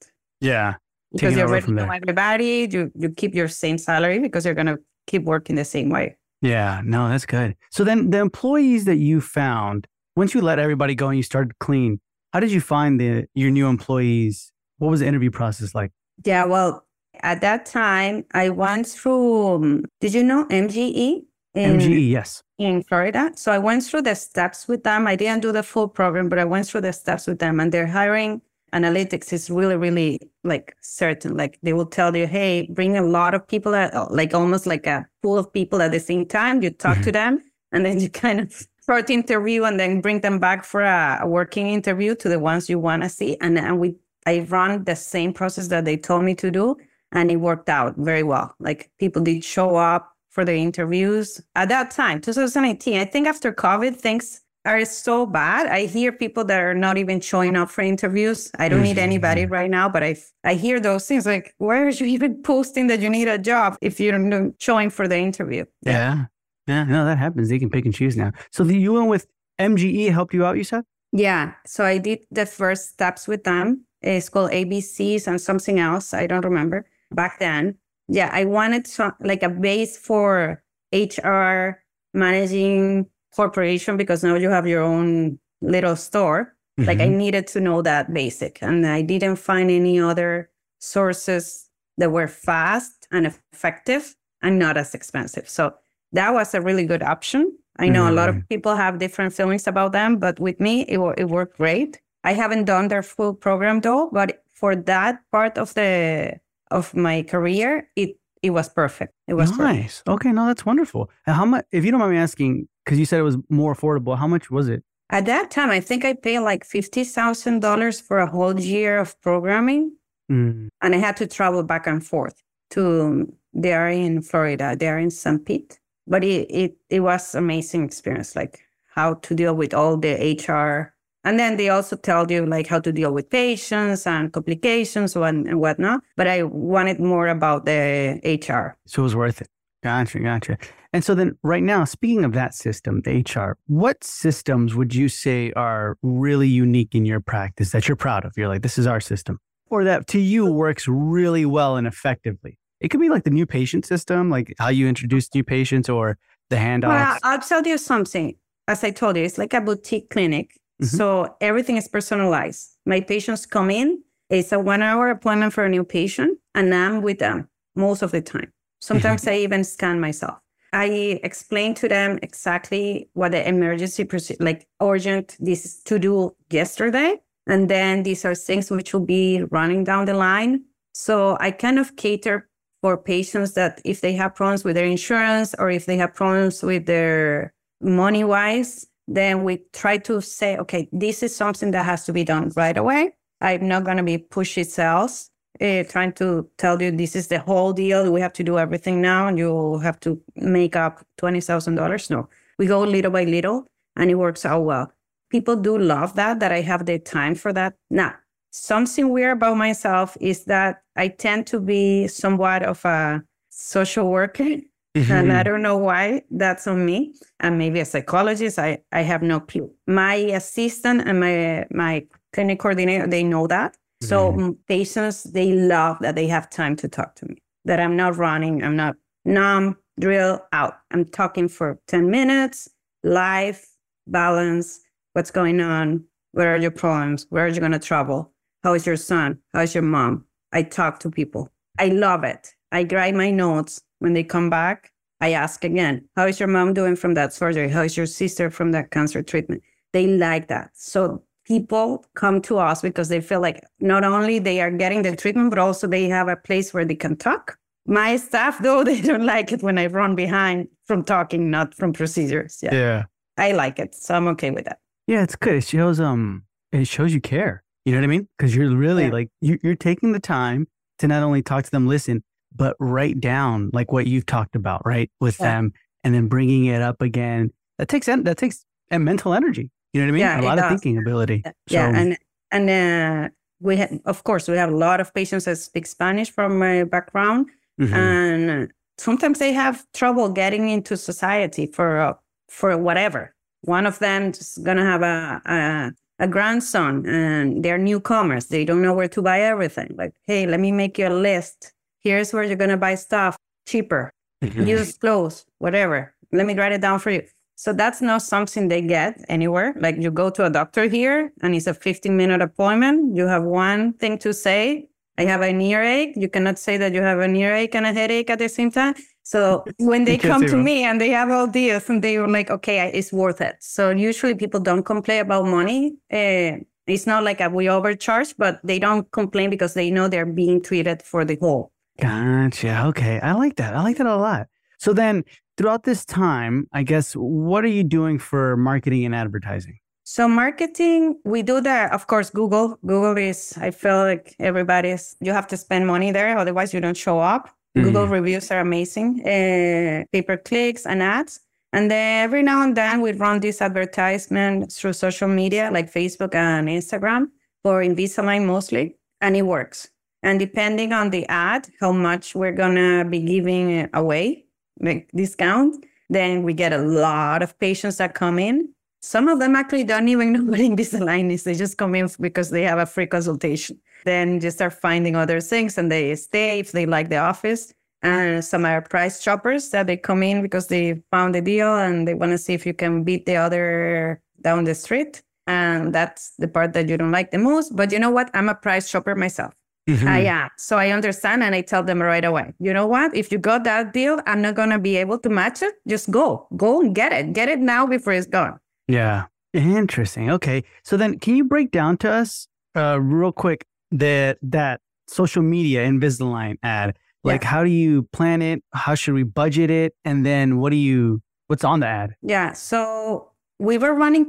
Yeah. 0.41 0.75
because 1.11 1.35
you 1.35 1.41
already 1.41 1.71
know 1.71 1.89
everybody. 1.89 2.67
You 2.71 2.91
you 2.95 3.09
keep 3.09 3.33
your 3.35 3.47
same 3.47 3.77
salary 3.77 4.19
because 4.19 4.45
you're 4.45 4.55
gonna 4.61 4.77
keep 5.07 5.23
working 5.23 5.55
the 5.55 5.65
same 5.65 5.89
way. 5.89 6.15
Yeah, 6.41 6.81
no, 6.85 7.09
that's 7.09 7.25
good. 7.25 7.55
So 7.71 7.83
then 7.83 8.11
the 8.11 8.19
employees 8.19 8.85
that 8.85 8.95
you 8.97 9.19
found, 9.19 9.87
once 10.15 10.33
you 10.33 10.39
let 10.41 10.57
everybody 10.59 10.95
go 10.95 11.07
and 11.09 11.17
you 11.17 11.23
started 11.23 11.51
clean, 11.59 11.99
how 12.31 12.39
did 12.39 12.51
you 12.51 12.61
find 12.61 12.99
the 12.99 13.25
your 13.33 13.51
new 13.51 13.67
employees? 13.67 14.51
What 14.77 14.89
was 14.91 14.99
the 15.01 15.07
interview 15.07 15.31
process 15.31 15.75
like? 15.75 15.91
Yeah, 16.23 16.45
well, 16.45 16.85
at 17.23 17.41
that 17.41 17.65
time 17.65 18.23
I 18.33 18.49
went 18.49 18.87
through. 18.87 19.47
um, 19.55 19.83
Did 19.99 20.13
you 20.13 20.23
know 20.23 20.45
MGE? 20.45 21.23
In, 21.55 21.79
MGE, 21.79 22.09
yes. 22.09 22.43
in 22.59 22.83
Florida. 22.83 23.31
So 23.35 23.51
I 23.51 23.57
went 23.57 23.83
through 23.83 24.03
the 24.03 24.15
steps 24.15 24.67
with 24.67 24.83
them. 24.83 25.07
I 25.07 25.15
didn't 25.15 25.41
do 25.41 25.51
the 25.51 25.63
full 25.63 25.88
program, 25.88 26.29
but 26.29 26.38
I 26.38 26.45
went 26.45 26.67
through 26.67 26.81
the 26.81 26.93
steps 26.93 27.25
with 27.25 27.39
them. 27.39 27.59
And 27.59 27.71
their 27.71 27.88
hiring 27.88 28.41
analytics 28.73 29.33
is 29.33 29.49
really, 29.49 29.75
really 29.75 30.19
like 30.43 30.75
certain. 30.81 31.35
Like 31.35 31.59
they 31.63 31.73
will 31.73 31.85
tell 31.85 32.15
you, 32.15 32.27
hey, 32.27 32.67
bring 32.71 32.97
a 32.97 33.01
lot 33.01 33.33
of 33.33 33.47
people, 33.47 33.75
at, 33.75 33.93
uh, 33.93 34.07
like 34.09 34.33
almost 34.33 34.65
like 34.65 34.85
a 34.85 35.07
pool 35.21 35.38
of 35.38 35.51
people 35.51 35.81
at 35.81 35.91
the 35.91 35.99
same 35.99 36.25
time. 36.25 36.62
You 36.62 36.69
talk 36.69 36.97
to 36.97 37.03
mm-hmm. 37.03 37.12
them, 37.12 37.43
and 37.71 37.85
then 37.85 37.99
you 38.01 38.09
kind 38.09 38.39
of 38.39 38.67
short 38.85 39.09
interview, 39.09 39.63
and 39.63 39.79
then 39.79 40.01
bring 40.01 40.21
them 40.21 40.39
back 40.39 40.63
for 40.63 40.81
a, 40.81 41.19
a 41.21 41.27
working 41.27 41.67
interview 41.67 42.15
to 42.15 42.29
the 42.29 42.39
ones 42.39 42.69
you 42.69 42.79
want 42.79 43.03
to 43.03 43.09
see. 43.09 43.38
And 43.41 43.57
and 43.57 43.79
we, 43.79 43.95
I 44.25 44.41
run 44.49 44.83
the 44.83 44.95
same 44.95 45.33
process 45.33 45.67
that 45.69 45.85
they 45.85 45.97
told 45.97 46.23
me 46.23 46.35
to 46.35 46.51
do, 46.51 46.77
and 47.12 47.31
it 47.31 47.38
worked 47.38 47.69
out 47.69 47.95
very 47.97 48.23
well. 48.23 48.53
Like 48.59 48.91
people 48.99 49.21
did 49.23 49.43
show 49.43 49.75
up 49.75 50.15
for 50.39 50.45
the 50.45 50.56
interviews. 50.56 51.41
At 51.56 51.67
that 51.67 51.91
time 51.91 52.21
2018 52.21 52.97
i 52.97 53.04
think 53.04 53.28
after 53.28 53.52
covid 53.52 53.95
things 53.95 54.41
are 54.65 54.84
so 54.86 55.25
bad. 55.25 55.67
I 55.67 55.86
hear 55.86 56.12
people 56.12 56.43
that 56.45 56.60
are 56.62 56.73
not 56.73 56.97
even 56.97 57.21
showing 57.21 57.56
up 57.56 57.69
for 57.71 57.82
interviews. 57.82 58.52
I 58.60 58.67
don't 58.67 58.84
need 58.84 58.97
mm-hmm. 58.97 59.12
anybody 59.12 59.45
right 59.45 59.69
now 59.69 59.89
but 59.89 60.02
i 60.04 60.15
i 60.45 60.54
hear 60.54 60.80
those 60.80 61.06
things 61.10 61.25
like 61.25 61.54
where 61.58 61.88
are 61.88 61.89
you 61.89 62.06
even 62.06 62.41
posting 62.52 62.88
that 62.88 62.99
you 63.02 63.10
need 63.10 63.28
a 63.28 63.38
job 63.38 63.78
if 63.82 63.99
you're 63.99 64.17
not 64.17 64.54
showing 64.60 64.89
for 64.89 65.06
the 65.10 65.17
interview? 65.17 65.65
Yeah. 65.82 66.25
Yeah, 66.67 66.84
no, 66.84 67.04
that 67.04 67.17
happens. 67.17 67.49
They 67.49 67.58
can 67.58 67.71
pick 67.71 67.86
and 67.86 67.95
choose 67.99 68.15
now. 68.15 68.32
So 68.52 68.63
the, 68.63 68.78
you 68.78 68.93
went 68.93 69.10
with 69.10 69.25
MGE 69.60 70.12
helped 70.12 70.36
you 70.36 70.45
out, 70.45 70.56
you 70.56 70.63
said? 70.63 70.84
yeah. 71.12 71.54
So 71.65 71.84
i 71.84 71.97
did 71.97 72.19
the 72.32 72.45
first 72.45 72.84
steps 72.95 73.28
with 73.28 73.43
them. 73.43 73.65
It's 74.02 74.30
called 74.30 74.52
abcs 74.52 75.28
and 75.28 75.41
something 75.41 75.78
else. 75.80 76.13
I 76.13 76.28
don't 76.28 76.45
remember. 76.45 76.86
Back 77.12 77.39
then 77.39 77.63
yeah 78.10 78.30
i 78.34 78.43
wanted 78.43 78.88
like 79.22 79.43
a 79.43 79.50
base 79.50 79.95
for 79.98 80.62
hr 80.93 81.78
managing 82.13 83.06
corporation 83.36 83.95
because 83.98 84.24
now 84.24 84.36
you 84.36 84.50
have 84.50 84.67
your 84.67 84.82
own 84.82 85.38
little 85.62 85.95
store 85.95 86.56
like 86.78 87.00
i 87.00 87.08
Mhm. 87.08 87.17
needed 87.24 87.45
to 87.48 87.60
know 87.60 87.82
that 87.82 88.13
basic 88.13 88.62
and 88.62 88.86
i 88.88 89.02
didn't 89.02 89.36
find 89.38 89.69
any 89.69 90.00
other 90.00 90.50
sources 90.80 91.69
that 91.98 92.12
were 92.12 92.28
fast 92.28 93.08
and 93.12 93.28
effective 93.28 94.15
and 94.41 94.58
not 94.58 94.76
as 94.78 94.95
expensive 94.95 95.48
so 95.48 95.74
that 96.13 96.34
was 96.34 96.54
a 96.56 96.62
really 96.62 96.86
good 96.86 97.04
option 97.04 97.41
i 97.78 97.88
know 97.89 98.10
a 98.10 98.15
lot 98.19 98.30
of 98.30 98.36
Mhm. 98.36 98.48
people 98.50 98.76
have 98.76 98.98
different 99.00 99.34
feelings 99.34 99.67
about 99.67 99.91
them 99.91 100.17
but 100.17 100.39
with 100.39 100.60
me 100.60 100.82
it, 100.93 101.00
it 101.17 101.28
worked 101.30 101.58
great 101.58 102.00
i 102.24 102.34
haven't 102.34 102.65
done 102.65 102.88
their 102.88 103.04
full 103.04 103.34
program 103.34 103.82
though 103.82 104.10
but 104.12 104.41
for 104.60 104.76
that 104.76 105.19
part 105.32 105.58
of 105.58 105.74
the 105.76 106.39
of 106.71 106.95
my 106.95 107.23
career 107.23 107.88
it 107.95 108.15
it 108.41 108.51
was 108.51 108.69
perfect 108.69 109.13
it 109.27 109.34
was 109.34 109.51
perfect. 109.51 109.63
nice. 109.79 110.03
Okay, 110.08 110.32
no, 110.32 110.45
that's 110.47 110.65
wonderful. 110.65 111.10
And 111.27 111.36
how 111.36 111.45
much, 111.45 111.65
if 111.71 111.84
you 111.86 111.91
don't 111.91 111.99
mind 111.99 112.13
me 112.13 112.17
asking, 112.19 112.67
because 112.86 112.97
you 112.97 113.05
said 113.05 113.19
it 113.19 113.23
was 113.23 113.38
more 113.49 113.75
affordable, 113.75 114.17
how 114.17 114.27
much 114.27 114.49
was 114.49 114.67
it? 114.69 114.84
At 115.12 115.25
that 115.25 115.51
time, 115.51 115.69
I 115.71 115.79
think 115.82 116.05
I 116.05 116.13
paid 116.13 116.39
like 116.39 116.63
fifty 116.65 117.03
thousand 117.03 117.60
dollars 117.62 117.99
for 117.99 118.19
a 118.19 118.27
whole 118.27 118.60
year 118.60 118.99
of 118.99 119.19
programming, 119.21 119.91
Mm, 120.32 120.69
and 120.82 120.95
I 120.95 120.97
had 120.99 121.17
to 121.17 121.27
travel 121.27 121.63
back 121.63 121.88
and 121.88 122.05
forth 122.05 122.36
to. 122.71 123.32
They 123.53 123.73
are 123.73 123.89
in 123.89 124.21
Florida. 124.21 124.75
They 124.79 124.88
are 124.88 124.99
in 124.99 125.10
St. 125.10 125.43
Pete, 125.45 125.79
but 126.05 126.23
it 126.23 126.47
it 126.51 126.77
it 126.89 126.99
was 127.01 127.34
amazing 127.36 127.84
experience. 127.84 128.36
Like 128.36 128.60
how 128.93 129.15
to 129.15 129.34
deal 129.36 129.55
with 129.55 129.73
all 129.73 129.97
the 129.97 130.13
HR, 130.38 130.93
and 131.23 131.39
then 131.39 131.58
they 131.58 131.69
also 131.69 131.95
tell 131.95 132.32
you 132.32 132.45
like 132.45 132.67
how 132.67 132.79
to 132.79 132.91
deal 132.91 133.13
with 133.13 133.29
patients 133.29 134.08
and 134.08 134.32
complications 134.32 135.15
and, 135.15 135.47
and 135.47 135.60
whatnot. 135.60 136.01
But 136.15 136.27
I 136.27 136.43
wanted 136.43 136.99
more 136.99 137.27
about 137.27 137.65
the 137.65 138.19
HR. 138.23 138.77
so 138.86 139.01
it 139.01 139.03
was 139.03 139.15
worth 139.15 139.41
it. 139.41 139.47
Gotcha, 139.84 140.19
gotcha. 140.19 140.58
And 140.91 141.03
so 141.03 141.15
then, 141.15 141.38
right 141.43 141.63
now, 141.63 141.86
speaking 141.86 142.25
of 142.25 142.34
that 142.34 142.53
system, 142.53 143.01
the 143.01 143.21
HR, 143.21 143.58
what 143.67 144.03
systems 144.03 144.75
would 144.75 144.93
you 144.93 145.08
say 145.08 145.51
are 145.55 145.97
really 146.01 146.47
unique 146.47 146.95
in 146.95 147.05
your 147.05 147.19
practice 147.19 147.71
that 147.71 147.88
you're 147.88 147.95
proud 147.95 148.25
of? 148.25 148.34
You're 148.36 148.47
like, 148.47 148.62
this 148.62 148.77
is 148.77 148.88
our 148.88 148.99
system, 148.99 149.39
or 149.69 149.84
that 149.84 150.08
to 150.08 150.19
you 150.19 150.45
works 150.51 150.86
really 150.88 151.45
well 151.45 151.77
and 151.77 151.88
effectively. 151.88 152.58
It 152.82 152.89
could 152.89 152.99
be 152.99 153.10
like 153.10 153.23
the 153.23 153.29
new 153.29 153.45
patient 153.45 153.86
system, 153.86 154.29
like 154.29 154.53
how 154.58 154.69
you 154.69 154.88
introduce 154.88 155.34
new 155.34 155.43
patients, 155.43 155.89
or 155.89 156.17
the 156.49 156.55
handoffs. 156.55 156.88
Well, 156.88 157.17
I'll 157.23 157.39
tell 157.39 157.65
you 157.65 157.77
something. 157.77 158.36
As 158.67 158.84
I 158.84 158.91
told 158.91 159.15
you, 159.15 159.23
it's 159.23 159.38
like 159.38 159.53
a 159.53 159.62
boutique 159.62 160.10
clinic. 160.10 160.51
Mhm. 160.81 160.97
So 160.97 161.35
everything 161.41 161.77
is 161.77 161.87
personalized. 161.87 162.77
My 162.85 163.01
patients 163.01 163.45
come 163.45 163.69
in, 163.69 164.01
it's 164.29 164.51
a 164.51 164.59
one 164.59 164.81
hour 164.81 165.09
appointment 165.09 165.53
for 165.53 165.65
a 165.65 165.69
new 165.69 165.83
patient, 165.83 166.37
and 166.55 166.73
I'm 166.73 167.01
with 167.01 167.19
them 167.19 167.47
most 167.75 168.01
of 168.01 168.11
the 168.11 168.21
time. 168.21 168.51
Sometimes 168.81 169.27
I 169.27 169.35
even 169.35 169.63
scan 169.63 169.99
myself. 169.99 170.37
I 170.71 171.19
explain 171.23 171.73
to 171.75 171.87
them 171.89 172.19
exactly 172.21 173.09
what 173.13 173.31
the 173.31 173.47
emergency 173.47 174.03
procedure, 174.05 174.43
like 174.43 174.67
urgent, 174.81 175.35
this 175.39 175.65
is 175.65 175.83
to 175.83 175.97
do 175.99 176.35
yesterday. 176.51 177.19
And 177.47 177.67
then 177.69 178.03
these 178.03 178.23
are 178.25 178.35
things 178.35 178.69
which 178.69 178.93
will 178.93 179.05
be 179.05 179.43
running 179.49 179.83
down 179.83 180.05
the 180.05 180.13
line. 180.13 180.63
So 180.93 181.37
I 181.39 181.49
kind 181.51 181.79
of 181.79 181.95
cater 181.95 182.47
for 182.81 182.95
patients 182.97 183.53
that 183.53 183.81
if 183.83 184.01
they 184.01 184.13
have 184.13 184.35
problems 184.35 184.63
with 184.63 184.75
their 184.75 184.85
insurance 184.85 185.55
or 185.57 185.71
if 185.71 185.85
they 185.87 185.97
have 185.97 186.13
problems 186.13 186.61
with 186.61 186.85
their 186.85 187.51
money 187.81 188.23
wise, 188.23 188.85
then 189.10 189.43
we 189.43 189.63
try 189.74 189.98
to 189.98 190.22
say, 190.22 190.56
okay, 190.58 190.88
this 190.91 191.24
is 191.24 191.36
something 191.36 191.72
that 191.72 191.84
has 191.84 192.06
to 192.06 192.13
be 192.13 192.24
done 192.24 192.52
right 192.56 192.78
away. 192.78 193.15
I'm 193.41 193.67
not 193.67 193.84
going 193.84 193.98
to 193.98 194.04
be 194.04 194.19
pushy 194.19 194.65
sales, 194.65 195.32
uh, 195.60 195.84
trying 195.84 196.13
to 196.13 196.48
tell 196.58 196.80
you 196.82 196.91
this 196.91 197.15
is 197.15 197.28
the 197.28 197.39
whole 197.39 197.74
deal. 197.74 198.12
We 198.12 198.22
have 198.22 198.34
to 198.34 198.43
do 198.43 198.60
everything 198.60 199.02
now 199.02 199.28
and 199.28 199.38
you 199.38 199.80
have 199.80 200.00
to 200.02 200.22
make 200.36 200.76
up 200.76 201.04
$20,000. 201.19 202.10
No, 202.12 202.30
we 202.60 202.67
go 202.67 202.82
little 202.82 203.12
by 203.12 203.24
little 203.24 203.65
and 203.95 204.12
it 204.12 204.15
works 204.15 204.45
out 204.45 204.63
well. 204.63 204.91
People 205.32 205.56
do 205.56 205.78
love 205.78 206.15
that, 206.15 206.39
that 206.39 206.52
I 206.52 206.62
have 206.62 206.86
the 206.86 207.00
time 207.00 207.34
for 207.34 207.52
that. 207.54 207.76
Now, 207.89 208.15
something 208.52 209.10
weird 209.10 209.38
about 209.38 209.58
myself 209.58 210.17
is 210.22 210.45
that 210.45 210.82
I 210.95 211.08
tend 211.08 211.48
to 211.48 211.60
be 211.60 212.08
somewhat 212.08 212.63
of 212.63 212.84
a 212.86 213.24
social 213.50 214.10
worker. 214.10 214.58
And 214.95 215.32
I 215.32 215.41
Mhm. 215.41 215.45
don't 215.45 215.62
know 215.62 215.78
why 215.78 216.23
that's 216.32 216.67
on 216.67 216.86
me. 216.86 217.13
And 217.39 217.58
maybe 217.58 217.80
a 217.80 217.86
psychologist, 217.86 218.60
I, 218.60 218.80
I 218.91 219.02
have 219.02 219.21
no 219.21 219.39
clue. 219.39 219.71
My 219.88 220.15
assistant 220.15 221.08
and 221.08 221.19
my 221.19 221.65
my 221.71 222.06
clinic 222.34 222.60
coordinator, 222.60 223.08
they 223.08 223.23
know 223.23 223.47
that. 223.47 223.78
So 224.02 224.32
Mhm. 224.32 224.39
mm, 224.39 224.58
patients, 224.67 225.23
they 225.23 225.54
love 225.54 225.97
that 226.02 226.15
they 226.15 226.28
have 226.28 226.49
time 226.49 226.75
to 226.78 226.88
talk 226.88 227.15
to 227.15 227.25
me. 227.28 227.38
That 227.65 227.80
I'm 227.80 227.95
not 227.95 228.17
running, 228.17 228.63
I'm 228.63 228.75
not 228.75 228.95
numb, 229.25 229.78
drill 229.99 230.39
out. 230.54 230.75
I'm 230.91 231.06
talking 231.06 231.47
for 231.49 231.80
10 231.88 232.10
minutes, 232.10 232.67
life, 233.04 233.65
balance, 234.08 234.80
what's 235.13 235.32
going 235.32 235.60
on, 235.62 236.04
what 236.32 236.47
are 236.47 236.58
your 236.58 236.71
problems, 236.71 237.25
where 237.30 237.45
are 237.45 237.49
you 237.49 237.60
gonna 237.62 237.80
travel? 237.80 238.32
How 238.63 238.73
is 238.73 238.86
your 238.86 238.97
son? 238.97 239.39
How 239.54 239.62
is 239.62 239.73
your 239.75 239.84
mom? 239.84 240.25
I 240.52 240.63
talk 240.63 240.99
to 240.99 241.10
people. 241.12 241.49
I 241.78 241.88
love 241.88 242.23
it. 242.23 242.54
I 242.71 242.84
write 242.91 243.15
my 243.15 243.32
notes. 243.32 243.82
When 243.99 244.13
they 244.13 244.23
come 244.23 244.49
back, 244.49 244.91
I 245.21 245.33
ask 245.33 245.63
again, 245.63 246.07
how 246.15 246.25
is 246.27 246.39
your 246.39 246.47
mom 246.47 246.73
doing 246.73 246.95
from 246.95 247.13
that 247.15 247.33
surgery? 247.33 247.69
How 247.69 247.81
is 247.83 247.97
your 247.97 248.05
sister 248.05 248.49
from 248.49 248.71
that 248.71 248.91
cancer 248.91 249.21
treatment? 249.21 249.62
They 249.93 250.07
like 250.07 250.47
that. 250.47 250.71
So 250.73 251.23
people 251.45 252.05
come 252.15 252.41
to 252.43 252.57
us 252.57 252.81
because 252.81 253.09
they 253.09 253.19
feel 253.21 253.41
like 253.41 253.63
not 253.79 254.03
only 254.03 254.39
they 254.39 254.62
are 254.62 254.71
getting 254.71 255.01
the 255.01 255.15
treatment, 255.15 255.49
but 255.49 255.59
also 255.59 255.88
they 255.88 256.07
have 256.07 256.27
a 256.29 256.38
place 256.38 256.73
where 256.73 256.85
they 256.85 256.95
can 256.95 257.17
talk. 257.17 257.57
My 257.85 258.15
staff, 258.17 258.62
though, 258.62 258.83
they 258.89 259.01
don't 259.01 259.25
like 259.25 259.51
it 259.51 259.62
when 259.63 259.77
I 259.77 259.88
run 259.88 260.15
behind 260.15 260.67
from 260.85 261.03
talking, 261.03 261.49
not 261.49 261.73
from 261.75 261.91
procedures. 261.91 262.59
Yeah. 262.62 262.73
yeah. 262.73 263.03
I 263.38 263.51
like 263.53 263.79
it. 263.79 263.95
So 263.95 264.15
I'm 264.15 264.27
okay 264.29 264.51
with 264.51 264.65
that. 264.65 264.79
Yeah, 265.07 265.23
it's 265.23 265.35
good. 265.35 265.55
It 265.55 265.63
shows 265.63 265.99
um 265.99 266.43
it 266.71 266.88
shows 266.88 267.13
you 267.13 267.19
care. 267.21 267.63
You 267.83 267.93
know 267.93 267.99
what 267.99 268.03
I 268.03 268.07
mean? 268.07 268.27
Because 268.38 268.55
you're 268.55 268.69
really 268.75 269.05
Yeah. 269.05 269.12
like 269.12 269.29
you, 269.41 269.57
you're 269.63 269.75
taking 269.75 270.12
the 270.12 270.19
time 270.19 270.67
to 270.99 271.07
not 271.07 271.23
only 271.23 271.41
talk 271.41 271.63
to 271.63 271.71
them, 271.71 271.88
listen, 271.88 272.21
but 272.55 272.75
write 272.79 273.19
down 273.19 273.69
like 273.73 273.91
what 273.91 274.07
you've 274.07 274.25
talked 274.25 274.55
about, 274.55 274.85
right, 274.85 275.09
with 275.19 275.39
Yeah. 275.39 275.45
them, 275.47 275.73
and 276.03 276.13
then 276.13 276.27
bringing 276.27 276.65
it 276.65 276.81
up 276.81 277.01
again. 277.01 277.51
That 277.77 277.88
takes 277.88 278.05
that 278.07 278.38
takes 278.38 278.65
a 278.91 278.99
mental 278.99 279.33
energy. 279.33 279.69
You 279.93 280.01
know 280.01 280.05
what 280.07 280.09
I 280.09 280.12
mean? 280.12 280.19
Yeah, 280.21 280.41
a 280.41 280.43
lot 280.43 280.59
of 280.59 280.69
thinking 280.69 280.97
ability. 280.97 281.43
yeah 281.69 281.91
So- 281.91 281.97
and 281.99 282.17
and 282.51 282.69
uh, 282.69 283.29
we 283.62 283.77
have 283.77 283.91
of 284.05 284.23
course 284.23 284.47
we 284.47 284.57
have 284.57 284.71
a 284.71 284.75
lot 284.77 284.99
of 284.99 285.13
patients 285.13 285.45
that 285.45 285.57
speak 285.57 285.85
spanish 285.85 286.31
from 286.31 286.57
my 286.59 286.83
background 286.83 287.47
Mhm. 287.79 287.93
and 287.93 288.71
sometimes 288.97 289.38
they 289.39 289.53
have 289.53 289.85
trouble 289.93 290.29
getting 290.29 290.69
into 290.69 290.95
society 290.97 291.65
for 291.67 291.99
uh, 291.99 292.13
for 292.49 292.77
whatever 292.77 293.33
one 293.62 293.85
of 293.85 293.99
them 293.99 294.29
is 294.29 294.57
gonna 294.63 294.85
have 294.85 295.01
a, 295.03 295.41
a 295.45 295.91
a 296.25 296.27
grandson 296.27 297.05
and 297.05 297.63
they're 297.63 297.77
newcomers. 297.77 298.47
They 298.47 298.65
don't 298.65 298.81
know 298.81 298.93
where 298.93 299.07
to 299.07 299.21
buy 299.21 299.39
everything. 299.39 299.95
Like, 299.97 300.13
hey, 300.27 300.45
let 300.45 300.59
me 300.59 300.71
make 300.73 300.97
you 300.97 301.07
a 301.07 301.15
list. 301.29 301.71
Here's 302.03 302.33
where 302.33 302.43
you're 302.43 302.55
going 302.55 302.69
to 302.71 302.77
buy 302.77 302.95
stuff 302.95 303.35
cheaper, 303.67 304.12
Mm-hmm. 304.43 304.67
used 304.67 305.01
clothes, 305.01 305.45
whatever. 305.57 306.13
Let 306.31 306.45
me 306.45 306.53
write 306.55 306.71
it 306.71 306.79
down 306.81 306.99
for 306.99 307.12
you. 307.12 307.23
So 307.55 307.73
that's 307.73 308.01
not 308.01 308.21
something 308.21 308.69
they 308.69 308.81
get 308.81 309.19
anywhere. 309.27 309.75
Like 309.81 309.97
you 309.99 310.12
go 310.12 310.29
to 310.29 310.45
a 310.45 310.49
doctor 310.49 310.85
here 310.88 311.33
and 311.41 311.53
it's 311.53 311.67
a 311.67 311.73
15 311.73 312.15
minute 312.15 312.41
appointment. 312.41 313.17
You 313.17 313.27
have 313.27 313.43
one 313.43 313.91
thing 313.93 314.17
to 314.19 314.33
say. 314.33 314.88
I 315.17 315.25
have 315.25 315.41
an 315.41 315.59
earache. 315.59 316.13
You 316.15 316.29
cannot 316.29 316.57
say 316.57 316.77
that 316.77 316.93
you 316.93 317.01
have 317.01 317.19
an 317.19 317.35
earache 317.35 317.75
and 317.75 317.85
a 317.85 317.91
headache 317.91 318.29
at 318.29 318.39
the 318.39 318.47
same 318.47 318.71
time. 318.71 318.93
So 319.23 319.65
when 319.79 320.05
they 320.05 320.17
come 320.17 320.45
to 320.47 320.55
me 320.55 320.85
and 320.85 321.01
they 321.01 321.09
have 321.09 321.29
all 321.29 321.47
this 321.47 321.89
and 321.89 322.01
they 322.01 322.17
were 322.17 322.29
like, 322.29 322.49
okay, 322.49 322.89
it's 322.93 323.12
worth 323.12 323.41
it. 323.41 323.57
So 323.59 323.89
usually 323.89 324.35
people 324.35 324.62
don't 324.62 324.83
complain 324.83 325.19
about 325.19 325.43
money. 325.45 325.97
Uh, 326.09 326.63
it's 326.88 327.05
not 327.05 327.25
like 327.25 327.41
we 327.51 327.67
overcharge, 327.69 328.38
but 328.38 328.62
they 328.63 328.79
don't 328.79 329.12
complain 329.12 329.49
because 329.49 329.73
they 329.73 329.91
know 329.91 330.07
they're 330.07 330.25
being 330.25 330.62
treated 330.62 331.03
for 331.03 331.25
the 331.25 331.35
whole. 331.41 331.73
Gotcha. 332.01 332.85
Okay. 332.88 333.19
I 333.19 333.33
like 333.33 333.55
that. 333.57 333.75
I 333.75 333.83
like 333.83 333.97
that 333.97 334.07
a 334.07 334.15
lot. 334.15 334.47
So 334.79 334.93
then 334.93 335.23
throughout 335.57 335.83
this 335.83 336.05
time, 336.05 336.67
I 336.71 336.83
guess, 336.83 337.13
what 337.13 337.63
are 337.63 337.69
you 337.69 337.83
doing 337.83 338.19
for 338.19 338.55
marketing 338.57 339.05
and 339.05 339.13
advertising? 339.13 339.79
So 340.03 340.27
marketing, 340.27 341.19
we 341.25 341.43
do 341.43 341.62
that. 341.62 341.91
Of 341.91 342.07
course, 342.07 342.29
Google. 342.29 342.79
Google 342.85 343.17
is. 343.17 343.57
I 343.57 343.71
feel 343.71 343.97
like 343.97 344.35
everybody's. 344.39 345.15
You 345.19 345.33
have 345.33 345.47
to 345.47 345.57
spend 345.57 345.85
money 345.85 346.12
there, 346.12 346.38
otherwise 346.38 346.73
you 346.73 346.79
don't 346.79 346.97
show 346.97 347.19
up. 347.19 347.49
Google 347.75 348.07
reviews 348.07 348.49
are 348.51 348.59
amazing. 348.59 349.21
Uh, 349.21 350.03
pay 350.12 350.21
per 350.25 350.38
clicks 350.38 350.85
and 350.85 351.03
ads. 351.03 351.39
And 351.71 351.91
then 351.91 352.23
every 352.23 352.41
now 352.41 352.63
and 352.63 352.75
then 352.75 353.01
we 353.01 353.12
run 353.12 353.39
this 353.39 353.62
advertisement 353.62 354.71
through 354.71 354.93
social 354.93 355.27
media 355.27 355.69
like 355.71 355.93
Facebook 355.93 356.33
and 356.33 356.67
Instagram 356.67 357.27
for 357.62 357.83
Invisalign 357.83 358.45
mostly, 358.45 358.95
and 359.21 359.35
it 359.35 359.43
works. 359.43 359.89
And 360.21 360.39
depending 360.39 360.91
on 360.93 361.12
the 361.12 361.25
ad, 361.27 361.67
how 361.79 361.91
much 361.91 362.36
we're 362.36 362.51
gonna 362.51 363.05
be 363.05 363.19
giving 363.19 363.89
away, 363.93 364.45
like 364.79 365.10
discount, 365.15 365.86
then 366.10 366.43
we 366.43 366.53
get 366.53 366.73
a 366.73 366.77
lot 366.77 367.41
of 367.41 367.58
patients 367.60 367.97
that 367.97 368.15
come 368.15 368.39
in. 368.39 368.69
Some 369.01 369.27
of 369.29 369.39
them 369.39 369.55
actually 369.55 369.86
don't 369.86 370.10
even 370.10 370.34
know 370.34 370.43
what 370.51 370.60
Invisalign 370.60 371.32
is. 371.32 371.43
They 371.43 371.55
just 371.55 371.77
come 371.77 371.95
in 371.95 372.10
because 372.19 372.49
they 372.49 372.63
have 372.63 372.79
a 372.79 372.86
free 372.86 373.08
consultation. 373.08 373.79
Then 374.05 374.39
just 374.39 374.58
start 374.58 374.73
finding 374.73 375.15
other 375.15 375.39
things 375.39 375.77
and 375.77 375.91
they 375.91 376.15
stay 376.15 376.60
if 376.60 376.71
they 376.71 376.86
like 376.86 377.10
the 377.10 377.17
office. 377.17 377.73
And 378.01 378.43
some 378.43 378.65
are 378.65 378.82
price 378.82 379.21
shoppers 379.21 379.69
that 379.71 379.88
they 379.88 379.97
come 379.97 380.23
in 380.23 380.41
because 380.41 380.67
they 380.67 381.01
found 381.12 381.36
a 381.36 381.41
deal 381.41 381.75
and 381.75 382.08
they 382.08 382.13
want 382.13 382.32
to 382.32 382.38
see 382.38 382.53
if 382.53 382.65
you 382.65 382.73
can 382.73 383.03
beat 383.03 383.25
the 383.25 383.36
other 383.36 384.21
down 384.41 384.63
the 384.63 384.75
street. 384.75 385.21
And 385.47 385.93
that's 385.93 386.34
the 386.38 386.47
part 386.47 386.73
that 386.73 386.88
you 386.88 386.97
don't 386.97 387.12
like 387.12 387.32
the 387.32 387.39
most. 387.39 387.75
But 387.75 387.91
you 387.91 387.99
know 387.99 388.12
what? 388.12 388.29
I'm 388.34 388.47
a 388.47 388.55
price 388.55 388.88
shopper 388.88 389.15
myself. 389.15 389.53
Mm-hmm. 389.89 390.08
I 390.08 390.19
am. 390.19 390.49
So 390.58 390.78
I 390.78 390.89
understand 390.91 391.41
and 391.43 391.56
I 391.56 391.62
tell 391.62 391.84
them 391.84 392.02
right 392.02 392.23
away, 392.23 392.54
you 392.60 392.73
know 392.73 392.86
what? 392.86 393.15
If 393.15 393.32
you 393.32 393.39
got 393.39 393.63
that 393.63 393.91
deal, 393.93 394.19
I'm 394.28 394.41
not 394.41 394.54
going 394.56 394.69
to 394.69 394.80
be 394.80 394.97
able 394.97 395.17
to 395.19 395.30
match 395.30 395.62
it. 395.63 395.73
Just 395.88 396.12
go, 396.12 396.47
go 396.56 396.82
and 396.82 396.93
get 396.93 397.12
it. 397.12 397.34
Get 397.34 397.49
it 397.49 397.60
now 397.60 397.86
before 397.88 398.13
it's 398.13 398.28
gone. 398.28 398.60
Yeah. 398.88 399.25
Interesting. 399.54 400.30
Okay. 400.32 400.63
So 400.84 400.95
then 400.97 401.17
can 401.19 401.36
you 401.36 401.43
break 401.43 401.71
down 401.71 401.97
to 401.97 402.10
us 402.12 402.47
uh 402.75 402.99
real 403.02 403.32
quick 403.32 403.65
that 403.91 404.38
that 404.43 404.80
social 405.08 405.41
media 405.41 405.86
Invisalign 405.88 406.58
ad? 406.62 406.95
Like 407.23 407.41
Yeah. 407.41 407.47
how 407.49 407.63
do 407.63 407.69
you 407.71 408.04
plan 408.13 408.41
it? 408.41 408.63
How 408.73 408.93
should 408.95 409.15
we 409.15 409.23
budget 409.23 409.71
it? 409.71 409.93
And 410.06 410.25
then 410.25 410.60
what 410.60 410.69
do 410.69 410.78
you 410.78 411.21
what's 411.47 411.63
on 411.63 411.80
the 411.80 411.88
ad? 411.88 412.15
Yeah. 412.21 412.54
So 412.54 413.32
we 413.58 413.78
were 413.80 413.93
running 413.93 414.25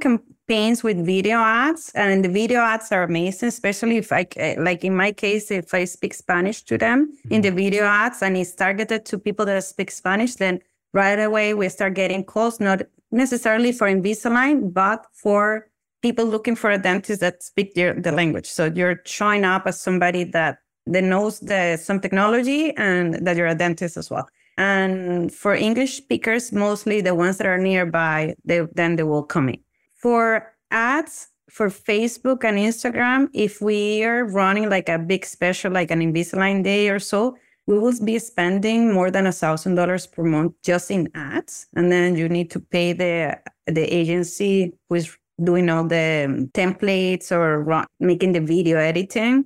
with 0.50 1.06
video 1.06 1.38
ads, 1.38 1.92
and 1.94 2.24
the 2.24 2.28
video 2.28 2.58
ads 2.60 2.90
are 2.90 3.04
amazing, 3.04 3.50
especially 3.50 3.98
if 3.98 4.10
I, 4.10 4.26
c- 4.34 4.56
like 4.58 4.82
in 4.82 4.96
my 4.96 5.12
case, 5.12 5.48
if 5.52 5.72
I 5.72 5.84
speak 5.84 6.12
Spanish 6.12 6.64
to 6.64 6.76
them 6.76 7.12
in 7.30 7.40
the 7.40 7.50
mm-hmm. 7.50 7.56
video 7.56 7.84
ads 7.84 8.20
and 8.20 8.36
it's 8.36 8.52
targeted 8.52 9.04
to 9.06 9.18
people 9.18 9.46
that 9.46 9.62
speak 9.62 9.92
Spanish, 9.92 10.34
then 10.34 10.58
right 10.92 11.20
away 11.20 11.54
we 11.54 11.68
start 11.68 11.94
getting 11.94 12.24
calls, 12.24 12.58
not 12.58 12.82
necessarily 13.12 13.70
for 13.70 13.86
Invisalign, 13.86 14.74
but 14.74 15.06
for 15.12 15.68
people 16.02 16.24
looking 16.24 16.56
for 16.56 16.72
a 16.72 16.78
dentist 16.78 17.20
that 17.20 17.44
speak 17.44 17.74
their, 17.74 17.94
the 17.94 18.10
language. 18.10 18.46
So 18.46 18.64
you're 18.64 19.02
showing 19.04 19.44
up 19.44 19.68
as 19.68 19.80
somebody 19.80 20.24
that, 20.24 20.58
that 20.86 21.04
knows 21.04 21.38
the, 21.38 21.76
some 21.76 22.00
technology 22.00 22.76
and 22.76 23.24
that 23.24 23.36
you're 23.36 23.46
a 23.46 23.54
dentist 23.54 23.96
as 23.96 24.10
well. 24.10 24.28
And 24.58 25.32
for 25.32 25.54
English 25.54 25.98
speakers, 25.98 26.50
mostly 26.50 27.02
the 27.02 27.14
ones 27.14 27.38
that 27.38 27.46
are 27.46 27.56
nearby, 27.56 28.34
they, 28.44 28.66
then 28.74 28.96
they 28.96 29.04
will 29.04 29.22
come 29.22 29.50
in. 29.50 29.60
For 30.00 30.52
ads, 30.70 31.28
for 31.50 31.68
Facebook 31.68 32.44
and 32.44 32.56
Instagram, 32.58 33.28
if 33.34 33.60
we 33.60 34.04
are 34.04 34.24
running 34.24 34.70
like 34.70 34.88
a 34.88 34.98
big 34.98 35.24
special, 35.26 35.72
like 35.72 35.90
an 35.90 36.00
Invisalign 36.00 36.62
day 36.62 36.88
or 36.88 36.98
so, 36.98 37.36
we 37.66 37.78
will 37.78 37.92
be 38.04 38.18
spending 38.18 38.92
more 38.92 39.10
than 39.10 39.26
a 39.26 39.32
thousand 39.32 39.74
dollars 39.74 40.06
per 40.06 40.24
month 40.24 40.54
just 40.64 40.90
in 40.90 41.08
ads. 41.14 41.66
And 41.74 41.92
then 41.92 42.16
you 42.16 42.28
need 42.28 42.50
to 42.52 42.60
pay 42.60 42.92
the 42.92 43.38
the 43.66 43.82
agency 43.82 44.72
who 44.88 44.96
is 44.96 45.16
doing 45.42 45.68
all 45.70 45.84
the 45.84 46.24
um, 46.28 46.46
templates 46.48 47.32
or 47.32 47.62
run, 47.62 47.86
making 47.98 48.32
the 48.32 48.40
video 48.40 48.78
editing. 48.78 49.44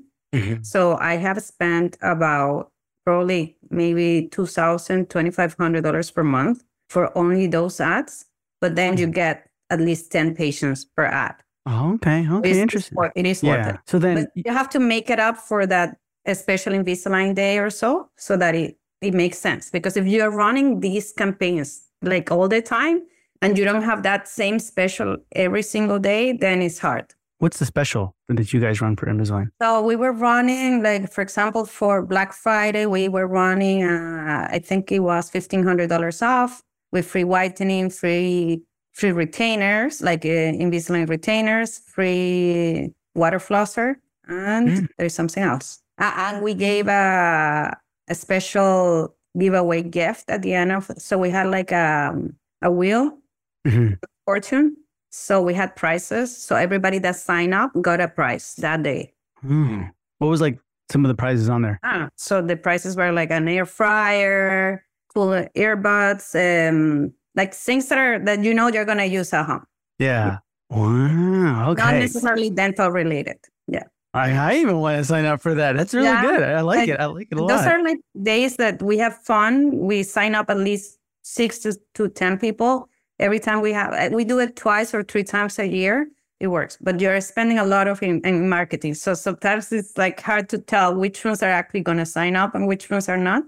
So 0.62 0.96
I 0.96 1.14
have 1.16 1.40
spent 1.42 1.96
about 2.02 2.72
probably 3.04 3.56
maybe 3.70 4.28
$2,000, 4.32 5.06
$2,500 5.06 6.14
per 6.14 6.24
month 6.24 6.64
for 6.88 7.16
only 7.16 7.46
those 7.46 7.80
ads. 7.80 8.24
But 8.60 8.74
then 8.74 8.96
you 8.96 9.06
get 9.06 9.46
at 9.70 9.80
least 9.80 10.10
10 10.12 10.34
patients 10.34 10.84
per 10.84 11.04
ad. 11.04 11.34
Oh, 11.66 11.94
okay. 11.94 12.26
Okay. 12.28 12.50
It's- 12.50 12.56
Interesting. 12.62 12.92
It's 12.92 12.96
worth, 12.96 13.12
it 13.16 13.26
is 13.26 13.42
worth 13.42 13.66
it. 13.74 13.76
So 13.86 13.98
then 13.98 14.14
But 14.16 14.30
you 14.34 14.52
have 14.52 14.68
to 14.70 14.78
make 14.78 15.08
it 15.10 15.18
up 15.18 15.36
for 15.38 15.66
that 15.66 15.96
special 16.34 16.72
Invisalign 16.72 17.34
day 17.34 17.58
or 17.58 17.70
so, 17.70 18.08
so 18.16 18.36
that 18.36 18.54
it, 18.54 18.76
it 19.00 19.14
makes 19.14 19.38
sense. 19.38 19.70
Because 19.70 19.96
if 19.96 20.06
you're 20.06 20.30
running 20.30 20.80
these 20.80 21.12
campaigns 21.12 21.82
like 22.02 22.30
all 22.30 22.48
the 22.48 22.60
time 22.62 23.02
and 23.42 23.56
you 23.58 23.64
don't 23.64 23.82
have 23.82 24.02
that 24.02 24.28
same 24.28 24.58
special 24.58 25.16
every 25.32 25.62
single 25.62 25.98
day, 25.98 26.32
then 26.32 26.62
it's 26.62 26.78
hard. 26.78 27.14
what's 27.38 27.58
the 27.58 27.66
special 27.66 28.14
that 28.28 28.52
you 28.54 28.60
guys 28.60 28.80
run 28.80 28.96
for 28.96 29.06
Invisalign? 29.06 29.48
So 29.60 29.82
we 29.82 29.96
were 29.96 30.12
running, 30.12 30.82
like 30.82 31.12
for 31.12 31.20
example, 31.22 31.64
for 31.66 32.00
Black 32.02 32.32
Friday, 32.32 32.86
we 32.86 33.08
were 33.08 33.26
running. 33.26 33.82
Uh, 33.84 34.48
I 34.50 34.58
think 34.60 34.90
it 34.92 35.00
was 35.00 35.28
fifteen 35.30 35.62
hundred 35.62 35.88
dollars 35.88 36.22
off 36.22 36.62
with 36.92 37.06
free 37.06 37.24
whitening, 37.24 37.90
free 37.90 38.62
free 38.94 39.12
retainers, 39.12 40.00
like 40.02 40.24
uh, 40.24 40.28
Invisalign 40.62 41.08
retainers, 41.08 41.78
free 41.80 42.92
water 43.14 43.38
flosser, 43.38 43.96
and 44.28 44.68
Mm. 44.68 44.88
there's 44.98 45.14
something 45.14 45.42
else. 45.42 45.80
Uh, 45.98 46.12
and 46.16 46.42
we 46.42 46.54
gave 46.54 46.88
a 46.88 47.76
a 48.08 48.14
special 48.14 49.14
giveaway 49.38 49.82
gift 49.82 50.28
at 50.30 50.42
the 50.42 50.52
end 50.54 50.70
of. 50.72 50.90
So 50.98 51.18
we 51.18 51.30
had 51.30 51.46
like 51.48 51.72
a 51.72 52.14
a 52.62 52.70
wheel 52.70 53.18
Mhm. 53.66 53.98
fortune. 54.26 54.76
So 55.10 55.40
we 55.42 55.54
had 55.54 55.74
prizes. 55.76 56.36
So 56.36 56.56
everybody 56.56 56.98
that 57.00 57.16
signed 57.16 57.54
up 57.54 57.70
got 57.80 58.00
a 58.00 58.08
prize 58.08 58.54
that 58.58 58.82
day. 58.82 59.12
Hmm. 59.40 59.82
What 60.18 60.28
was 60.28 60.40
like 60.40 60.58
some 60.90 61.04
of 61.04 61.08
the 61.08 61.14
prizes 61.14 61.48
on 61.48 61.62
there? 61.62 61.78
Ah, 61.82 62.08
so 62.16 62.42
the 62.42 62.56
prices 62.56 62.96
were 62.96 63.12
like 63.12 63.30
an 63.30 63.48
air 63.48 63.64
fryer, 63.66 64.84
cool 65.14 65.30
earbuds, 65.56 66.34
um, 66.34 67.12
like 67.36 67.54
things 67.54 67.88
that 67.88 67.98
are 67.98 68.18
that 68.20 68.42
you 68.44 68.54
know 68.54 68.68
you're 68.68 68.84
gonna 68.84 69.04
use 69.06 69.32
at 69.32 69.46
home, 69.46 69.64
Yeah. 69.98 70.38
Wow. 70.70 71.70
Okay. 71.70 71.82
not 71.82 71.94
necessarily 71.94 72.50
dental 72.50 72.88
related. 72.90 73.36
Yeah, 73.68 73.84
I, 74.12 74.32
I 74.32 74.54
even 74.56 74.78
want 74.80 74.98
to 74.98 75.04
sign 75.04 75.24
up 75.24 75.40
for 75.40 75.54
that. 75.54 75.76
That's 75.76 75.94
really 75.94 76.06
Yeah. 76.08 76.22
good. 76.22 76.42
I 76.42 76.60
like 76.60 76.78
Like, 76.80 76.88
it. 76.88 77.00
I 77.00 77.06
like 77.06 77.28
it 77.30 77.34
a 77.34 77.36
those 77.36 77.48
lot. 77.48 77.56
Those 77.58 77.66
are 77.66 77.82
like 77.82 77.98
days 78.22 78.56
that 78.56 78.82
we 78.82 78.98
have 78.98 79.16
fun. 79.24 79.70
We 79.78 80.02
sign 80.02 80.34
up 80.34 80.50
at 80.50 80.58
least 80.58 80.98
six 81.22 81.58
to, 81.60 81.78
to 81.94 82.08
ten 82.08 82.38
people 82.38 82.88
every 83.18 83.38
time 83.40 83.60
we 83.60 83.72
have. 83.72 83.92
uh, 83.92 84.14
We 84.14 84.24
do 84.24 84.38
it 84.40 84.56
twice 84.56 84.94
or 84.94 85.02
three 85.02 85.24
times 85.24 85.58
a 85.58 85.66
year. 85.66 86.08
It 86.40 86.48
works, 86.48 86.76
but 86.80 87.00
you're 87.00 87.20
spending 87.20 87.58
a 87.58 87.64
lot 87.64 87.86
of 87.88 88.02
in, 88.02 88.20
in 88.24 88.48
marketing. 88.48 88.94
So 88.94 89.14
sometimes 89.14 89.72
it's 89.72 89.96
like 89.96 90.20
hard 90.20 90.48
to 90.50 90.58
tell 90.58 90.94
which 90.94 91.24
ones 91.24 91.42
are 91.42 91.48
actually 91.50 91.80
going 91.80 91.98
to 91.98 92.04
sign 92.06 92.36
up 92.36 92.54
and 92.54 92.66
which 92.66 92.90
ones 92.90 93.08
are 93.08 93.16
not. 93.16 93.44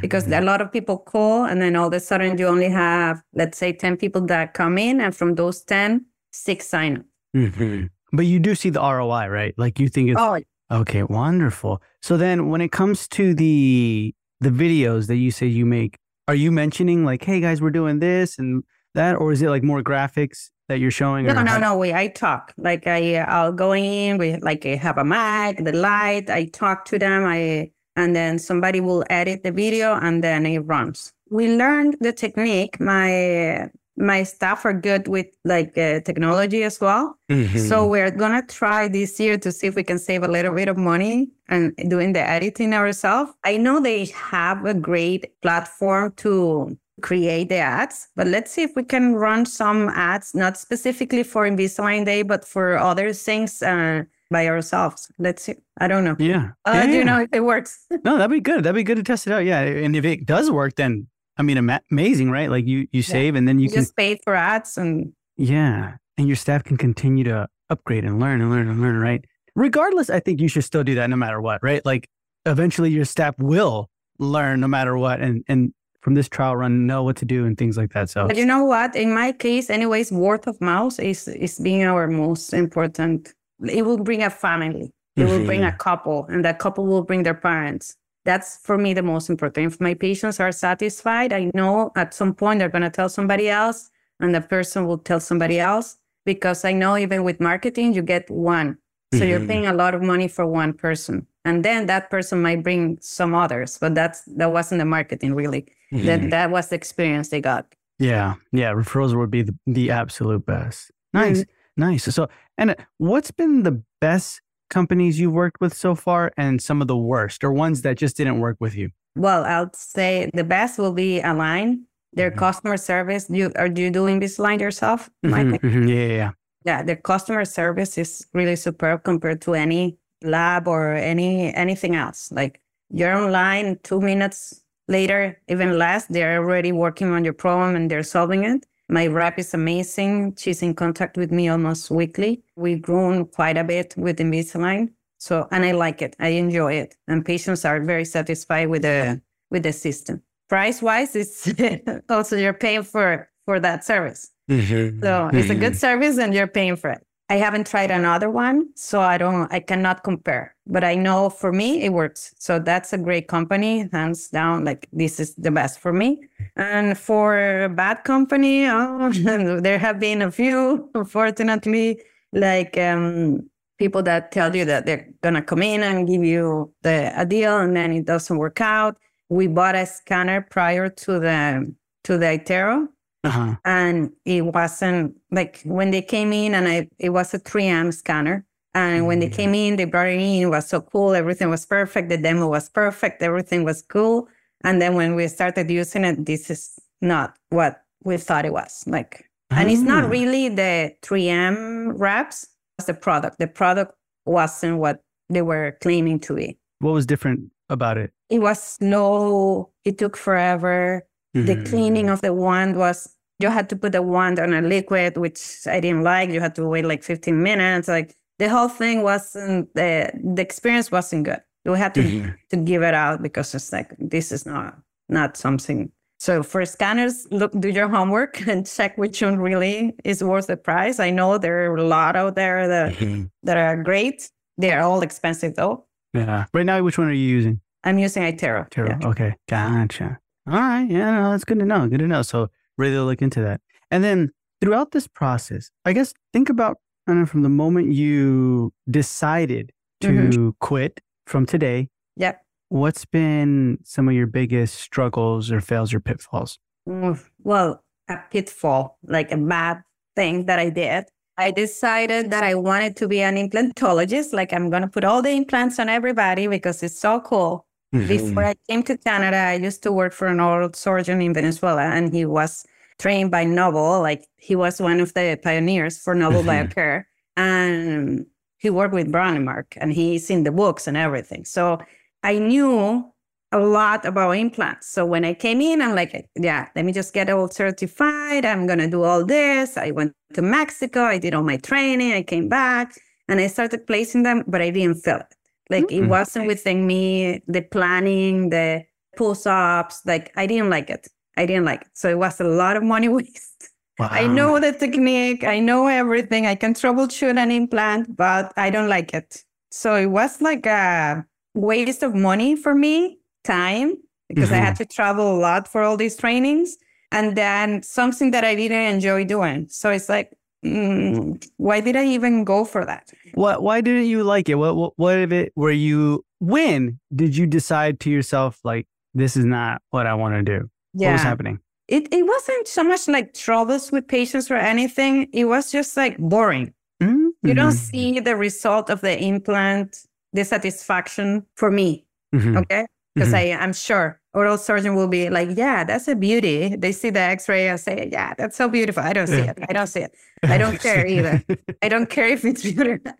Because 0.00 0.24
Mhm. 0.26 0.38
a 0.38 0.44
lot 0.44 0.60
of 0.60 0.72
people 0.72 0.96
call 0.98 1.44
and 1.44 1.60
then 1.60 1.76
all 1.76 1.88
of 1.88 1.92
a 1.94 2.00
sudden 2.00 2.38
you 2.38 2.46
only 2.46 2.68
have 2.68 3.20
let's 3.34 3.58
say 3.58 3.72
10 3.72 3.96
people 3.96 4.22
that 4.26 4.54
come 4.54 4.78
in 4.78 5.00
and 5.00 5.14
from 5.14 5.34
those 5.34 5.62
10 5.64 6.06
six 6.32 6.66
sign 6.66 6.96
up 6.98 7.04
Mhm. 7.36 7.90
But 8.12 8.26
you 8.26 8.38
do 8.38 8.54
see 8.54 8.70
the 8.70 8.80
ROI, 8.80 9.26
right? 9.28 9.54
Like 9.58 9.80
you 9.80 9.88
think 9.88 10.10
it's 10.10 10.20
oh 10.20 10.38
okay, 10.70 11.02
wonderful. 11.02 11.82
So 12.00 12.16
then 12.16 12.48
when 12.48 12.60
it 12.60 12.70
comes 12.72 13.08
to 13.08 13.34
the 13.34 14.14
the 14.40 14.50
videos 14.50 15.06
that 15.08 15.16
you 15.16 15.30
say 15.32 15.46
you 15.46 15.66
make, 15.66 15.96
are 16.28 16.34
you 16.34 16.50
mentioning 16.52 17.04
like, 17.04 17.24
hey 17.24 17.40
guys, 17.40 17.60
we're 17.60 17.70
doing 17.82 17.98
this 17.98 18.38
and 18.38 18.62
that, 18.94 19.16
or 19.16 19.32
is 19.32 19.42
it 19.42 19.48
like 19.50 19.64
more 19.64 19.82
graphics 19.82 20.50
that 20.68 20.78
you're 20.78 20.90
showing? 20.92 21.26
no 21.26 21.34
no 21.34 21.44
how- 21.50 21.58
no 21.58 21.76
we 21.76 21.92
i 21.92 22.06
talk 22.08 22.52
like 22.56 22.86
i 22.86 23.16
i'll 23.34 23.52
go 23.52 23.74
in 23.74 24.16
we 24.16 24.36
like 24.48 24.64
I 24.64 24.76
have 24.76 24.96
a 24.96 25.04
mic 25.04 25.52
the 25.64 25.72
light 25.76 26.30
i 26.30 26.44
talk 26.46 26.84
to 26.90 26.98
them 26.98 27.24
i 27.26 27.70
and 27.96 28.14
then 28.14 28.38
somebody 28.38 28.80
will 28.80 29.04
edit 29.10 29.42
the 29.42 29.52
video 29.52 29.94
and 29.94 30.22
then 30.22 30.46
it 30.46 30.60
runs 30.60 31.12
we 31.30 31.56
learned 31.56 31.96
the 32.00 32.12
technique 32.12 32.78
my 32.80 33.68
my 33.96 34.22
staff 34.22 34.64
are 34.64 34.72
good 34.72 35.08
with 35.08 35.26
like 35.44 35.76
uh, 35.78 36.00
technology 36.00 36.64
as 36.64 36.80
well. 36.80 37.16
Mm-hmm. 37.30 37.58
So 37.58 37.86
we're 37.86 38.10
gonna 38.10 38.44
try 38.46 38.88
this 38.88 39.20
year 39.20 39.38
to 39.38 39.52
see 39.52 39.68
if 39.68 39.76
we 39.76 39.84
can 39.84 39.98
save 39.98 40.22
a 40.24 40.28
little 40.28 40.54
bit 40.54 40.68
of 40.68 40.76
money 40.76 41.28
and 41.48 41.72
doing 41.88 42.12
the 42.12 42.20
editing 42.20 42.74
ourselves. 42.74 43.32
I 43.44 43.56
know 43.56 43.80
they 43.80 44.06
have 44.06 44.64
a 44.64 44.74
great 44.74 45.40
platform 45.42 46.12
to 46.16 46.76
create 47.02 47.48
the 47.48 47.56
ads, 47.56 48.08
but 48.16 48.26
let's 48.26 48.50
see 48.50 48.62
if 48.62 48.74
we 48.76 48.82
can 48.82 49.14
run 49.14 49.46
some 49.46 49.88
ads, 49.90 50.34
not 50.34 50.56
specifically 50.56 51.22
for 51.22 51.48
Invisalign 51.48 52.04
Day, 52.04 52.22
but 52.22 52.44
for 52.44 52.78
other 52.78 53.12
things 53.12 53.62
uh, 53.62 54.04
by 54.34 54.48
ourselves. 54.48 55.00
Let's 55.16 55.44
see. 55.44 55.54
I 55.78 55.86
don't 55.86 56.04
know. 56.04 56.16
yeah. 56.18 56.50
Uh, 56.64 56.72
yeah, 56.74 56.86
do 56.86 56.92
you 56.92 57.04
know 57.04 57.20
if 57.20 57.30
it 57.32 57.44
works? 57.44 57.86
No, 58.04 58.18
that'd 58.18 58.30
be 58.30 58.40
good. 58.40 58.64
That'd 58.64 58.74
be 58.74 58.82
good 58.82 58.96
to 58.96 59.02
test 59.04 59.26
it 59.28 59.32
out. 59.32 59.44
Yeah, 59.44 59.60
and 59.60 59.94
if 59.94 60.04
it 60.04 60.26
does 60.26 60.50
work, 60.50 60.74
then 60.74 61.06
I 61.38 61.42
mean, 61.42 61.56
amazing, 61.90 62.30
right? 62.30 62.50
Like 62.50 62.66
you, 62.66 62.86
you 62.90 63.02
save, 63.02 63.36
and 63.36 63.46
then 63.48 63.58
you 63.58 63.64
You 63.64 63.70
can, 63.70 63.82
just 63.82 63.96
pay 63.96 64.18
for 64.24 64.34
ads 64.34 64.76
and 64.76 65.12
yeah, 65.36 65.96
and 66.18 66.26
your 66.26 66.36
staff 66.36 66.64
can 66.64 66.76
continue 66.76 67.24
to 67.24 67.48
upgrade 67.70 68.04
and 68.04 68.20
learn 68.20 68.40
and 68.40 68.50
learn 68.50 68.68
and 68.68 68.80
learn, 68.82 68.98
right? 68.98 69.24
Regardless, 69.54 70.10
I 70.10 70.20
think 70.20 70.40
you 70.40 70.48
should 70.48 70.64
still 70.64 70.84
do 70.84 70.94
that 70.96 71.08
no 71.08 71.16
matter 71.16 71.40
what, 71.40 71.62
right? 71.62 71.84
Like 71.86 72.08
eventually, 72.44 72.90
your 72.90 73.04
staff 73.04 73.34
will 73.38 73.88
learn 74.18 74.60
no 74.60 74.68
matter 74.68 74.98
what, 74.98 75.20
and 75.20 75.44
and 75.48 75.72
from 76.04 76.14
this 76.14 76.28
trial 76.28 76.54
run, 76.56 76.86
know 76.86 77.02
what 77.02 77.16
to 77.16 77.24
do 77.24 77.46
and 77.46 77.56
things 77.56 77.76
like 77.78 77.92
that. 77.94 78.10
So 78.10 78.26
But 78.26 78.36
you 78.36 78.44
know 78.44 78.64
what? 78.64 78.94
In 78.94 79.14
my 79.14 79.32
case, 79.32 79.70
anyways, 79.70 80.12
word 80.12 80.46
of 80.46 80.60
mouth 80.60 81.00
is 81.00 81.28
is 81.28 81.58
being 81.58 81.84
our 81.84 82.06
most 82.08 82.52
important. 82.52 83.32
It 83.66 83.84
will 83.84 83.98
bring 83.98 84.22
a 84.22 84.30
family. 84.30 84.92
It 85.16 85.24
will 85.26 85.44
bring 85.44 85.62
a 85.62 85.70
couple, 85.70 86.26
and 86.28 86.44
that 86.44 86.58
couple 86.58 86.86
will 86.86 87.02
bring 87.02 87.22
their 87.22 87.34
parents. 87.34 87.96
That's 88.24 88.58
for 88.64 88.76
me 88.76 88.94
the 88.94 89.02
most 89.02 89.30
important. 89.30 89.72
If 89.72 89.80
my 89.80 89.94
patients 89.94 90.40
are 90.40 90.50
satisfied, 90.50 91.32
I 91.32 91.50
know 91.54 91.92
at 91.94 92.14
some 92.14 92.34
point 92.34 92.58
they're 92.58 92.68
gonna 92.68 92.90
tell 92.90 93.08
somebody 93.08 93.48
else, 93.48 93.90
and 94.18 94.34
the 94.34 94.40
person 94.40 94.86
will 94.86 94.98
tell 94.98 95.20
somebody 95.20 95.60
else. 95.60 95.96
Because 96.26 96.64
I 96.64 96.72
know 96.72 96.96
even 96.96 97.22
with 97.22 97.38
marketing, 97.38 97.92
you 97.92 98.02
get 98.02 98.28
one. 98.30 98.78
So 99.12 99.24
you're 99.24 99.40
Mhm. 99.40 99.46
paying 99.48 99.66
a 99.66 99.74
lot 99.74 99.94
of 99.94 100.02
money 100.02 100.26
for 100.26 100.46
one 100.46 100.72
person. 100.72 101.26
And 101.44 101.62
then 101.64 101.86
that 101.86 102.10
person 102.10 102.40
might 102.42 102.62
bring 102.62 102.96
some 103.00 103.34
others. 103.34 103.78
But 103.78 103.94
that's 103.94 104.22
that 104.38 104.50
wasn't 104.50 104.78
the 104.80 104.86
marketing 104.86 105.34
really. 105.34 105.66
Mm-hmm. 105.92 106.06
That 106.06 106.30
that 106.30 106.50
was 106.50 106.68
the 106.70 106.76
experience 106.76 107.28
they 107.28 107.40
got. 107.42 107.66
Yeah, 107.98 108.34
yeah, 108.52 108.72
referrals 108.72 109.14
would 109.14 109.30
be 109.30 109.42
the, 109.42 109.54
the 109.66 109.90
absolute 109.90 110.44
best. 110.46 110.90
Nice, 111.12 111.44
nice. 111.76 112.12
So, 112.12 112.28
and 112.58 112.74
what's 112.98 113.30
been 113.30 113.62
the 113.62 113.82
best 114.00 114.40
companies 114.70 115.20
you've 115.20 115.32
worked 115.32 115.60
with 115.60 115.74
so 115.74 115.94
far, 115.94 116.32
and 116.36 116.60
some 116.60 116.80
of 116.82 116.88
the 116.88 116.96
worst, 116.96 117.44
or 117.44 117.52
ones 117.52 117.82
that 117.82 117.96
just 117.96 118.16
didn't 118.16 118.40
work 118.40 118.56
with 118.60 118.74
you? 118.74 118.90
Well, 119.16 119.44
I'll 119.44 119.70
say 119.74 120.30
the 120.34 120.44
best 120.44 120.78
will 120.78 120.92
be 120.92 121.20
Align. 121.20 121.86
Their 122.16 122.30
Mhm. 122.30 122.38
customer 122.38 122.76
service. 122.76 123.26
You 123.28 123.50
are 123.56 123.66
you 123.66 123.90
doing 123.90 124.20
this 124.20 124.38
line 124.38 124.60
yourself? 124.60 125.10
Mike? 125.22 125.46
Mhm, 125.46 125.58
mhm, 125.60 125.88
Yeah, 125.88 125.94
yeah, 126.06 126.14
yeah. 126.16 126.30
Yeah, 126.64 126.82
their 126.82 126.96
customer 126.96 127.44
service 127.44 127.98
is 127.98 128.26
really 128.32 128.56
superb 128.56 129.02
compared 129.02 129.40
to 129.42 129.54
any 129.54 129.98
lab 130.22 130.68
or 130.68 130.94
any 130.94 131.52
anything 131.54 131.94
else. 131.96 132.30
Like 132.32 132.60
you're 132.90 133.14
online, 133.14 133.78
two 133.82 134.00
minutes 134.00 134.62
later, 134.88 135.36
even 135.48 135.76
less, 135.78 136.06
they're 136.06 136.38
already 136.38 136.70
working 136.72 137.10
on 137.10 137.24
your 137.24 137.34
problem 137.34 137.74
and 137.76 137.90
they're 137.90 138.04
solving 138.04 138.44
it. 138.44 138.64
My 138.88 139.06
rep 139.06 139.38
is 139.38 139.54
amazing. 139.54 140.36
She's 140.36 140.62
in 140.62 140.74
contact 140.74 141.16
with 141.16 141.32
me 141.32 141.48
almost 141.48 141.90
weekly. 141.90 142.42
We've 142.56 142.82
grown 142.82 143.26
quite 143.26 143.56
a 143.56 143.64
bit 143.64 143.94
with 143.96 144.18
Invisalign. 144.18 144.90
So 145.18 145.48
and 145.50 145.64
I 145.64 145.72
like 145.72 146.02
it. 146.02 146.14
I 146.18 146.28
enjoy 146.28 146.74
it. 146.74 146.96
And 147.08 147.24
patients 147.24 147.64
are 147.64 147.80
very 147.80 148.04
satisfied 148.04 148.68
with 148.68 148.82
the 148.82 149.20
with 149.50 149.62
the 149.62 149.72
system. 149.72 150.22
Price 150.48 150.82
wise, 150.82 151.16
it's 151.16 151.50
also 152.10 152.36
you're 152.36 152.52
paying 152.52 152.82
for 152.82 153.30
for 153.46 153.58
that 153.60 153.84
service. 153.84 154.30
Mm-hmm. 154.50 155.00
So 155.02 155.30
it's 155.32 155.50
a 155.50 155.54
good 155.54 155.72
mm-hmm. 155.72 155.78
service 155.78 156.18
and 156.18 156.34
you're 156.34 156.46
paying 156.46 156.76
for 156.76 156.90
it. 156.90 157.06
I 157.30 157.36
haven't 157.36 157.66
tried 157.66 157.90
another 157.90 158.28
one, 158.28 158.68
so 158.74 159.00
I 159.00 159.16
don't 159.16 159.50
I 159.52 159.60
cannot 159.60 160.04
compare. 160.04 160.54
But 160.66 160.84
I 160.84 160.94
know 160.94 161.30
for 161.30 161.52
me 161.52 161.82
it 161.82 161.92
works. 161.92 162.34
So 162.38 162.58
that's 162.58 162.92
a 162.92 162.98
great 162.98 163.28
company, 163.28 163.88
hands 163.92 164.28
down. 164.28 164.64
Like 164.64 164.88
this 164.92 165.18
is 165.18 165.34
the 165.36 165.50
best 165.50 165.80
for 165.80 165.92
me. 165.92 166.20
And 166.56 166.98
for 166.98 167.64
a 167.64 167.68
bad 167.68 168.04
company, 168.04 168.66
oh, 168.68 169.10
there 169.10 169.78
have 169.78 169.98
been 169.98 170.20
a 170.22 170.30
few, 170.30 170.90
unfortunately, 170.94 172.02
like 172.32 172.76
um 172.76 173.48
people 173.78 174.02
that 174.02 174.30
tell 174.30 174.54
you 174.54 174.64
that 174.66 174.84
they're 174.86 175.08
gonna 175.22 175.42
come 175.42 175.62
in 175.62 175.82
and 175.82 176.06
give 176.06 176.24
you 176.24 176.72
the 176.82 177.12
a 177.16 177.24
deal 177.24 177.58
and 177.58 177.74
then 177.74 177.92
it 177.92 178.04
doesn't 178.04 178.36
work 178.36 178.60
out. 178.60 178.98
We 179.30 179.46
bought 179.46 179.74
a 179.76 179.86
scanner 179.86 180.42
prior 180.42 180.90
to 180.90 181.18
the 181.18 181.74
to 182.04 182.18
the 182.18 182.26
iTero 182.26 182.88
Uh-huh. 183.24 183.56
and 183.64 184.10
it 184.24 184.42
wasn't 184.44 185.16
like 185.30 185.62
when 185.64 185.90
they 185.90 186.02
came 186.02 186.32
in 186.32 186.54
and 186.54 186.68
I 186.68 186.88
it 186.98 187.10
was 187.10 187.32
a 187.34 187.38
3M 187.38 187.92
scanner. 187.92 188.44
And 188.76 189.06
when 189.06 189.20
they 189.20 189.28
came 189.28 189.54
in, 189.54 189.76
they 189.76 189.84
brought 189.84 190.08
it 190.08 190.18
in, 190.18 190.42
it 190.42 190.46
was 190.46 190.66
so 190.68 190.80
cool, 190.80 191.14
everything 191.14 191.48
was 191.48 191.64
perfect, 191.64 192.08
the 192.08 192.16
demo 192.18 192.48
was 192.48 192.68
perfect, 192.68 193.22
everything 193.22 193.62
was 193.62 193.82
cool. 193.82 194.26
And 194.64 194.82
then 194.82 194.94
when 194.96 195.14
we 195.14 195.28
started 195.28 195.70
using 195.70 196.04
it, 196.04 196.26
this 196.26 196.50
is 196.50 196.76
not 197.00 197.36
what 197.50 197.82
we 198.02 198.16
thought 198.16 198.44
it 198.44 198.52
was. 198.52 198.82
Like 198.88 199.30
and 199.50 199.70
it's 199.70 199.80
not 199.80 200.04
Ah. 200.04 200.08
really 200.08 200.48
the 200.48 200.92
3M 201.02 201.92
wraps, 201.96 202.48
it's 202.78 202.86
the 202.88 202.94
product. 202.94 203.38
The 203.38 203.46
product 203.46 203.92
wasn't 204.26 204.78
what 204.78 205.00
they 205.30 205.42
were 205.42 205.78
claiming 205.80 206.18
to 206.26 206.34
be. 206.34 206.58
What 206.80 206.94
was 206.94 207.06
different 207.06 207.50
about 207.70 207.96
it? 207.96 208.10
It 208.28 208.40
was 208.40 208.60
slow, 208.60 209.70
it 209.84 209.98
took 209.98 210.16
forever 210.16 211.06
the 211.34 211.56
Mhm. 211.56 211.68
cleaning 211.68 212.08
of 212.10 212.20
the 212.20 212.32
wand 212.32 212.76
was 212.76 213.08
you 213.40 213.50
had 213.50 213.68
to 213.68 213.76
put 213.76 213.92
the 213.92 214.00
wand 214.02 214.38
on 214.38 214.52
a 214.54 214.60
liquid 214.60 215.16
which 215.16 215.40
i 215.66 215.80
didn't 215.80 216.02
like 216.04 216.30
you 216.30 216.40
had 216.40 216.54
to 216.54 216.64
wait 216.68 216.84
like 216.84 217.02
15 217.02 217.42
minutes 217.42 217.88
like 217.88 218.14
the 218.38 218.48
whole 218.48 218.68
thing 218.68 219.02
wasn't 219.02 219.68
the 219.74 220.10
the 220.36 220.42
experience 220.42 220.90
wasn't 220.92 221.24
good 221.24 221.40
we 221.64 221.76
had 221.78 221.92
to 221.94 222.02
Mhm. 222.02 222.34
to 222.50 222.56
give 222.56 222.82
it 222.82 222.94
out 222.94 223.20
because 223.22 223.54
it's 223.54 223.72
like 223.72 223.90
this 223.98 224.30
is 224.32 224.46
not 224.46 224.78
not 225.08 225.36
something 225.36 225.90
so 226.20 226.42
for 226.42 226.64
scanners 226.64 227.26
look 227.32 227.50
do 227.60 227.68
your 227.68 227.88
homework 227.88 228.32
and 228.50 228.66
check 228.66 228.96
which 228.96 229.20
one 229.20 229.38
really 229.38 229.92
is 230.04 230.22
worth 230.22 230.46
the 230.46 230.56
price 230.56 231.00
i 231.00 231.10
know 231.10 231.36
there 231.38 231.70
are 231.70 231.76
a 231.76 231.82
lot 231.84 232.14
out 232.16 232.34
there 232.36 232.68
that 232.68 232.92
Mhm. 232.94 233.28
that 233.42 233.56
are 233.56 233.82
great 233.82 234.30
they're 234.58 234.82
all 234.82 235.02
expensive 235.02 235.54
though 235.56 235.84
Yeah. 236.14 236.44
Right 236.54 236.64
now, 236.66 236.80
which 236.84 236.96
one 236.98 237.08
are 237.08 237.18
you 237.24 237.28
using? 237.38 237.60
i'm 237.86 237.98
using 237.98 238.22
iTero 238.22 238.70
Taro. 238.70 238.88
Yeah. 238.88 239.08
Okay. 239.10 239.34
Gotcha. 239.48 240.18
All 240.46 240.58
right. 240.58 240.86
Yeah, 240.88 241.10
no, 241.12 241.30
that's 241.30 241.44
good 241.44 241.58
to 241.58 241.64
know. 241.64 241.88
Good 241.88 242.00
to 242.00 242.06
know. 242.06 242.22
So 242.22 242.48
really 242.76 242.98
look 242.98 243.22
into 243.22 243.40
that. 243.42 243.60
And 243.90 244.04
then 244.04 244.30
throughout 244.60 244.90
this 244.92 245.06
process, 245.06 245.70
I 245.84 245.92
guess 245.92 246.12
think 246.32 246.48
about 246.48 246.78
I 247.06 247.14
know, 247.14 247.26
from 247.26 247.42
the 247.42 247.48
moment 247.48 247.92
you 247.92 248.72
decided 248.90 249.72
to 250.00 250.06
Mm-hmm. 250.08 250.48
quit 250.60 251.00
from 251.26 251.46
today, 251.46 251.88
yep 252.16 252.40
what's 252.68 253.04
been 253.04 253.78
some 253.84 254.08
of 254.08 254.14
your 254.14 254.26
biggest 254.26 254.74
struggles 254.74 255.50
or 255.52 255.60
fails 255.60 255.94
or 255.94 256.00
pitfalls? 256.00 256.58
Well, 256.86 257.82
a 258.08 258.16
pitfall, 258.30 258.98
like 259.04 259.30
a 259.32 259.36
bad 259.36 259.82
thing 260.16 260.46
that 260.46 260.58
I 260.58 260.70
did. 260.70 261.04
I 261.36 261.50
decided 261.50 262.30
that 262.30 262.42
I 262.44 262.54
wanted 262.54 262.96
to 262.96 263.08
be 263.08 263.20
an 263.20 263.36
implantologist. 263.36 264.32
Like 264.32 264.52
I'm 264.52 264.70
gonna 264.70 264.88
put 264.88 265.04
all 265.04 265.22
the 265.22 265.30
implants 265.30 265.78
on 265.78 265.88
everybody 265.88 266.46
because 266.48 266.82
it's 266.82 266.98
so 266.98 267.20
cool. 267.20 267.66
Before 268.08 268.44
I 268.44 268.54
came 268.68 268.82
to 268.84 268.98
Canada, 268.98 269.36
I 269.36 269.54
used 269.54 269.82
to 269.84 269.92
work 269.92 270.12
for 270.12 270.26
an 270.26 270.40
oral 270.40 270.72
surgeon 270.72 271.22
in 271.22 271.32
Venezuela, 271.32 271.82
and 271.82 272.12
he 272.12 272.24
was 272.26 272.66
trained 272.98 273.30
by 273.30 273.44
Nobel. 273.44 274.00
Like 274.02 274.26
he 274.36 274.56
was 274.56 274.80
one 274.80 275.00
of 275.00 275.14
the 275.14 275.38
pioneers 275.42 275.98
for 275.98 276.14
Nobel 276.14 276.42
Mhm. 276.42 276.48
Biocare, 276.72 277.04
and 277.36 278.26
he 278.58 278.70
worked 278.70 278.94
with 278.94 279.12
Brånemark, 279.12 279.76
and 279.76 279.92
he's 279.92 280.30
in 280.30 280.44
the 280.44 280.50
books 280.52 280.86
and 280.86 280.96
everything. 280.96 281.44
So 281.44 281.78
I 282.22 282.38
knew 282.38 283.04
a 283.52 283.58
lot 283.58 284.04
about 284.04 284.32
implants. 284.32 284.88
So 284.88 285.06
when 285.06 285.24
I 285.24 285.32
came 285.34 285.60
in, 285.60 285.80
I'm 285.80 285.94
like, 285.94 286.26
yeah, 286.34 286.66
let 286.74 286.84
me 286.84 286.92
just 286.92 287.14
get 287.14 287.30
all 287.30 287.48
certified. 287.48 288.44
I'm 288.44 288.66
gonna 288.66 288.88
do 288.90 289.04
all 289.04 289.24
this. 289.24 289.76
I 289.76 289.92
went 289.92 290.12
to 290.32 290.42
Mexico. 290.42 291.04
I 291.04 291.18
did 291.18 291.34
all 291.34 291.44
my 291.44 291.58
training. 291.58 292.12
I 292.12 292.22
came 292.22 292.48
back 292.48 292.96
and 293.28 293.40
I 293.40 293.46
started 293.46 293.86
placing 293.86 294.24
them, 294.24 294.42
but 294.48 294.60
I 294.60 294.70
didn't 294.70 294.96
feel 295.04 295.18
it. 295.18 295.34
Like 295.70 295.90
it 295.90 296.02
Mm. 296.02 296.08
wasn't 296.08 296.46
within 296.46 296.86
me, 296.86 297.42
the 297.46 297.62
planning, 297.62 298.50
the 298.50 298.84
pull 299.16 299.36
ups. 299.46 300.02
Like 300.04 300.32
I 300.36 300.46
didn't 300.46 300.70
like 300.70 300.90
it. 300.90 301.08
I 301.36 301.46
didn't 301.46 301.64
like 301.64 301.82
it. 301.82 301.88
So 301.94 302.08
it 302.08 302.18
was 302.18 302.40
a 302.40 302.44
lot 302.44 302.76
of 302.76 302.82
money 302.82 303.08
waste. 303.18 303.70
Wow. 303.98 304.08
I 304.10 304.26
know 304.26 304.58
the 304.60 304.72
technique. 304.72 305.44
I 305.44 305.60
know 305.60 305.86
everything. 305.86 306.46
I 306.46 306.54
can 306.56 306.74
troubleshoot 306.74 307.36
an 307.38 307.50
implant, 307.50 308.16
but 308.16 308.52
I 308.56 308.70
don't 308.70 308.88
like 308.88 309.14
it. 309.14 309.44
So 309.70 309.94
it 309.94 310.06
was 310.06 310.40
like 310.40 310.66
a 310.66 311.24
waste 311.54 312.02
of 312.02 312.14
money 312.14 312.56
for 312.56 312.74
me, 312.74 313.18
time, 313.44 313.94
because 314.28 314.50
I 314.50 314.56
had 314.56 314.76
to 314.76 314.84
travel 314.86 315.36
a 315.36 315.38
lot 315.38 315.68
for 315.68 315.82
all 315.82 315.96
these 315.96 316.16
trainings. 316.16 316.76
And 317.12 317.36
then 317.36 317.82
something 317.84 318.32
that 318.32 318.42
I 318.44 318.56
didn't 318.56 318.94
enjoy 318.94 319.24
doing. 319.24 319.66
So 319.68 319.90
it's 319.90 320.08
like, 320.08 320.32
mm, 320.64 321.48
why 321.56 321.80
did 321.80 321.96
I 321.96 322.06
even 322.06 322.44
go 322.44 322.64
for 322.64 322.84
that? 322.84 323.10
What? 323.34 323.62
Why 323.62 323.80
didn't 323.80 324.06
you 324.06 324.24
like 324.24 324.48
it? 324.48 324.54
What? 324.56 324.76
What? 324.76 324.92
What 324.96 325.18
of 325.18 325.32
it? 325.32 325.52
Were 325.56 325.70
you? 325.70 326.24
When 326.38 327.00
did 327.14 327.36
you 327.36 327.46
decide 327.46 328.00
to 328.00 328.10
yourself 328.10 328.60
like 328.64 328.86
this 329.14 329.36
is 329.36 329.44
not 329.44 329.82
what 329.90 330.06
I 330.06 330.14
want 330.14 330.34
to 330.34 330.42
do? 330.42 330.70
What 330.92 331.12
was 331.12 331.22
happening? 331.22 331.60
it, 331.88 332.08
it 332.12 332.26
wasn't 332.26 332.66
so 332.66 332.82
much 332.82 333.08
like 333.08 333.34
troubles 333.34 333.92
with 333.92 334.08
patients 334.08 334.50
or 334.50 334.56
anything. 334.56 335.28
It 335.32 335.44
was 335.44 335.70
just 335.70 335.96
like 335.96 336.16
boring. 336.18 336.72
Mm-hmm. 337.02 337.28
You 337.42 337.54
don't 337.54 337.72
see 337.72 338.20
the 338.20 338.36
result 338.36 338.88
of 338.88 339.02
the 339.02 339.18
implant, 339.22 339.98
the 340.32 340.44
satisfaction 340.44 341.44
for 341.56 341.70
me. 341.70 342.06
Mhm. 342.34 342.62
Okay. 342.62 342.86
Because 343.14 343.32
Mhm. 343.32 343.36
I, 343.36 343.52
I'm 343.62 343.72
sure 343.72 344.20
oral 344.32 344.58
surgeon 344.58 344.96
will 344.96 345.06
be 345.08 345.30
like, 345.30 345.50
yeah, 345.56 345.84
that's 345.84 346.08
a 346.08 346.16
beauty. 346.16 346.74
They 346.76 346.90
see 346.92 347.10
the 347.10 347.20
x-ray 347.20 347.68
and 347.68 347.78
say, 347.78 348.08
yeah, 348.12 348.34
that's 348.36 348.56
so 348.56 348.68
beautiful. 348.68 349.02
I 349.02 349.12
don't 349.12 349.28
see 349.28 349.38
Yeah. 349.44 349.52
it. 349.56 349.58
I 349.68 349.72
don't 349.72 349.86
see 349.86 350.00
it. 350.00 350.12
I 350.42 350.58
don't 350.58 350.80
care 350.80 351.06
either. 351.06 351.42
I 351.82 351.88
don't 351.88 352.10
care 352.10 352.26
if 352.28 352.44
it's 352.44 352.62
beautiful. 352.72 353.12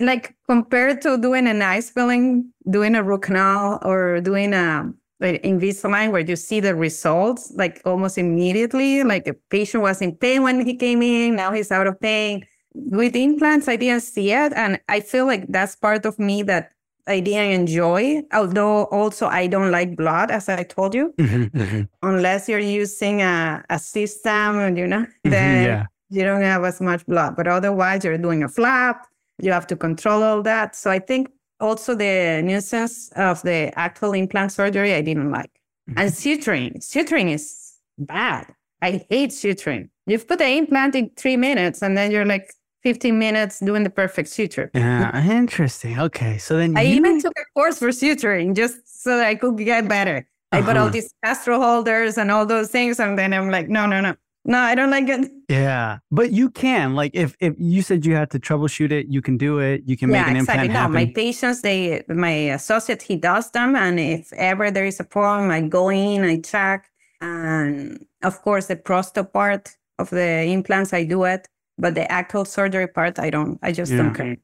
Like 0.00 0.34
compared 0.48 1.02
to 1.02 1.18
doing 1.18 1.46
an 1.46 1.60
ice 1.60 1.90
filling, 1.90 2.50
doing 2.70 2.94
a 2.94 3.02
root 3.02 3.22
canal 3.22 3.78
or 3.84 4.20
doing 4.20 4.54
a 4.54 4.90
like 5.20 5.42
Invisalign 5.42 6.10
where 6.10 6.20
you 6.22 6.34
see 6.34 6.58
the 6.60 6.74
results 6.74 7.52
like 7.54 7.80
almost 7.84 8.16
immediately. 8.18 9.04
Like 9.04 9.24
the 9.24 9.34
patient 9.50 9.82
was 9.82 10.00
in 10.00 10.16
pain 10.16 10.42
when 10.42 10.64
he 10.64 10.74
came 10.76 11.02
in, 11.02 11.36
now 11.36 11.52
he's 11.52 11.70
out 11.70 11.86
of 11.86 12.00
pain. 12.00 12.44
With 12.74 13.14
implants, 13.14 13.68
I 13.68 13.76
didn't 13.76 14.02
see 14.02 14.32
it. 14.32 14.52
And 14.56 14.80
I 14.88 15.00
feel 15.00 15.26
like 15.26 15.46
that's 15.48 15.76
part 15.76 16.06
of 16.06 16.18
me 16.18 16.42
that 16.44 16.71
I 17.06 17.20
didn't 17.20 17.50
enjoy. 17.60 18.22
Although 18.32 18.84
also 18.84 19.26
I 19.26 19.46
don't 19.48 19.70
like 19.70 19.96
blood, 19.96 20.30
as 20.30 20.48
I 20.48 20.62
told 20.62 20.94
you, 20.94 21.12
Mhm, 21.18 21.50
mhm. 21.50 21.88
unless 22.02 22.48
you're 22.48 22.58
using 22.82 23.22
a, 23.22 23.64
a 23.70 23.78
system, 23.78 24.76
you 24.76 24.86
know, 24.86 25.06
Mhm, 25.26 25.30
then 25.30 25.64
yeah. 25.64 25.86
you 26.10 26.22
don't 26.22 26.42
have 26.42 26.64
as 26.64 26.80
much 26.80 27.04
blood. 27.06 27.34
But 27.36 27.48
otherwise, 27.48 28.04
you're 28.04 28.18
doing 28.18 28.42
a 28.44 28.48
flap, 28.48 29.06
you 29.40 29.50
have 29.52 29.66
to 29.68 29.76
control 29.76 30.22
all 30.22 30.42
that. 30.42 30.76
So 30.76 30.90
I 30.90 31.00
think 31.00 31.28
also 31.58 31.94
the 31.94 32.40
nuisance 32.44 33.10
of 33.16 33.42
the 33.42 33.72
actual 33.76 34.12
implant 34.12 34.52
surgery, 34.52 34.94
I 34.94 35.00
didn't 35.02 35.30
like. 35.30 35.50
And 35.96 36.10
suturing, 36.10 36.76
suturing 36.78 37.32
is 37.34 37.74
bad. 37.98 38.46
I 38.80 39.04
hate 39.10 39.30
suturing. 39.30 39.88
You've 40.06 40.26
put 40.26 40.38
the 40.38 40.46
implant 40.48 40.94
in 40.94 41.10
three 41.16 41.36
minutes 41.36 41.82
and 41.82 41.96
then 41.96 42.10
you're 42.12 42.24
like 42.24 42.52
15 42.82 43.18
minutes 43.18 43.60
doing 43.60 43.84
the 43.84 43.90
perfect 43.90 44.28
suture. 44.28 44.72
Yeah, 44.74 45.24
interesting. 45.30 45.98
Okay, 45.98 46.38
so 46.38 46.56
then 46.56 46.76
I 46.76 46.84
you, 46.84 46.96
even 46.96 47.18
took 47.20 47.32
a 47.38 47.44
course 47.54 47.78
for 47.78 47.88
suturing 47.88 48.54
just 48.56 49.02
so 49.02 49.16
that 49.18 49.26
I 49.26 49.34
could 49.34 49.56
get 49.58 49.88
better. 49.88 50.26
I 50.52 50.62
bought 50.62 50.76
all 50.76 50.88
Uh-huh. 50.88 50.90
these 50.90 51.12
Castro 51.24 51.58
holders 51.58 52.18
and 52.18 52.30
all 52.30 52.46
those 52.46 52.70
things. 52.70 53.00
And 53.00 53.18
then 53.18 53.32
I'm 53.32 53.50
like, 53.50 53.68
no, 53.68 53.86
no, 53.86 54.00
no. 54.00 54.16
No, 54.44 54.58
I 54.58 54.74
don't 54.74 54.90
like 54.90 55.08
it. 55.08 55.30
yeah, 55.48 55.98
but 56.10 56.32
you 56.32 56.50
can 56.50 56.94
like 56.94 57.12
if 57.14 57.36
if 57.40 57.54
you 57.58 57.80
said 57.82 58.04
you 58.04 58.14
had 58.16 58.30
to 58.30 58.40
troubleshoot 58.40 58.90
it, 58.90 59.06
you 59.08 59.22
can 59.22 59.36
do 59.36 59.58
it. 59.60 59.82
You 59.86 59.96
can 59.96 60.10
make 60.10 60.26
an 60.26 60.36
exactly. 60.36 60.66
implant 60.66 60.72
No, 60.72 60.80
happen. 60.80 60.92
my 60.92 61.06
patients, 61.06 61.62
they, 61.62 62.02
my 62.08 62.30
associate, 62.30 63.02
he 63.02 63.16
does 63.16 63.50
them, 63.52 63.76
and 63.76 64.00
if 64.00 64.32
ever 64.32 64.70
there 64.70 64.84
is 64.84 64.98
a 65.00 65.04
problem, 65.04 65.50
I 65.50 65.60
go 65.62 65.90
in, 65.90 66.24
I 66.24 66.40
check, 66.40 66.90
and 67.20 68.04
of 68.22 68.42
course 68.42 68.66
the 68.66 68.76
prostho 68.76 69.30
part 69.32 69.76
of 69.98 70.10
the 70.10 70.42
implants, 70.44 70.92
I 70.92 71.04
do 71.04 71.24
it, 71.24 71.48
but 71.78 71.94
the 71.94 72.10
actual 72.10 72.44
surgery 72.44 72.86
part, 72.86 73.18
I 73.18 73.30
don't. 73.30 73.58
I 73.62 73.72
just 73.72 73.92
don't 73.92 74.14
care, 74.14 74.36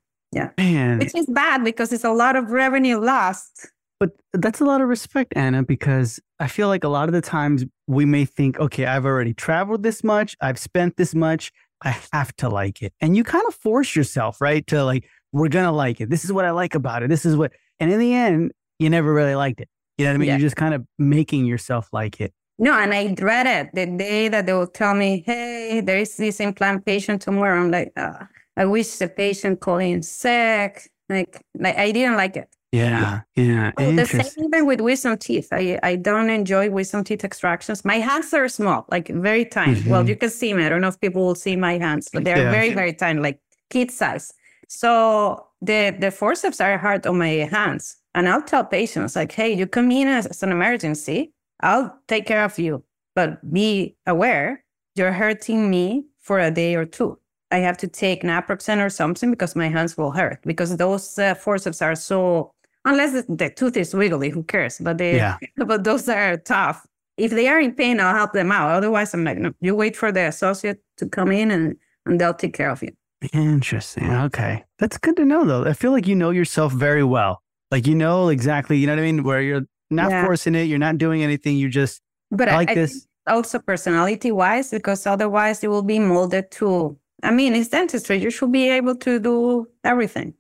Man, 0.59 0.99
which 0.99 1.15
is 1.15 1.27
bad 1.27 1.65
because 1.65 1.93
it's 1.93 2.05
a 2.05 2.13
lot 2.13 2.37
of 2.37 2.51
revenue 2.51 2.99
lost. 2.99 3.69
But 4.01 4.11
that's 4.33 4.61
a 4.61 4.65
lot 4.65 4.81
of 4.81 4.89
respect, 4.89 5.33
Ana, 5.37 5.65
because 5.65 6.21
I 6.39 6.47
feel 6.47 6.69
like 6.69 6.85
a 6.85 6.89
lot 6.89 7.09
of 7.09 7.13
the 7.13 7.21
times 7.21 7.65
we 7.89 8.05
may 8.05 8.25
think, 8.25 8.61
okay, 8.61 8.87
I've 8.87 9.05
already 9.05 9.35
traveled 9.35 9.83
this 9.83 10.05
much, 10.05 10.37
I've 10.41 10.59
spent 10.59 10.97
this 10.97 11.15
much, 11.17 11.51
I 11.83 11.97
have 12.13 12.35
to 12.37 12.49
like 12.49 12.81
it. 12.81 12.93
And 13.01 13.17
you 13.17 13.25
kind 13.25 13.45
of 13.49 13.55
force 13.55 13.97
yourself, 13.97 14.41
right? 14.41 14.65
To 14.69 14.85
like, 14.85 15.09
we're 15.33 15.49
going 15.49 15.65
to 15.65 15.73
like 15.73 16.01
it. 16.01 16.11
This 16.11 16.25
is 16.25 16.33
what 16.33 16.45
I 16.45 16.53
like 16.53 16.77
about 16.77 17.03
it. 17.03 17.09
This 17.09 17.27
is 17.27 17.37
what, 17.37 17.53
and 17.81 17.91
in 17.91 17.99
the 17.99 18.15
end, 18.15 18.53
you 18.79 18.89
never 18.89 19.13
really 19.13 19.35
liked 19.35 19.61
it. 19.61 19.69
You 19.97 20.05
know 20.05 20.13
what 20.13 20.15
I 20.15 20.19
mean? 20.19 20.29
Yeah. 20.29 20.35
You're 20.35 20.47
just 20.47 20.57
kind 20.57 20.75
of 20.75 20.87
making 20.99 21.47
yourself 21.47 21.89
like 21.93 22.21
it. 22.21 22.33
No, 22.59 22.73
and 22.79 22.93
I 22.93 23.07
dread 23.15 23.47
it 23.47 23.71
the 23.75 23.87
day 23.87 24.29
that 24.29 24.47
they 24.47 24.53
will 24.53 24.67
tell 24.67 24.95
me, 24.95 25.23
"Hey, 25.25 25.81
there 25.81 25.99
is 25.99 26.17
this 26.17 26.41
implant 26.41 26.85
patient 26.85 27.23
tomorrow." 27.23 27.61
I'm 27.61 27.71
like, 27.71 27.93
uh, 27.97 28.25
I 28.57 28.65
wish 28.65 28.97
the 28.99 29.09
patient 29.09 29.61
called 29.61 29.83
in 29.83 30.03
sick. 30.03 30.91
Like, 31.09 31.41
like 31.59 31.77
I 31.79 31.93
didn't 31.93 32.17
like 32.17 32.37
it. 32.37 32.49
Yeah. 32.73 33.21
Yeah. 33.37 33.73
Oh, 33.79 33.93
the 33.93 34.05
same 34.07 34.27
even 34.45 34.67
with 34.67 34.81
wisdom 34.81 35.17
teeth. 35.17 35.49
I, 35.53 35.79
I 35.83 35.97
don't 35.97 36.29
enjoy 36.31 36.69
wisdom 36.69 37.05
teeth 37.05 37.25
extractions. 37.25 37.85
My 37.85 37.95
hands 37.97 38.35
are 38.35 38.49
small, 38.49 38.85
like 38.91 39.09
very 39.09 39.45
tiny. 39.47 39.83
Well, 39.87 40.05
Mhm. 40.05 40.09
you 40.09 40.17
can 40.17 40.29
see 40.31 40.53
me. 40.53 40.65
I 40.65 40.69
don't 40.69 40.81
know 40.83 40.89
if 40.89 41.01
people 41.01 41.25
will 41.25 41.35
see 41.37 41.57
my 41.57 41.79
hands, 41.79 42.09
but 42.13 42.25
they're 42.25 42.43
Yeah. 42.43 42.51
very, 42.51 42.73
very 42.73 42.93
tiny, 42.93 43.21
like 43.21 43.41
kid 43.71 43.91
size. 43.91 44.35
So 44.69 45.47
the 45.63 45.97
the 45.99 46.11
forceps 46.11 46.61
are 46.61 46.77
hard 46.79 47.07
on 47.07 47.19
my 47.19 47.49
hands. 47.51 47.97
And 48.15 48.29
I'll 48.29 48.43
tell 48.43 48.65
patients 48.65 49.17
like, 49.17 49.33
hey, 49.33 49.53
you 49.55 49.67
come 49.67 49.91
in 49.93 50.09
as, 50.09 50.27
as 50.27 50.43
an 50.43 50.51
emergency, 50.53 51.33
I'll 51.61 51.99
take 52.09 52.27
care 52.27 52.45
of 52.45 52.59
you. 52.59 52.85
But 53.15 53.53
be 53.53 53.97
aware 54.07 54.65
you're 54.95 55.13
hurting 55.13 55.71
me 55.71 56.07
for 56.19 56.39
a 56.39 56.51
day 56.51 56.75
or 56.75 56.85
two. 56.85 57.19
I 57.51 57.59
have 57.59 57.79
to 57.79 57.89
take 57.89 58.23
naproxen 58.23 58.85
or 58.85 58.91
something 58.91 59.31
because 59.31 59.57
my 59.57 59.69
hands 59.69 59.97
will 59.97 60.11
hurt 60.11 60.41
because 60.45 60.77
those 60.77 61.19
uh, 61.19 61.35
forceps 61.35 61.81
are 61.81 61.95
so 61.95 62.53
unless 62.85 63.13
the, 63.13 63.35
the 63.35 63.51
tooth 63.51 63.77
is 63.77 63.95
wiggly, 63.95 64.31
who 64.31 64.43
cares? 64.43 64.79
But 64.79 64.99
they, 64.99 65.17
Yeah. 65.17 65.37
but 65.67 65.85
those 65.85 66.09
are 66.09 66.37
tough. 66.39 66.87
If 67.17 67.33
they 67.33 67.49
are 67.49 67.61
in 67.61 67.75
pain, 67.75 68.01
I'll 68.01 68.15
help 68.15 68.33
them 68.33 68.53
out. 68.53 68.71
Otherwise, 68.71 69.13
I'm 69.15 69.25
like, 69.25 69.39
no, 69.39 69.53
you 69.61 69.75
wait 69.75 69.97
for 69.97 70.13
the 70.13 70.27
associate 70.27 70.81
to 70.99 71.09
come 71.09 71.33
in 71.33 71.51
and, 71.51 71.77
and 72.07 72.21
they'll 72.21 72.35
take 72.35 72.55
care 72.55 72.71
of 72.71 72.83
you. 72.83 72.91
Interesting. 73.33 74.13
Okay. 74.13 74.65
That's 74.79 74.99
good 74.99 75.17
to 75.17 75.25
know, 75.25 75.45
though. 75.45 75.65
I 75.65 75.73
feel 75.73 75.91
like 75.91 76.07
you 76.07 76.15
know 76.15 76.31
yourself 76.31 76.73
very 76.73 77.03
well. 77.03 77.43
Like, 77.71 77.87
you 77.87 77.95
know 77.95 78.29
exactly, 78.29 78.79
you 78.79 78.87
know 78.87 78.95
what 78.95 79.01
I 79.01 79.05
mean? 79.05 79.25
Where 79.25 79.43
you're 79.43 79.67
not 79.91 80.11
Yeah. 80.11 80.25
forcing 80.25 80.55
it, 80.55 80.65
you're 80.65 80.79
not 80.79 80.99
doing 80.99 81.23
anything. 81.23 81.57
You 81.57 81.69
just, 81.69 82.01
But 82.31 82.49
I 82.49 82.57
like 82.57 82.71
I 82.71 82.75
this. 82.75 83.07
also 83.27 83.59
personality 83.59 84.31
wise, 84.33 84.71
because 84.71 85.07
otherwise 85.07 85.63
it 85.65 85.69
will 85.69 85.83
be 85.83 85.99
molded 85.99 86.51
to. 86.53 86.97
I 87.23 87.31
mean, 87.33 87.55
it's 87.55 87.69
dentistry. 87.69 88.19
You 88.19 88.31
should 88.31 88.53
be 88.53 88.69
able 88.71 88.95
to 88.97 89.19
do 89.19 89.67
everything. 89.85 90.35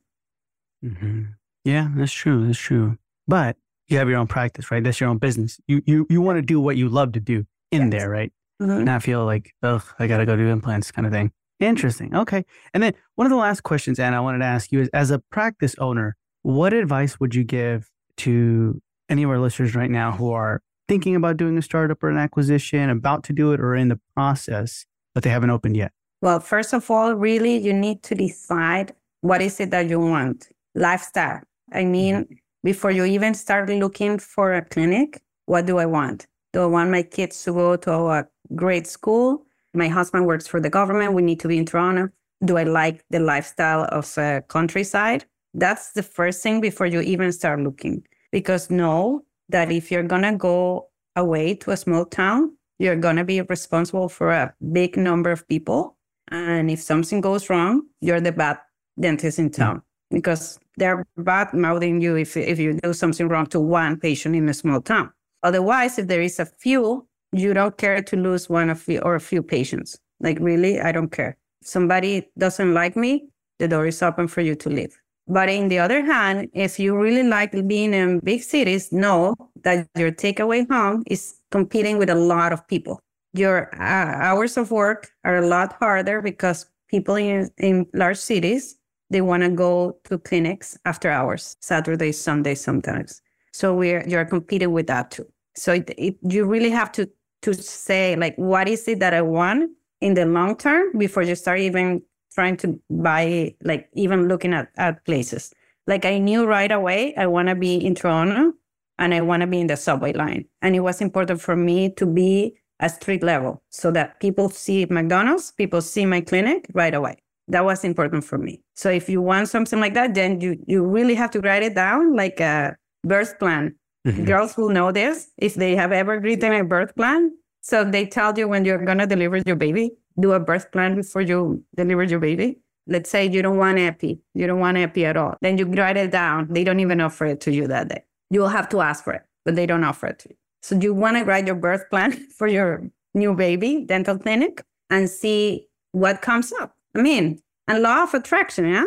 hmm 0.82 1.22
Yeah, 1.64 1.88
that's 1.96 2.12
true. 2.12 2.46
That's 2.46 2.58
true. 2.58 2.96
But 3.26 3.56
you 3.88 3.98
have 3.98 4.08
your 4.08 4.18
own 4.18 4.26
practice, 4.28 4.70
right? 4.70 4.82
That's 4.84 5.00
your 5.00 5.08
own 5.10 5.18
business. 5.18 5.60
You 5.66 5.82
you 5.86 6.06
you 6.08 6.20
want 6.22 6.36
to 6.38 6.42
do 6.42 6.60
what 6.60 6.76
you 6.76 6.88
love 6.88 7.12
to 7.12 7.20
do 7.20 7.44
in 7.70 7.82
Yes. 7.82 7.90
there, 7.90 8.10
right? 8.10 8.32
Mhm. 8.62 8.84
Not 8.84 9.02
feel 9.02 9.24
like, 9.24 9.52
oh, 9.62 9.82
I 9.98 10.06
gotta 10.06 10.24
go 10.26 10.36
do 10.36 10.46
implants, 10.48 10.90
kind 10.92 11.06
of 11.06 11.12
thing. 11.12 11.32
Interesting. 11.60 12.14
Okay. 12.14 12.44
And 12.72 12.82
then 12.82 12.94
one 13.16 13.26
of 13.26 13.30
the 13.30 13.36
last 13.36 13.62
questions, 13.64 13.98
Ana, 13.98 14.16
I 14.18 14.20
wanted 14.20 14.38
to 14.38 14.44
ask 14.44 14.70
you 14.72 14.80
is, 14.80 14.88
as 14.92 15.10
a 15.10 15.18
practice 15.18 15.74
owner, 15.78 16.16
what 16.42 16.72
advice 16.72 17.18
would 17.18 17.34
you 17.34 17.42
give 17.44 17.90
to 18.18 18.80
any 19.08 19.22
of 19.22 19.30
our 19.30 19.38
listeners 19.38 19.74
right 19.74 19.90
now 19.90 20.12
who 20.12 20.32
are 20.32 20.62
thinking 20.88 21.14
about 21.14 21.36
doing 21.36 21.58
a 21.58 21.62
startup 21.62 22.02
or 22.02 22.08
an 22.08 22.16
acquisition, 22.16 22.90
about 22.90 23.24
to 23.24 23.32
do 23.32 23.52
it, 23.52 23.60
or 23.60 23.74
in 23.74 23.88
the 23.88 24.00
process, 24.14 24.86
but 25.14 25.22
they 25.22 25.30
haven't 25.30 25.50
opened 25.50 25.76
yet? 25.76 25.92
Well, 26.20 26.40
first 26.40 26.72
of 26.72 26.90
all, 26.90 27.14
really, 27.14 27.56
you 27.56 27.72
need 27.72 28.02
to 28.04 28.14
decide 28.14 28.94
what 29.20 29.40
is 29.40 29.60
it 29.60 29.70
that 29.70 29.88
you 29.88 30.00
want. 30.00 30.48
Lifestyle. 30.74 31.42
I 31.72 31.84
mean, 31.84 32.26
before 32.64 32.90
you 32.90 33.04
even 33.04 33.34
start 33.34 33.68
looking 33.68 34.18
for 34.18 34.54
a 34.54 34.64
clinic, 34.64 35.22
what 35.46 35.66
do 35.66 35.78
I 35.78 35.86
want? 35.86 36.26
Do 36.52 36.62
I 36.62 36.66
want 36.66 36.90
my 36.90 37.02
kids 37.02 37.42
to 37.44 37.52
go 37.52 37.76
to 37.76 37.92
a 37.92 38.26
great 38.54 38.86
school? 38.86 39.46
My 39.74 39.88
husband 39.88 40.26
works 40.26 40.46
for 40.46 40.60
the 40.60 40.70
government. 40.70 41.12
We 41.12 41.22
need 41.22 41.40
to 41.40 41.48
be 41.48 41.58
in 41.58 41.66
Toronto. 41.66 42.08
Do 42.44 42.56
I 42.56 42.64
like 42.64 43.04
the 43.10 43.20
lifestyle 43.20 43.84
of 43.90 44.16
uh, 44.16 44.40
countryside? 44.48 45.24
That's 45.54 45.92
the 45.92 46.02
first 46.02 46.42
thing 46.42 46.60
before 46.60 46.86
you 46.86 47.00
even 47.00 47.32
start 47.32 47.60
looking. 47.60 48.04
Because 48.30 48.70
know 48.70 49.22
that 49.48 49.72
if 49.72 49.90
you're 49.90 50.02
going 50.02 50.22
to 50.22 50.36
go 50.36 50.88
away 51.16 51.54
to 51.54 51.70
a 51.70 51.76
small 51.76 52.04
town, 52.04 52.56
you're 52.78 52.96
going 52.96 53.16
to 53.16 53.24
be 53.24 53.40
responsible 53.40 54.08
for 54.08 54.30
a 54.30 54.54
big 54.72 54.96
number 54.96 55.30
of 55.30 55.46
people. 55.48 55.96
And 56.30 56.70
if 56.70 56.80
something 56.80 57.20
goes 57.20 57.50
wrong, 57.50 57.82
you're 58.00 58.20
the 58.20 58.32
bad 58.32 58.58
dentist 59.00 59.38
in 59.38 59.50
town 59.50 59.82
because 60.10 60.58
they're 60.76 61.04
bad 61.16 61.52
mouthing 61.54 62.00
you 62.00 62.16
if, 62.16 62.36
if 62.36 62.58
you 62.58 62.78
do 62.82 62.92
something 62.92 63.28
wrong 63.28 63.46
to 63.46 63.60
one 63.60 63.98
patient 63.98 64.36
in 64.36 64.48
a 64.48 64.54
small 64.54 64.80
town. 64.80 65.12
Otherwise, 65.42 65.98
if 65.98 66.06
there 66.06 66.20
is 66.20 66.38
a 66.38 66.46
few, 66.46 67.06
you 67.32 67.54
don't 67.54 67.76
care 67.76 68.02
to 68.02 68.16
lose 68.16 68.48
one 68.48 68.70
of 68.70 68.86
you 68.88 69.00
or 69.00 69.14
a 69.14 69.20
few 69.20 69.42
patients. 69.42 69.98
Like, 70.20 70.38
really, 70.40 70.80
I 70.80 70.92
don't 70.92 71.10
care. 71.10 71.36
If 71.62 71.68
somebody 71.68 72.28
doesn't 72.38 72.74
like 72.74 72.96
me, 72.96 73.28
the 73.58 73.68
door 73.68 73.86
is 73.86 74.02
open 74.02 74.28
for 74.28 74.40
you 74.40 74.54
to 74.56 74.68
leave. 74.68 74.98
But 75.28 75.50
in 75.50 75.68
the 75.68 75.78
other 75.78 76.02
hand, 76.04 76.48
if 76.54 76.78
you 76.78 76.96
really 76.96 77.22
like 77.22 77.52
being 77.68 77.92
in 77.92 78.20
big 78.20 78.42
cities, 78.42 78.90
know 78.90 79.34
that 79.62 79.86
your 79.94 80.10
takeaway 80.10 80.66
home 80.70 81.04
is 81.06 81.40
competing 81.50 81.98
with 81.98 82.08
a 82.08 82.14
lot 82.14 82.52
of 82.52 82.66
people. 82.66 83.00
Your 83.34 83.68
uh, 83.74 84.24
hours 84.24 84.56
of 84.56 84.70
work 84.70 85.10
are 85.24 85.36
a 85.36 85.46
lot 85.46 85.74
harder 85.74 86.22
because 86.22 86.66
people 86.88 87.16
in, 87.16 87.50
in 87.58 87.86
large 87.92 88.16
cities, 88.16 88.76
they 89.10 89.20
want 89.20 89.42
to 89.42 89.50
go 89.50 89.98
to 90.04 90.18
clinics 90.18 90.78
after 90.86 91.10
hours, 91.10 91.56
Saturday, 91.60 92.12
Sunday 92.12 92.54
sometimes. 92.54 93.20
So 93.52 93.74
we're 93.74 94.06
you're 94.08 94.24
competing 94.24 94.72
with 94.72 94.86
that 94.86 95.10
too. 95.10 95.26
So 95.56 95.72
it, 95.74 95.90
it, 95.98 96.16
you 96.22 96.46
really 96.46 96.70
have 96.70 96.90
to 96.92 97.10
to 97.42 97.54
say 97.54 98.16
like, 98.16 98.34
what 98.36 98.66
is 98.66 98.88
it 98.88 99.00
that 99.00 99.14
I 99.14 99.22
want 99.22 99.70
in 100.00 100.14
the 100.14 100.24
long 100.24 100.56
term 100.56 100.96
before 100.96 101.22
you 101.22 101.34
start 101.34 101.60
even 101.60 102.02
trying 102.38 102.56
to 102.56 102.80
buy, 102.88 103.52
like 103.64 103.88
even 103.94 104.28
looking 104.28 104.54
at, 104.54 104.68
at 104.76 105.04
places. 105.04 105.52
Like 105.88 106.04
I 106.04 106.18
knew 106.18 106.46
right 106.46 106.70
away 106.70 107.12
I 107.16 107.26
want 107.26 107.48
to 107.48 107.56
be 107.56 107.74
in 107.84 107.96
Toronto 107.96 108.52
and 108.96 109.12
I 109.12 109.22
want 109.22 109.40
to 109.40 109.48
be 109.48 109.60
in 109.60 109.66
the 109.66 109.76
subway 109.76 110.12
line. 110.12 110.44
And 110.62 110.76
it 110.76 110.80
was 110.80 111.00
important 111.00 111.40
for 111.40 111.56
me 111.56 111.90
to 111.94 112.06
be 112.06 112.54
a 112.78 112.88
street 112.88 113.24
level 113.24 113.60
so 113.70 113.90
that 113.90 114.20
people 114.20 114.48
see 114.50 114.86
McDonald's, 114.88 115.50
people 115.50 115.82
see 115.82 116.06
my 116.06 116.20
clinic 116.20 116.66
right 116.74 116.94
away. 116.94 117.16
That 117.48 117.64
was 117.64 117.82
important 117.82 118.22
for 118.22 118.38
me. 118.38 118.62
So 118.76 118.88
if 118.88 119.08
you 119.08 119.20
want 119.20 119.48
something 119.48 119.80
like 119.80 119.94
that, 119.94 120.14
then 120.14 120.40
you 120.40 120.62
you 120.68 120.84
really 120.84 121.16
have 121.16 121.32
to 121.32 121.40
write 121.40 121.64
it 121.64 121.74
down 121.74 122.14
like 122.14 122.38
a 122.38 122.76
birth 123.02 123.36
plan. 123.40 123.74
Mm-hmm. 124.06 124.26
Girls 124.26 124.56
will 124.56 124.68
know 124.68 124.92
this 124.92 125.32
if 125.38 125.54
they 125.54 125.74
have 125.74 125.90
ever 125.90 126.20
written 126.20 126.52
a 126.52 126.62
birth 126.62 126.94
plan. 126.94 127.32
So 127.62 127.84
they 127.84 128.06
tell 128.06 128.38
you 128.38 128.46
when 128.46 128.64
you're 128.64 128.84
gonna 128.84 129.06
deliver 129.06 129.38
your 129.38 129.56
baby, 129.56 129.90
do 130.18 130.32
a 130.32 130.40
birth 130.40 130.70
plan 130.72 130.94
before 130.94 131.22
you 131.22 131.62
deliver 131.76 132.02
your 132.04 132.20
baby. 132.20 132.58
Let's 132.86 133.10
say 133.10 133.28
you 133.28 133.42
don't 133.42 133.58
want 133.58 133.78
epi, 133.78 134.18
you 134.34 134.46
don't 134.46 134.60
want 134.60 134.78
epi 134.78 135.04
at 135.04 135.16
all. 135.16 135.36
Then 135.42 135.58
you 135.58 135.66
write 135.66 135.96
it 135.96 136.10
down. 136.10 136.48
They 136.50 136.64
don't 136.64 136.80
even 136.80 137.00
offer 137.00 137.26
it 137.26 137.40
to 137.42 137.52
you 137.52 137.66
that 137.68 137.88
day. 137.88 138.02
You 138.30 138.40
will 138.40 138.48
have 138.48 138.68
to 138.70 138.80
ask 138.80 139.04
for 139.04 139.12
it, 139.12 139.22
but 139.44 139.56
they 139.56 139.66
don't 139.66 139.84
offer 139.84 140.06
it 140.06 140.18
to 140.20 140.30
you. 140.30 140.36
So 140.62 140.74
you 140.76 140.94
want 140.94 141.16
to 141.18 141.24
write 141.24 141.46
your 141.46 141.54
birth 141.54 141.88
plan 141.90 142.12
for 142.36 142.46
your 142.46 142.88
new 143.14 143.34
baby 143.34 143.84
dental 143.86 144.18
clinic 144.18 144.62
and 144.90 145.08
see 145.08 145.66
what 145.92 146.22
comes 146.22 146.52
up. 146.60 146.74
I 146.94 147.02
mean, 147.02 147.40
and 147.66 147.82
law 147.82 148.04
of 148.04 148.14
attraction, 148.14 148.68
yeah? 148.68 148.84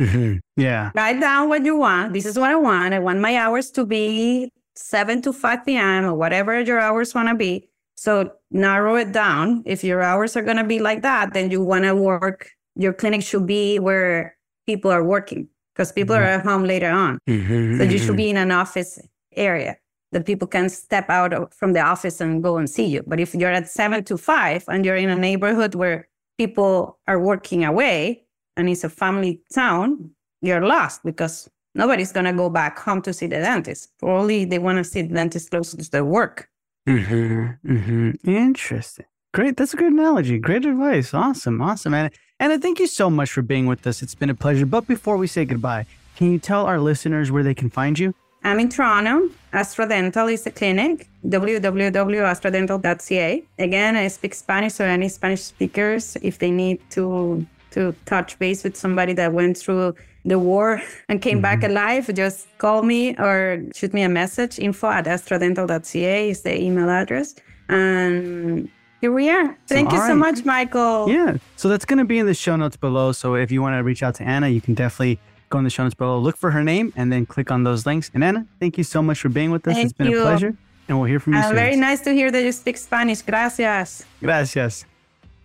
Mm-hmm. 0.00 0.36
Yeah. 0.56 0.90
Write 0.94 1.20
down 1.20 1.48
what 1.48 1.64
you 1.64 1.76
want. 1.76 2.12
This 2.12 2.26
is 2.26 2.38
what 2.38 2.50
I 2.50 2.56
want. 2.56 2.92
I 2.92 2.98
want 2.98 3.20
my 3.20 3.36
hours 3.36 3.70
to 3.72 3.86
be 3.86 4.50
7 4.76 5.22
to 5.22 5.32
5 5.32 5.64
p.m. 5.64 6.04
or 6.04 6.14
whatever 6.14 6.60
your 6.60 6.78
hours 6.78 7.14
want 7.14 7.28
to 7.28 7.34
be. 7.34 7.69
So 8.00 8.32
narrow 8.50 8.96
it 8.96 9.12
down. 9.12 9.62
If 9.66 9.84
your 9.84 10.00
hours 10.00 10.34
are 10.34 10.40
going 10.40 10.56
to 10.56 10.64
be 10.64 10.78
like 10.78 11.02
that, 11.02 11.34
then 11.34 11.50
you 11.50 11.62
want 11.62 11.84
to 11.84 11.94
work, 11.94 12.48
your 12.74 12.94
clinic 12.94 13.22
should 13.22 13.46
be 13.46 13.78
where 13.78 14.38
people 14.64 14.90
are 14.90 15.04
working 15.04 15.48
because 15.74 15.92
people 15.92 16.16
mm-hmm. 16.16 16.24
are 16.24 16.38
at 16.38 16.42
home 16.42 16.64
later 16.64 16.88
on. 16.88 17.18
Mm-hmm. 17.28 17.76
So 17.76 17.82
you 17.82 17.98
should 17.98 18.16
be 18.16 18.30
in 18.30 18.38
an 18.38 18.52
office 18.52 18.98
area 19.36 19.76
that 20.12 20.24
people 20.24 20.48
can 20.48 20.70
step 20.70 21.10
out 21.10 21.52
from 21.52 21.74
the 21.74 21.80
office 21.80 22.22
and 22.22 22.42
go 22.42 22.56
and 22.56 22.70
see 22.70 22.86
you. 22.86 23.02
But 23.06 23.20
if 23.20 23.34
you're 23.34 23.52
at 23.52 23.68
seven 23.68 24.02
to 24.04 24.16
five 24.16 24.64
and 24.68 24.82
you're 24.86 24.96
in 24.96 25.10
a 25.10 25.16
neighborhood 25.16 25.74
where 25.74 26.08
people 26.38 26.98
are 27.06 27.20
working 27.20 27.66
away 27.66 28.24
and 28.56 28.66
it's 28.70 28.82
a 28.82 28.88
family 28.88 29.42
town, 29.52 30.10
you're 30.40 30.66
lost 30.66 31.02
because 31.04 31.50
nobody's 31.74 32.12
going 32.12 32.24
to 32.24 32.32
go 32.32 32.48
back 32.48 32.78
home 32.78 33.02
to 33.02 33.12
see 33.12 33.26
the 33.26 33.40
dentist. 33.40 33.92
Probably 33.98 34.46
they 34.46 34.58
want 34.58 34.78
to 34.78 34.84
see 34.84 35.02
the 35.02 35.12
dentist 35.12 35.50
close 35.50 35.74
to 35.74 35.90
their 35.90 36.06
work. 36.06 36.49
Mm-hmm, 36.90 37.72
mm-hmm. 37.72 38.28
Interesting. 38.28 39.06
Great. 39.32 39.56
That's 39.56 39.72
a 39.74 39.76
good 39.76 39.92
analogy. 39.92 40.38
Great 40.38 40.64
advice. 40.64 41.14
Awesome. 41.14 41.62
Awesome. 41.62 41.94
And, 41.94 42.10
and 42.40 42.60
thank 42.60 42.80
you 42.80 42.88
so 42.88 43.08
much 43.08 43.30
for 43.30 43.42
being 43.42 43.66
with 43.66 43.86
us. 43.86 44.02
It's 44.02 44.16
been 44.16 44.30
a 44.30 44.34
pleasure. 44.34 44.66
But 44.66 44.88
before 44.88 45.16
we 45.16 45.28
say 45.28 45.44
goodbye, 45.44 45.86
can 46.16 46.32
you 46.32 46.40
tell 46.40 46.66
our 46.66 46.80
listeners 46.80 47.30
where 47.30 47.44
they 47.44 47.54
can 47.54 47.70
find 47.70 47.96
you? 47.98 48.14
I'm 48.42 48.58
in 48.58 48.70
Toronto. 48.70 49.28
Astra 49.52 49.86
Dental 49.86 50.26
is 50.28 50.46
a 50.46 50.50
clinic, 50.50 51.06
www.astradental.ca. 51.26 53.44
Again, 53.58 53.96
I 53.96 54.08
speak 54.08 54.34
Spanish, 54.34 54.72
so 54.74 54.84
any 54.84 55.08
Spanish 55.08 55.42
speakers, 55.42 56.16
if 56.22 56.38
they 56.38 56.50
need 56.50 56.80
to 56.90 57.46
to 57.72 57.94
touch 58.04 58.36
base 58.40 58.64
with 58.64 58.76
somebody 58.76 59.12
that 59.12 59.32
went 59.32 59.56
through 59.56 59.94
the 60.24 60.38
war 60.38 60.82
and 61.08 61.22
came 61.22 61.36
mm-hmm. 61.36 61.42
back 61.42 61.62
alive, 61.62 62.12
just 62.14 62.46
call 62.58 62.82
me 62.82 63.16
or 63.16 63.62
shoot 63.74 63.92
me 63.94 64.02
a 64.02 64.08
message. 64.08 64.58
Info 64.58 64.88
at 64.88 65.06
astradental.ca 65.06 66.30
is 66.30 66.42
the 66.42 66.60
email 66.60 66.90
address. 66.90 67.34
And 67.68 68.68
here 69.00 69.12
we 69.12 69.30
are. 69.30 69.56
Thank 69.66 69.90
so, 69.90 69.96
you 69.96 70.02
right. 70.02 70.08
so 70.08 70.14
much, 70.14 70.44
Michael. 70.44 71.08
Yeah. 71.08 71.38
So 71.56 71.68
that's 71.68 71.84
going 71.84 71.98
to 71.98 72.04
be 72.04 72.18
in 72.18 72.26
the 72.26 72.34
show 72.34 72.56
notes 72.56 72.76
below. 72.76 73.12
So 73.12 73.34
if 73.34 73.50
you 73.50 73.62
want 73.62 73.74
to 73.74 73.82
reach 73.82 74.02
out 74.02 74.14
to 74.16 74.24
Ana, 74.24 74.48
you 74.48 74.60
can 74.60 74.74
definitely 74.74 75.18
go 75.48 75.58
in 75.58 75.64
the 75.64 75.70
show 75.70 75.82
notes 75.82 75.94
below, 75.94 76.18
look 76.18 76.36
for 76.36 76.50
her 76.50 76.62
name, 76.62 76.92
and 76.96 77.12
then 77.12 77.26
click 77.26 77.50
on 77.50 77.64
those 77.64 77.86
links. 77.86 78.10
And 78.14 78.22
Ana, 78.22 78.46
thank 78.60 78.78
you 78.78 78.84
so 78.84 79.02
much 79.02 79.20
for 79.20 79.28
being 79.28 79.50
with 79.50 79.66
us. 79.66 79.74
Thank 79.74 79.86
it's 79.86 79.92
been 79.92 80.08
you. 80.08 80.20
a 80.20 80.22
pleasure. 80.22 80.56
And 80.88 80.98
we'll 80.98 81.08
hear 81.08 81.20
from 81.20 81.34
you 81.34 81.38
uh, 81.38 81.48
soon. 81.48 81.54
Very 81.54 81.76
nice 81.76 82.00
to 82.02 82.12
hear 82.12 82.30
that 82.30 82.42
you 82.42 82.52
speak 82.52 82.76
Spanish. 82.76 83.22
Gracias. 83.22 84.04
Gracias. 84.20 84.84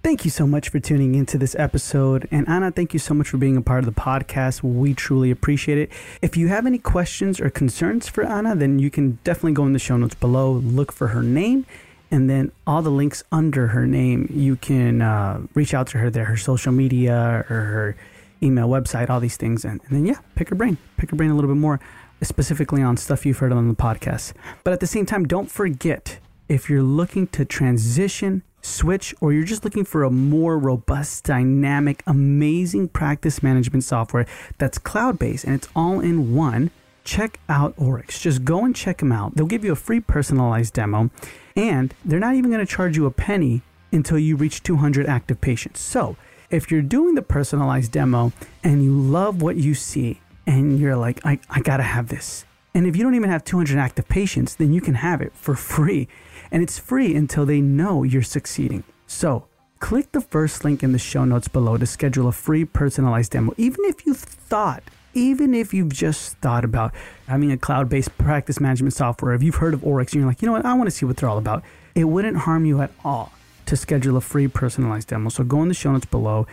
Thank 0.06 0.24
you 0.24 0.30
so 0.30 0.46
much 0.46 0.70
for 0.70 0.80
tuning 0.80 1.16
into 1.16 1.36
this 1.36 1.56
episode. 1.58 2.28
And 2.30 2.48
Ana, 2.48 2.70
thank 2.70 2.94
you 2.94 3.00
so 3.00 3.16
much 3.16 3.28
for 3.30 3.38
being 3.38 3.58
a 3.58 3.62
part 3.64 3.80
of 3.80 3.86
the 3.92 4.00
podcast. 4.00 4.62
We 4.62 4.94
truly 4.94 5.32
appreciate 5.32 5.80
it. 5.80 5.92
If 6.22 6.38
you 6.38 6.48
have 6.48 6.68
any 6.68 6.78
questions 6.78 7.40
or 7.40 7.50
concerns 7.50 8.08
for 8.08 8.24
Ana, 8.24 8.56
then 8.56 8.78
you 8.78 8.92
can 8.92 9.18
definitely 9.24 9.54
go 9.54 9.66
in 9.66 9.74
the 9.74 9.80
show 9.80 9.98
notes 9.98 10.14
below, 10.14 10.52
look 10.52 10.92
for 10.92 11.08
her 11.08 11.24
name, 11.24 11.66
and 12.12 12.30
then 12.30 12.52
all 12.68 12.84
the 12.84 12.92
links 12.92 13.24
under 13.32 13.70
her 13.70 13.88
name. 13.88 14.30
You 14.32 14.58
can 14.58 15.02
uh, 15.02 15.42
reach 15.56 15.74
out 15.74 15.88
to 15.88 15.98
her 15.98 16.12
there, 16.12 16.26
her 16.26 16.38
social 16.38 16.72
media 16.72 17.44
or 17.50 17.62
her 17.62 17.98
email, 18.44 18.70
website, 18.70 19.10
all 19.10 19.20
these 19.20 19.38
things. 19.38 19.66
And, 19.66 19.82
and 19.88 19.90
then, 19.90 20.06
yeah, 20.06 20.20
pick 20.36 20.50
her 20.50 20.56
brain, 20.56 20.78
pick 20.98 21.10
her 21.10 21.16
brain 21.16 21.32
a 21.32 21.34
little 21.34 21.50
bit 21.50 21.60
more, 21.60 21.80
specifically 22.22 22.84
on 22.84 22.96
stuff 22.98 23.26
you've 23.26 23.40
heard 23.40 23.52
on 23.52 23.68
the 23.70 23.74
podcast. 23.74 24.34
But 24.64 24.72
at 24.72 24.82
the 24.82 24.88
same 24.88 25.08
time, 25.08 25.26
don't 25.26 25.50
forget 25.50 26.20
if 26.48 26.70
you're 26.70 26.84
looking 26.84 27.26
to 27.30 27.44
transition, 27.44 28.44
switch, 28.66 29.14
or 29.22 29.32
you're 29.32 29.44
just 29.44 29.64
looking 29.64 29.86
for 29.86 30.04
a 30.04 30.10
more 30.10 30.58
robust, 30.58 31.24
dynamic, 31.24 32.04
amazing 32.08 32.90
practice 32.90 33.42
management 33.44 33.84
software 33.84 34.26
that's 34.58 34.78
cloud 34.78 35.20
based 35.20 35.46
and 35.46 35.56
it's 35.56 35.68
all 35.76 36.00
in 36.00 36.36
one, 36.36 36.72
check 37.04 37.40
out 37.48 37.74
Oryx. 37.78 38.20
Just 38.20 38.44
go 38.44 38.66
and 38.66 38.76
check 38.76 38.98
them 38.98 39.12
out. 39.12 39.36
They'll 39.36 39.46
give 39.46 39.64
you 39.64 39.72
a 39.72 39.78
free 39.78 40.00
personalized 40.00 40.74
demo, 40.74 41.10
and 41.56 41.94
they're 42.04 42.20
not 42.20 42.36
even 42.36 42.52
going 42.52 42.66
to 42.66 42.72
charge 42.72 42.98
you 42.98 43.06
a 43.06 43.12
penny 43.12 43.62
until 43.92 44.20
you 44.20 44.36
reach 44.36 44.64
200 44.64 45.06
active 45.06 45.40
patients. 45.40 45.80
So, 45.82 46.18
if 46.50 46.70
you're 46.70 46.82
doing 46.82 47.16
the 47.16 47.22
personalized 47.22 47.92
demo 47.92 48.32
and 48.64 48.84
you 48.84 48.94
love 48.94 49.42
what 49.42 49.56
you 49.58 49.74
see 49.74 50.22
and 50.46 50.80
you're 50.80 50.96
like, 50.96 51.26
I, 51.26 51.40
I 51.50 51.60
gotta 51.62 51.84
have 51.84 52.10
this. 52.10 52.46
And 52.74 52.86
if 52.86 52.96
you 52.96 53.04
don't 53.04 53.16
even 53.16 53.30
have 53.30 53.44
200 53.46 53.78
active 53.78 54.08
patients, 54.08 54.56
then 54.56 54.74
you 54.74 54.82
can 54.82 54.96
have 54.96 55.22
it 55.22 55.34
for 55.34 55.56
free. 55.56 56.08
And 56.52 56.64
it's 56.64 56.80
free 56.80 57.16
until 57.16 57.46
they 57.46 57.62
know 57.62 58.04
you're 58.04 58.22
succeeding. 58.22 58.84
So 59.08 59.48
click 59.80 60.12
the 60.12 60.22
first 60.22 60.64
link 60.64 60.84
in 60.84 60.92
the 60.92 61.00
show 61.00 61.26
notes 61.26 61.48
below 61.48 61.78
to 61.78 61.86
schedule 61.86 62.28
a 62.28 62.32
free 62.32 62.66
personalized 62.66 63.32
demo. 63.32 63.54
Even 63.58 63.86
if 63.86 64.06
you've 64.06 64.18
thought, 64.18 64.84
even 65.14 65.54
if 65.54 65.74
you've 65.74 65.94
just 65.94 66.38
thought 66.38 66.66
about 66.66 66.94
having 67.28 67.52
a 67.52 67.58
cloud 67.58 67.90
based 67.90 68.18
practice 68.18 68.60
management 68.60 68.94
software, 68.94 69.34
if 69.34 69.44
you've 69.44 69.56
heard 69.56 69.74
of 69.74 69.86
Oryx 69.86 70.14
and 70.14 70.22
you're 70.22 70.30
like, 70.30 70.42
you 70.42 70.46
know 70.48 70.54
what, 70.54 70.66
I 70.66 70.74
want 70.74 70.88
to 70.88 70.92
see 70.92 71.06
what 71.06 71.18
they're 71.18 71.30
all 71.30 71.38
about, 71.38 71.64
it 71.94 72.06
wouldn't 72.06 72.38
harm 72.38 72.66
you 72.66 72.82
at 72.82 72.92
all 73.04 73.32
to 73.66 73.76
schedule 73.76 74.18
a 74.18 74.22
free 74.22 74.48
personalized 74.48 75.08
demo. 75.08 75.30
So 75.30 75.44
go 75.44 75.62
in 75.62 75.70
the 75.70 75.74
show 75.74 75.92
notes 75.92 76.06
below. 76.06 76.48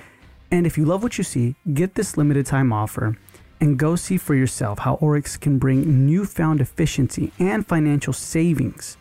And 0.51 0.67
if 0.67 0.79
you 0.79 0.85
love 0.85 1.03
what 1.03 1.19
you 1.19 1.25
see, 1.25 1.55
get 1.73 1.95
this 1.95 2.17
limited 2.17 2.47
time 2.47 2.73
offer 2.73 3.17
and 3.61 3.79
go 3.79 3.97
see 3.97 4.17
for 4.17 4.35
yourself 4.35 4.81
how 4.81 4.95
Oryx 4.95 5.37
can 5.37 5.59
bring 5.59 6.07
newfound 6.07 6.61
efficiency 6.61 7.33
and 7.39 7.67
financial 7.67 8.13
savings 8.13 8.97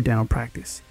dental 0.00 0.26
practice. 0.26 0.82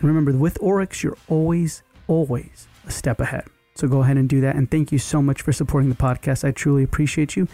And 0.00 0.08
remember, 0.08 0.32
with 0.32 0.58
Oryx, 0.60 1.02
you're 1.02 1.18
always, 1.28 1.82
always 2.08 2.66
a 2.86 2.90
step 2.90 3.20
ahead. 3.20 3.44
So 3.74 3.88
go 3.88 4.02
ahead 4.02 4.16
and 4.16 4.28
do 4.28 4.40
that. 4.42 4.56
And 4.56 4.70
thank 4.70 4.92
you 4.92 4.98
so 4.98 5.22
much 5.22 5.42
for 5.42 5.52
supporting 5.52 5.88
the 5.88 5.96
podcast. 5.96 6.46
I 6.46 6.50
truly 6.50 6.82
appreciate 6.82 7.36
you. 7.36 7.48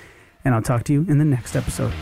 And 0.44 0.54
I'll 0.54 0.62
talk 0.62 0.84
to 0.84 0.92
you 0.92 1.04
in 1.08 1.18
the 1.18 1.24
next 1.24 1.54
episode. 1.56 1.92